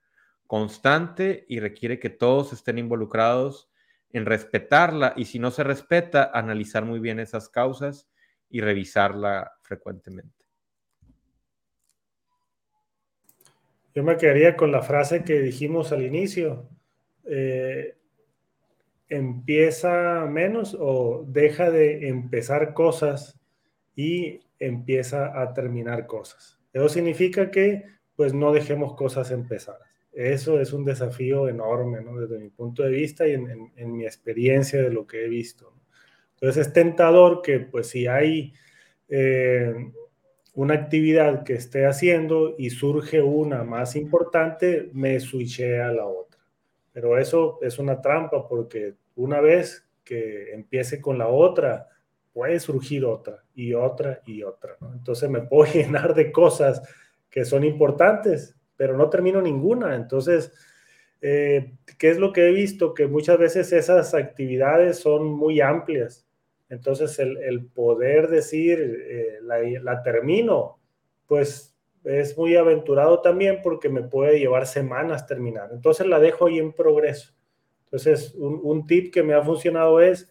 constante 0.48 1.46
y 1.48 1.60
requiere 1.60 2.00
que 2.00 2.10
todos 2.10 2.52
estén 2.52 2.76
involucrados 2.76 3.70
en 4.10 4.26
respetarla 4.26 5.12
y 5.14 5.26
si 5.26 5.38
no 5.38 5.52
se 5.52 5.62
respeta, 5.62 6.28
analizar 6.34 6.84
muy 6.84 6.98
bien 6.98 7.20
esas 7.20 7.48
causas 7.48 8.10
y 8.50 8.60
revisarla 8.60 9.52
frecuentemente. 9.62 10.44
Yo 13.94 14.02
me 14.02 14.16
quedaría 14.16 14.56
con 14.56 14.72
la 14.72 14.82
frase 14.82 15.22
que 15.22 15.38
dijimos 15.38 15.92
al 15.92 16.02
inicio. 16.02 16.68
Eh, 17.26 17.97
empieza 19.08 20.26
menos 20.26 20.76
o 20.78 21.24
deja 21.26 21.70
de 21.70 22.08
empezar 22.08 22.74
cosas 22.74 23.38
y 23.96 24.40
empieza 24.58 25.40
a 25.40 25.52
terminar 25.54 26.06
cosas. 26.06 26.58
Eso 26.72 26.88
significa 26.88 27.50
que 27.50 27.84
pues 28.16 28.34
no 28.34 28.52
dejemos 28.52 28.94
cosas 28.94 29.30
empezadas. 29.30 29.88
Eso 30.12 30.60
es 30.60 30.72
un 30.72 30.84
desafío 30.84 31.48
enorme, 31.48 32.00
¿no? 32.00 32.18
Desde 32.18 32.38
mi 32.38 32.50
punto 32.50 32.82
de 32.82 32.90
vista 32.90 33.26
y 33.26 33.34
en, 33.34 33.96
mi 33.96 34.04
experiencia 34.04 34.82
de 34.82 34.90
lo 34.90 35.06
que 35.06 35.24
he 35.24 35.28
visto. 35.28 35.72
Entonces 36.34 36.66
es 36.66 36.72
tentador 36.72 37.42
que 37.42 37.60
pues 37.60 37.88
si 37.88 38.06
hay 38.06 38.52
eh, 39.08 39.72
una 40.54 40.74
actividad 40.74 41.44
que 41.44 41.54
esté 41.54 41.86
haciendo 41.86 42.56
y 42.58 42.70
surge 42.70 43.22
una 43.22 43.62
más 43.62 43.94
importante, 43.94 44.90
me 44.92 45.20
switché 45.20 45.80
a 45.80 45.92
la 45.92 46.06
otra. 46.06 46.27
Pero 47.00 47.16
eso 47.16 47.60
es 47.62 47.78
una 47.78 48.00
trampa 48.00 48.48
porque 48.48 48.96
una 49.14 49.40
vez 49.40 49.88
que 50.02 50.52
empiece 50.52 51.00
con 51.00 51.16
la 51.16 51.28
otra, 51.28 51.86
puede 52.32 52.58
surgir 52.58 53.04
otra 53.04 53.44
y 53.54 53.72
otra 53.72 54.20
y 54.26 54.42
otra. 54.42 54.76
Entonces 54.92 55.30
me 55.30 55.42
puedo 55.42 55.72
llenar 55.72 56.12
de 56.12 56.32
cosas 56.32 56.82
que 57.30 57.44
son 57.44 57.62
importantes, 57.62 58.56
pero 58.76 58.96
no 58.96 59.08
termino 59.08 59.40
ninguna. 59.40 59.94
Entonces, 59.94 60.52
eh, 61.20 61.74
¿qué 61.98 62.10
es 62.10 62.18
lo 62.18 62.32
que 62.32 62.48
he 62.48 62.52
visto? 62.52 62.94
Que 62.94 63.06
muchas 63.06 63.38
veces 63.38 63.72
esas 63.72 64.12
actividades 64.14 64.98
son 64.98 65.24
muy 65.24 65.60
amplias. 65.60 66.26
Entonces, 66.68 67.16
el, 67.20 67.66
poder 67.66 68.26
decir, 68.26 68.80
eh, 69.08 69.38
la, 69.40 70.02
termino, 70.02 70.80
pues 71.28 71.77
es 72.08 72.36
muy 72.36 72.56
aventurado 72.56 73.20
también 73.20 73.60
porque 73.62 73.88
me 73.88 74.02
puede 74.02 74.38
llevar 74.38 74.66
semanas 74.66 75.26
terminar. 75.26 75.70
Entonces, 75.72 76.06
la 76.06 76.18
dejo 76.18 76.46
ahí 76.46 76.58
en 76.58 76.72
progreso. 76.72 77.32
Entonces, 77.84 78.34
un, 78.34 78.60
un 78.62 78.86
tip 78.86 79.12
que 79.12 79.22
me 79.22 79.34
ha 79.34 79.42
funcionado 79.42 80.00
es 80.00 80.30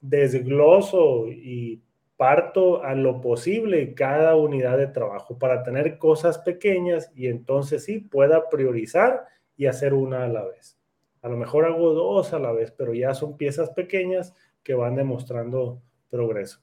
desgloso 0.00 1.26
y 1.28 1.82
parto 2.16 2.82
a 2.82 2.94
lo 2.94 3.20
posible 3.20 3.94
cada 3.94 4.36
unidad 4.36 4.78
de 4.78 4.86
trabajo 4.86 5.38
para 5.38 5.62
tener 5.62 5.98
cosas 5.98 6.38
pequeñas 6.38 7.10
y 7.14 7.26
entonces 7.26 7.84
sí 7.84 7.98
pueda 7.98 8.48
priorizar 8.48 9.26
y 9.56 9.66
hacer 9.66 9.94
una 9.94 10.24
a 10.24 10.28
la 10.28 10.44
vez. 10.44 10.78
A 11.22 11.28
lo 11.28 11.36
mejor 11.36 11.64
hago 11.66 11.92
dos 11.92 12.32
a 12.32 12.38
la 12.38 12.52
vez, 12.52 12.70
pero 12.70 12.94
ya 12.94 13.14
son 13.14 13.36
piezas 13.36 13.70
pequeñas 13.70 14.34
que 14.62 14.74
van 14.74 14.96
demostrando 14.96 15.82
progreso. 16.08 16.60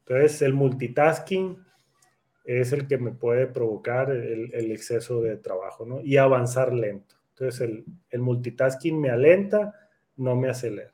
Entonces 0.00 0.42
el 0.42 0.54
multitasking 0.54 1.58
es 2.48 2.72
el 2.72 2.86
que 2.86 2.98
me 2.98 3.12
puede 3.12 3.46
provocar 3.46 4.10
el, 4.10 4.70
exceso 4.72 5.20
de 5.20 5.36
trabajo 5.36 5.84
¿no? 5.84 6.00
y 6.00 6.16
avanzar 6.16 6.72
lento. 6.72 7.16
Entonces 7.30 7.60
el, 7.60 7.84
el 8.10 8.20
multitasking 8.20 9.00
me 9.00 9.10
alenta, 9.10 9.74
no 10.16 10.34
me 10.34 10.48
acelera. 10.48 10.92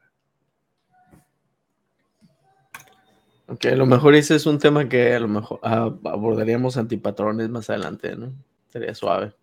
Ok, 3.46 3.66
a 3.66 3.76
lo 3.76 3.86
mejor 3.86 4.14
ese 4.14 4.34
es 4.34 4.46
un 4.46 4.58
tema 4.58 4.88
que 4.88 5.14
a 5.14 5.20
lo 5.20 5.28
mejor 5.28 5.60
ah, 5.62 5.94
abordaríamos 6.04 6.76
antipatrones 6.76 7.48
más 7.50 7.68
adelante, 7.70 8.16
¿no? 8.16 8.32
Sería 8.68 8.94
suave. 8.94 9.34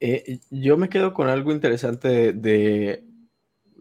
Eh, 0.00 0.38
yo 0.50 0.76
me 0.76 0.88
quedo 0.88 1.12
con 1.12 1.28
algo 1.28 1.52
interesante 1.52 2.32
de, 2.32 3.04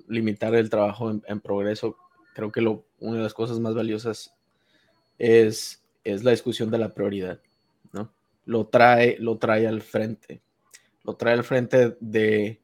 limitar 0.08 0.54
el 0.56 0.70
trabajo 0.70 1.10
en, 1.26 1.40
progreso. 1.40 1.96
Creo 2.36 2.52
que 2.52 2.62
lo, 2.62 2.86
una 3.00 3.18
de 3.18 3.24
las 3.24 3.34
cosas 3.34 3.60
más 3.60 3.76
valiosas 3.76 4.36
es, 5.18 5.81
es 6.04 6.24
la 6.24 6.32
discusión 6.32 6.72
de 6.72 6.78
la 6.78 6.94
prioridad, 6.94 7.42
¿no? 7.94 8.12
Lo 8.46 8.68
trae, 8.68 9.18
lo 9.20 9.38
trae 9.38 9.68
al 9.68 9.82
frente. 9.82 10.42
Lo 11.04 11.16
trae 11.16 11.34
al 11.34 11.44
frente 11.44 11.98
de, 12.00 12.62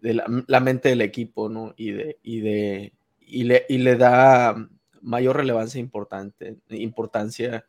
la, 0.00 0.60
mente 0.60 0.90
del 0.90 1.00
equipo, 1.00 1.48
¿no? 1.48 1.74
Y, 1.76 1.92
de, 1.92 2.18
y, 2.22 2.40
de, 2.40 2.92
y, 3.20 3.44
le, 3.44 3.64
y 3.68 3.78
le 3.78 3.96
da 3.96 4.68
mayor 5.00 5.36
relevancia 5.36 5.80
importante, 5.80 6.58
importancia 6.68 7.66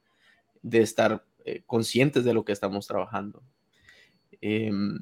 de 0.62 0.82
estar 0.82 1.26
eh, 1.46 1.64
conscientes 1.66 2.24
de 2.24 2.34
lo 2.34 2.46
que 2.46 2.52
estamos 2.54 2.88
trabajando. 2.88 3.44
Em, 4.40 5.00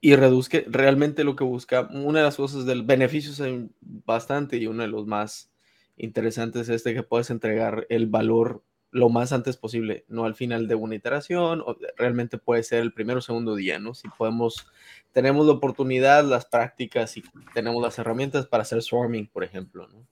y 0.00 0.14
reduzca 0.14 0.58
realmente 0.66 1.24
lo 1.24 1.34
que 1.34 1.44
busca. 1.44 1.88
Una 1.92 2.20
de 2.20 2.24
las 2.24 2.36
cosas 2.36 2.64
del 2.66 2.82
beneficio 2.82 3.32
es 3.32 3.68
bastante 3.80 4.56
y 4.56 4.66
uno 4.66 4.82
de 4.82 4.88
los 4.88 5.06
más 5.06 5.50
interesantes 5.98 6.62
es 6.62 6.76
este 6.76 6.94
que 6.94 7.02
puedes 7.02 7.30
entregar 7.30 7.86
el 7.90 8.06
valor 8.06 8.62
lo 8.90 9.10
más 9.10 9.32
antes 9.32 9.58
posible, 9.58 10.06
no 10.08 10.24
al 10.24 10.34
final 10.34 10.66
de 10.66 10.74
una 10.74 10.94
iteración, 10.94 11.60
o 11.60 11.76
realmente 11.96 12.38
puede 12.38 12.62
ser 12.62 12.80
el 12.80 12.94
primero 12.94 13.18
o 13.18 13.22
segundo 13.22 13.54
día, 13.54 13.78
¿no? 13.78 13.92
Si 13.92 14.08
podemos, 14.08 14.66
tenemos 15.12 15.46
la 15.46 15.52
oportunidad, 15.52 16.24
las 16.24 16.46
prácticas 16.46 17.16
y 17.18 17.22
tenemos 17.52 17.82
las 17.82 17.98
herramientas 17.98 18.46
para 18.46 18.62
hacer 18.62 18.80
swarming, 18.82 19.26
por 19.26 19.44
ejemplo, 19.44 19.88
¿no? 19.88 20.06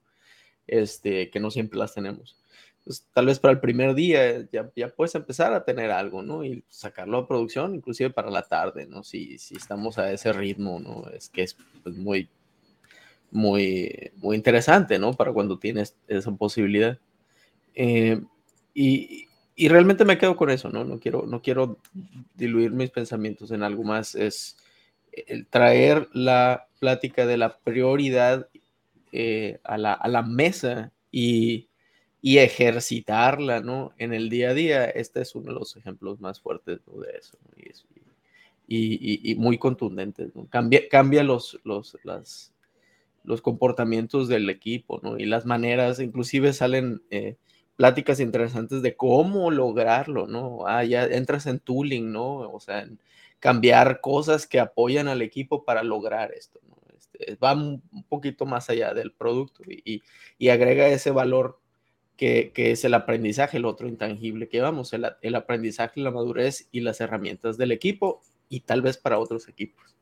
este, 0.67 1.31
que 1.31 1.41
no 1.41 1.51
siempre 1.51 1.79
las 1.79 1.95
tenemos. 1.95 2.37
tal 3.13 3.27
vez 3.27 3.39
para 3.39 3.53
el 3.53 3.61
primer 3.61 3.95
día 3.95 4.49
ya, 4.51 4.71
ya, 4.75 4.89
puedes 4.89 5.15
empezar 5.15 5.53
a 5.53 5.65
tener 5.65 5.91
algo, 5.91 6.23
¿no? 6.23 6.45
Y 6.45 6.65
sacarlo 6.69 7.19
a 7.19 7.29
producción, 7.29 7.75
inclusive 7.75 8.11
para 8.11 8.31
la 8.31 8.43
tarde, 8.43 8.87
¿no? 8.87 9.03
Si, 9.03 9.39
si 9.39 9.57
estamos 9.57 9.99
a 9.99 10.13
ese 10.13 10.33
ritmo, 10.33 10.81
¿no? 10.81 11.09
Es 11.11 11.29
que 11.29 11.43
es 11.43 11.57
pues, 11.83 11.97
muy, 11.97 12.29
muy, 13.31 14.13
muy 14.17 14.37
interesante, 14.37 14.99
¿no? 14.99 15.13
Para 15.15 15.33
cuando 15.33 15.59
tienes 15.59 15.97
esa 16.09 16.33
posibilidad. 16.33 16.99
Eh, 17.75 18.21
y, 18.75 19.29
y, 19.55 19.69
realmente 19.69 20.05
me 20.05 20.19
quedo 20.19 20.37
con 20.37 20.51
eso, 20.51 20.71
¿no? 20.71 20.85
No 20.85 20.99
quiero, 20.99 21.27
no 21.27 21.43
quiero 21.43 21.79
diluir 22.35 22.71
mis 22.73 22.91
pensamientos 22.91 23.51
en 23.51 23.63
algo 23.63 23.85
más. 23.85 24.15
Es 24.15 24.57
el 25.27 25.47
traer 25.47 26.09
la 26.13 26.69
plática 26.79 27.27
de 27.27 27.37
la 27.37 27.59
prioridad 27.59 28.49
eh, 29.13 29.61
a, 29.65 29.79
la, 29.79 30.23
mesa 30.23 30.93
y, 31.11 31.69
ejercitarla, 32.23 33.61
¿no? 33.61 33.95
En 33.99 34.13
el 34.13 34.29
día 34.29 34.51
a 34.51 34.55
día, 34.55 34.85
este 34.85 35.23
es 35.23 35.35
uno 35.35 35.47
de 35.47 35.59
los 35.59 35.77
ejemplos 35.77 36.21
más 36.21 36.41
fuertes 36.41 36.81
de 36.85 37.19
eso, 37.19 37.39
y, 38.69 39.35
muy 39.39 39.59
contundentes, 39.59 40.33
Cambia, 40.51 40.89
cambia 40.91 41.23
los, 41.23 41.59
los, 41.65 41.97
los 43.27 43.43
comportamientos 43.43 44.29
del 44.29 44.49
equipo, 44.49 45.01
¿no? 45.03 45.19
Y 45.19 45.27
las 45.27 45.45
maneras, 45.45 46.01
inclusive 46.01 46.53
salen 46.53 47.03
eh, 47.11 47.37
pláticas 47.77 48.21
interesantes 48.21 48.83
de 48.83 48.97
cómo 48.97 49.51
lograrlo, 49.51 50.27
¿no? 50.27 50.67
Ah, 50.67 50.85
ya 50.85 51.05
entras 51.05 51.47
en 51.47 51.59
tooling, 51.59 52.13
¿no? 52.13 52.51
O 52.51 52.61
sea, 52.61 52.83
en 52.83 52.99
cambiar 53.41 54.01
cosas 54.01 54.47
que 54.47 54.61
apoyan 54.61 55.09
al 55.09 55.23
equipo 55.23 55.65
para 55.65 55.83
lograr 55.83 56.33
esto, 56.33 56.61
¿no? 56.69 56.77
Este, 56.97 57.37
va 57.37 57.55
un 57.55 57.83
poquito 58.09 58.47
más 58.47 58.71
allá 58.71 58.95
del 58.95 59.13
producto 59.13 59.63
y, 59.67 60.03
agrega 60.49 60.87
ese 60.89 61.11
valor 61.11 61.61
que, 62.17 62.53
es 62.55 62.85
el 62.85 62.95
aprendizaje, 62.95 63.59
el 63.59 63.67
otro 63.67 63.89
intangible 63.89 64.49
que 64.49 64.61
vamos, 64.61 64.93
el, 64.93 65.07
el, 65.21 65.35
aprendizaje, 65.35 66.01
la 66.01 66.11
madurez 66.11 66.69
y 66.71 66.81
las 66.81 67.01
herramientas 67.01 67.59
del 67.59 67.73
equipo 67.73 68.23
y 68.49 68.61
tal 68.61 68.83
vez 68.83 68.97
para 68.97 69.19
otros 69.19 69.49
equipos. 69.49 69.97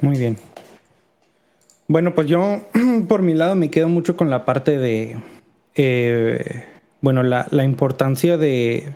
Muy 0.00 0.16
bien. 0.16 0.38
Bueno, 1.88 2.14
pues 2.14 2.28
yo 2.28 2.60
por 3.08 3.22
mi 3.22 3.34
lado 3.34 3.54
me 3.54 3.70
quedo 3.70 3.88
mucho 3.88 4.16
con 4.16 4.28
la 4.28 4.44
parte 4.44 4.76
de, 4.76 5.16
eh, 5.74 6.64
bueno, 7.00 7.22
la, 7.22 7.64
importancia 7.64 8.36
de, 8.36 8.92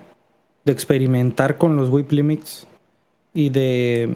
de, 0.64 0.72
experimentar 0.72 1.56
con 1.56 1.76
los 1.76 1.88
whip 1.88 2.12
limits 2.12 2.66
y 3.32 3.48
de 3.48 4.14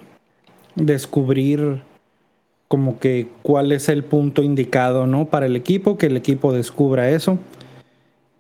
descubrir 0.75 1.83
como 2.69 2.99
que 2.99 3.29
cuál 3.43 3.73
es 3.73 3.89
el 3.89 4.05
punto 4.05 4.43
indicado, 4.43 5.07
¿no? 5.07 5.27
Para 5.27 5.47
el 5.47 5.57
equipo, 5.57 5.97
que 5.97 6.07
el 6.07 6.17
equipo 6.17 6.53
descubra 6.53 7.11
eso. 7.11 7.39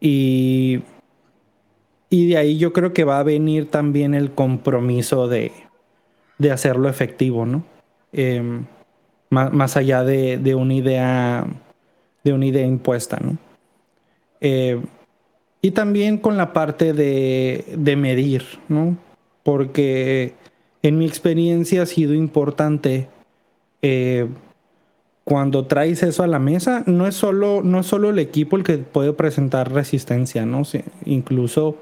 Y, 0.01 0.83
y 2.11 2.29
de 2.29 2.37
ahí 2.37 2.59
yo 2.59 2.75
creo 2.75 2.93
que 2.93 3.05
va 3.05 3.21
a 3.21 3.23
venir 3.23 3.71
también 3.71 4.15
el 4.15 4.33
compromiso 4.33 5.29
de, 5.29 5.53
de 6.39 6.51
hacerlo 6.51 6.89
efectivo, 6.91 7.47
¿no? 7.47 7.65
Em, 8.13 8.67
más, 9.31 9.77
allá 9.77 10.05
de, 10.05 10.55
una 10.55 10.75
idea 10.75 11.47
de 12.25 12.33
una 12.33 12.47
idea 12.47 12.67
impuesta, 12.67 13.19
¿no? 13.23 13.37
Eh, 14.41 14.81
y 15.63 15.71
también 15.73 16.19
con 16.19 16.37
la 16.37 16.53
parte 16.53 16.93
de, 16.93 17.65
de 17.77 17.97
medir, 17.97 18.45
¿no? 18.69 18.97
Porque 19.43 20.35
en 20.83 20.99
mi 20.99 21.07
experiencia 21.07 21.83
ha 21.83 21.87
sido 21.87 22.15
importante 22.15 23.09
eh, 23.83 24.29
cuando 25.25 25.67
traes 25.67 26.05
eso 26.05 26.23
a 26.23 26.29
la 26.29 26.39
mesa, 26.39 26.85
no 26.87 27.09
es 27.09 27.17
solo, 27.17 27.63
no 27.65 27.81
es 27.81 27.87
solo 27.87 28.11
el 28.11 28.21
equipo 28.21 28.57
el 28.57 28.63
que 28.63 28.79
puede 28.79 29.13
presentar 29.13 29.73
resistencia, 29.73 30.47
¿no? 30.47 30.63
incluso 31.05 31.77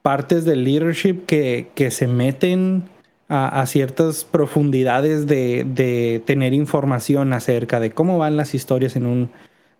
partes 0.00 0.46
del 0.46 0.64
leadership 0.64 1.26
que, 1.26 1.68
que 1.74 1.90
se 1.90 2.06
meten 2.06 2.84
a, 3.28 3.66
ciertas 3.66 4.24
profundidades 4.24 5.26
de, 5.26 6.22
tener 6.24 6.54
información 6.54 7.32
acerca 7.32 7.80
de 7.80 7.90
cómo 7.90 8.18
van 8.18 8.36
las 8.36 8.54
historias 8.54 8.96
en 8.96 9.06
un 9.06 9.30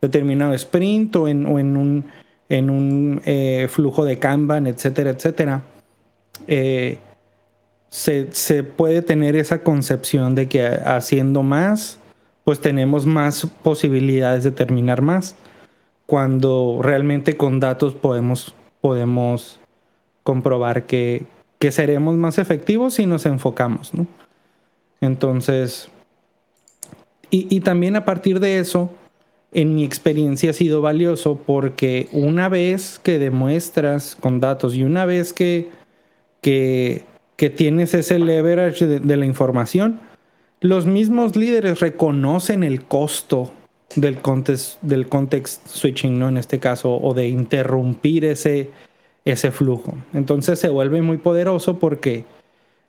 determinado 0.00 0.52
sprint 0.54 1.14
o 1.16 1.28
en, 1.28 1.46
un, 1.46 2.04
en 2.48 2.70
un 2.70 3.22
eh, 3.24 3.68
flujo 3.70 4.04
de 4.04 4.18
Kanban, 4.18 4.66
etcétera, 4.66 5.10
etcétera. 5.10 5.62
Eh, 6.46 6.98
se, 7.88 8.32
se, 8.32 8.62
puede 8.64 9.02
tener 9.02 9.36
esa 9.36 9.62
concepción 9.62 10.34
de 10.34 10.48
que 10.48 10.66
haciendo 10.66 11.42
más 11.42 11.98
pues 12.46 12.60
tenemos 12.60 13.06
más 13.06 13.44
posibilidades 13.64 14.44
de 14.44 14.52
terminar 14.52 15.02
más. 15.02 15.34
Cuando 16.06 16.78
realmente 16.80 17.36
con 17.36 17.58
datos 17.58 17.94
podemos, 17.94 18.54
podemos 18.80 19.58
comprobar 20.22 20.86
que, 20.86 21.26
que 21.58 21.72
seremos 21.72 22.16
más 22.16 22.38
efectivos 22.38 22.94
si 22.94 23.06
nos 23.06 23.26
enfocamos, 23.26 23.94
¿no? 23.94 24.06
Entonces, 25.00 25.88
y, 27.30 27.46
y, 27.54 27.60
también 27.60 27.96
a 27.96 28.04
partir 28.04 28.40
de 28.40 28.58
eso, 28.58 28.90
en 29.52 29.74
mi 29.74 29.84
experiencia 29.84 30.50
ha 30.50 30.54
sido 30.54 30.80
valioso 30.80 31.40
porque 31.44 32.08
una 32.12 32.48
vez 32.48 32.98
que 33.02 33.18
demuestras 33.18 34.16
con 34.16 34.40
datos 34.40 34.74
y 34.74 34.84
una 34.84 35.04
vez 35.04 35.32
que, 35.32 35.70
que, 36.40 37.04
que 37.36 37.50
tienes 37.50 37.94
ese 37.94 38.18
leverage 38.18 38.86
de 38.86 39.16
la 39.16 39.26
información, 39.26 40.00
los 40.60 40.86
mismos 40.86 41.36
líderes 41.36 41.80
reconocen 41.80 42.64
el 42.64 42.84
costo 42.84 43.52
del 43.94 44.18
context, 44.18 44.80
del 44.82 45.08
context 45.08 45.66
switching, 45.68 46.18
¿no? 46.18 46.28
En 46.28 46.36
este 46.36 46.58
caso, 46.58 46.96
o 46.96 47.14
de 47.14 47.28
interrumpir 47.28 48.24
ese, 48.24 48.70
ese 49.26 49.50
flujo. 49.50 49.94
Entonces 50.14 50.58
se 50.58 50.70
vuelve 50.70 51.02
muy 51.02 51.18
poderoso 51.18 51.78
porque 51.78 52.24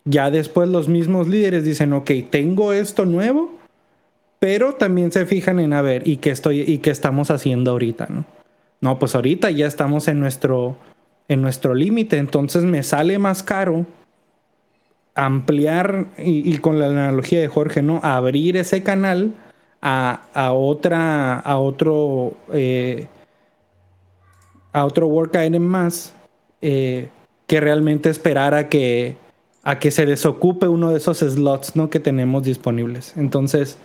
ya 0.05 0.31
después 0.31 0.69
los 0.69 0.87
mismos 0.87 1.27
líderes 1.27 1.65
dicen, 1.65 1.91
ok, 1.91 2.11
tengo 2.29 2.71
esto 2.71 3.05
nuevo, 3.05 3.51
pero 4.39 4.75
también 4.75 5.11
se 5.11 5.25
fijan 5.25 5.59
en, 5.59 5.73
a 5.73 5.81
ver, 5.81 6.07
¿y 6.07 6.17
qué, 6.17 6.29
estoy, 6.29 6.61
y 6.61 6.77
qué 6.77 6.91
estamos 6.91 7.31
haciendo 7.31 7.71
ahorita? 7.71 8.07
¿no? 8.09 8.25
no, 8.81 8.99
pues 8.99 9.15
ahorita 9.15 9.49
ya 9.51 9.67
estamos 9.67 10.07
en 10.07 10.19
nuestro, 10.19 10.77
en 11.27 11.41
nuestro 11.41 11.73
límite, 11.73 12.17
entonces 12.17 12.63
me 12.63 12.83
sale 12.83 13.17
más 13.19 13.43
caro 13.43 13.85
ampliar, 15.15 16.05
y, 16.19 16.55
con 16.59 16.79
la 16.79 16.87
analogía 16.87 17.39
de 17.41 17.47
Jorge, 17.47 17.81
¿no? 17.81 17.99
Abrir 18.03 18.55
ese 18.55 18.83
canal 18.83 19.33
a, 19.81 20.51
otra, 20.53 21.39
a 21.39 21.57
otro, 21.57 22.37
eh, 22.53 23.07
a 24.73 24.85
otro 24.85 25.07
work 25.07 25.35
más, 25.59 26.13
eh, 26.61 27.09
que 27.45 27.61
realmente 27.61 28.09
esperar 28.09 28.53
a 28.53 28.69
que, 28.69 29.15
a 29.63 29.79
que 29.79 29.91
se 29.91 30.05
desocupe 30.05 30.67
uno 30.67 30.91
de 30.91 30.97
esos 30.97 31.19
slots, 31.19 31.75
¿no? 31.75 31.89
Que 31.89 31.99
tenemos 31.99 32.43
disponibles. 32.43 33.15
Entonces, 33.15 33.77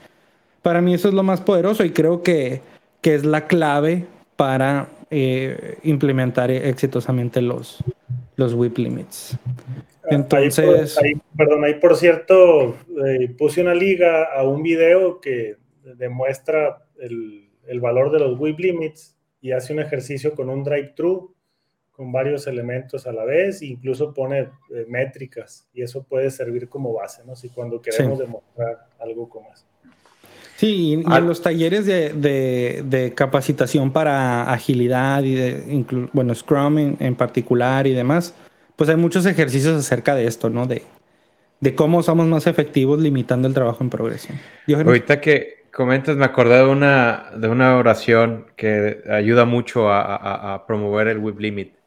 para 0.62 0.81
mí 0.81 0.95
eso 0.95 1.09
es 1.09 1.14
lo 1.14 1.23
más 1.23 1.41
poderoso 1.41 1.85
y 1.85 1.91
creo 1.91 2.23
que, 2.23 2.61
que 3.01 3.14
es 3.14 3.25
la 3.25 3.47
clave 3.47 4.07
para 4.37 4.89
eh, 5.11 5.79
implementar 5.85 6.51
exitosamente 6.51 7.43
los, 7.43 7.83
los 8.37 8.55
WIP 8.55 8.79
limits. 8.79 9.37
Entonces. 10.11 10.99
Ahí 10.99 11.12
perdón, 11.37 11.64
ahí 11.64 11.75
por 11.75 11.97
cierto, 11.97 12.77
eh, 13.07 13.29
puse 13.39 13.61
una 13.61 13.75
liga 13.75 14.25
a 14.35 14.43
un 14.43 14.62
video 14.62 15.20
que 15.20 15.57
demuestra 15.97 16.85
el, 16.99 17.51
el 17.66 17.81
valor 17.81 18.11
de 18.11 18.20
los 18.20 18.39
WIP 18.39 18.59
limits 18.59 19.16
y 19.41 19.53
hace 19.53 19.73
un 19.73 19.81
ejercicio 19.81 20.35
con 20.35 20.49
un 20.49 20.64
drive-thru 20.64 21.35
con 22.03 22.11
varios 22.11 22.48
elementos 22.48 23.07
a 23.07 23.12
la 23.12 23.24
vez, 23.24 23.62
e 23.62 23.66
incluso 23.66 24.12
pone 24.12 24.40
eh, 24.40 24.86
métricas 24.88 25.68
y 25.72 25.82
eso 25.82 26.03
puede 26.03 26.32
servir 26.32 26.68
como 26.68 26.92
base, 26.92 27.22
¿no? 27.24 27.36
Si 27.36 27.48
cuando 27.48 27.80
queremos 27.80 28.18
demostrar 28.18 28.88
algo 28.98 29.28
como 29.28 29.53
eso. 29.53 29.64
Sí, 30.57 30.88
y 30.88 30.92
en 30.94 31.05
ah. 31.07 31.20
los 31.20 31.40
talleres 31.42 31.86
de, 31.86 32.12
de, 32.12 32.82
de, 32.84 33.14
capacitación 33.14 33.92
para 33.92 34.53
agilidad 34.53 35.22
y 35.22 35.36
de, 35.36 35.84
bueno, 36.12 36.34
Scrum 36.34 36.78
en, 36.78 36.96
en 36.98 37.14
particular 37.14 37.86
y 37.86 37.94
demás, 37.94 38.34
pues 38.74 38.90
hay 38.90 38.96
muchos 38.96 39.24
ejercicios 39.24 39.76
acerca 39.78 40.16
de 40.16 40.26
esto, 40.26 40.50
¿no? 40.50 40.66
De, 40.66 40.82
de 41.61 41.76
cómo 41.76 42.03
somos 42.03 42.26
más 42.26 42.48
efectivos 42.48 43.00
limitando 43.00 43.46
el 43.46 43.55
trabajo 43.55 43.84
en 43.84 43.90
progresión. 43.90 44.40
Ahorita 44.68 45.20
que 45.20 45.62
comentas, 45.72 46.16
me 46.16 46.24
acordé 46.24 46.57
de 46.57 46.66
una, 46.66 47.30
de 47.36 47.46
una 47.46 47.76
oración 47.76 48.46
que 48.57 49.03
ayuda 49.09 49.44
mucho 49.44 49.88
a, 49.88 50.55
a, 50.55 50.66
promover 50.66 51.07
el 51.07 51.18
whip 51.18 51.38
limit. 51.38 51.82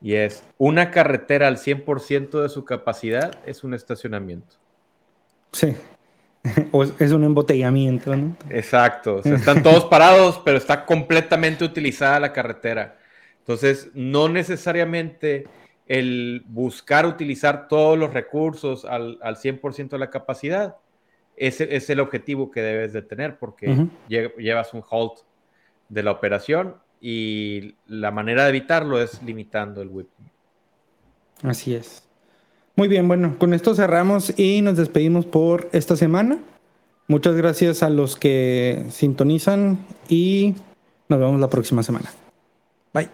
Y 0.00 0.14
es, 0.14 0.44
una 0.58 0.90
carretera 0.90 1.48
al 1.48 1.56
100% 1.56 2.42
de 2.42 2.48
su 2.48 2.64
capacidad 2.64 3.38
es 3.46 3.64
un 3.64 3.74
estacionamiento. 3.74 4.56
Sí. 5.52 5.76
O 6.72 6.84
es 6.84 7.12
un 7.12 7.24
embotellamiento, 7.24 8.14
¿no? 8.16 8.36
Exacto. 8.48 9.20
están 9.24 9.62
todos 9.62 9.84
parados, 9.86 10.40
pero 10.44 10.56
está 10.56 10.86
completamente 10.86 11.64
utilizada 11.64 12.20
la 12.20 12.32
carretera. 12.32 12.96
Entonces, 13.40 13.90
no 13.92 14.28
necesariamente 14.28 15.46
el 15.86 16.44
buscar 16.46 17.06
utilizar 17.06 17.66
todos 17.66 17.98
los 17.98 18.14
recursos 18.14 18.84
al, 18.84 19.18
al 19.20 19.36
100% 19.36 19.90
de 19.90 19.98
la 19.98 20.10
capacidad, 20.10 20.76
ese 21.38 21.76
es 21.76 21.88
el 21.90 22.00
objetivo 22.00 22.50
que 22.50 22.60
debes 22.60 22.92
de 22.92 23.02
tener 23.02 23.38
porque 23.38 23.86
llevas 24.08 24.74
un 24.74 24.84
halt 24.90 25.20
de 25.88 26.02
la 26.02 26.10
operación 26.10 26.76
y 27.00 27.74
la 27.86 28.10
manera 28.10 28.44
de 28.44 28.50
evitarlo 28.50 29.00
es 29.00 29.22
limitando 29.22 29.82
el 29.82 29.88
whip. 29.88 30.08
Así 31.42 31.74
es. 31.74 32.02
Muy 32.76 32.88
bien, 32.88 33.08
bueno, 33.08 33.36
con 33.38 33.54
esto 33.54 33.74
cerramos 33.74 34.38
y 34.38 34.62
nos 34.62 34.76
despedimos 34.76 35.26
por 35.26 35.68
esta 35.72 35.96
semana. 35.96 36.38
Muchas 37.08 37.34
gracias 37.34 37.82
a 37.82 37.90
los 37.90 38.16
que 38.16 38.86
sintonizan 38.90 39.78
y 40.08 40.54
nos 41.08 41.18
vemos 41.18 41.40
la 41.40 41.48
próxima 41.48 41.82
semana. 41.82 42.12
Bye. 42.92 43.08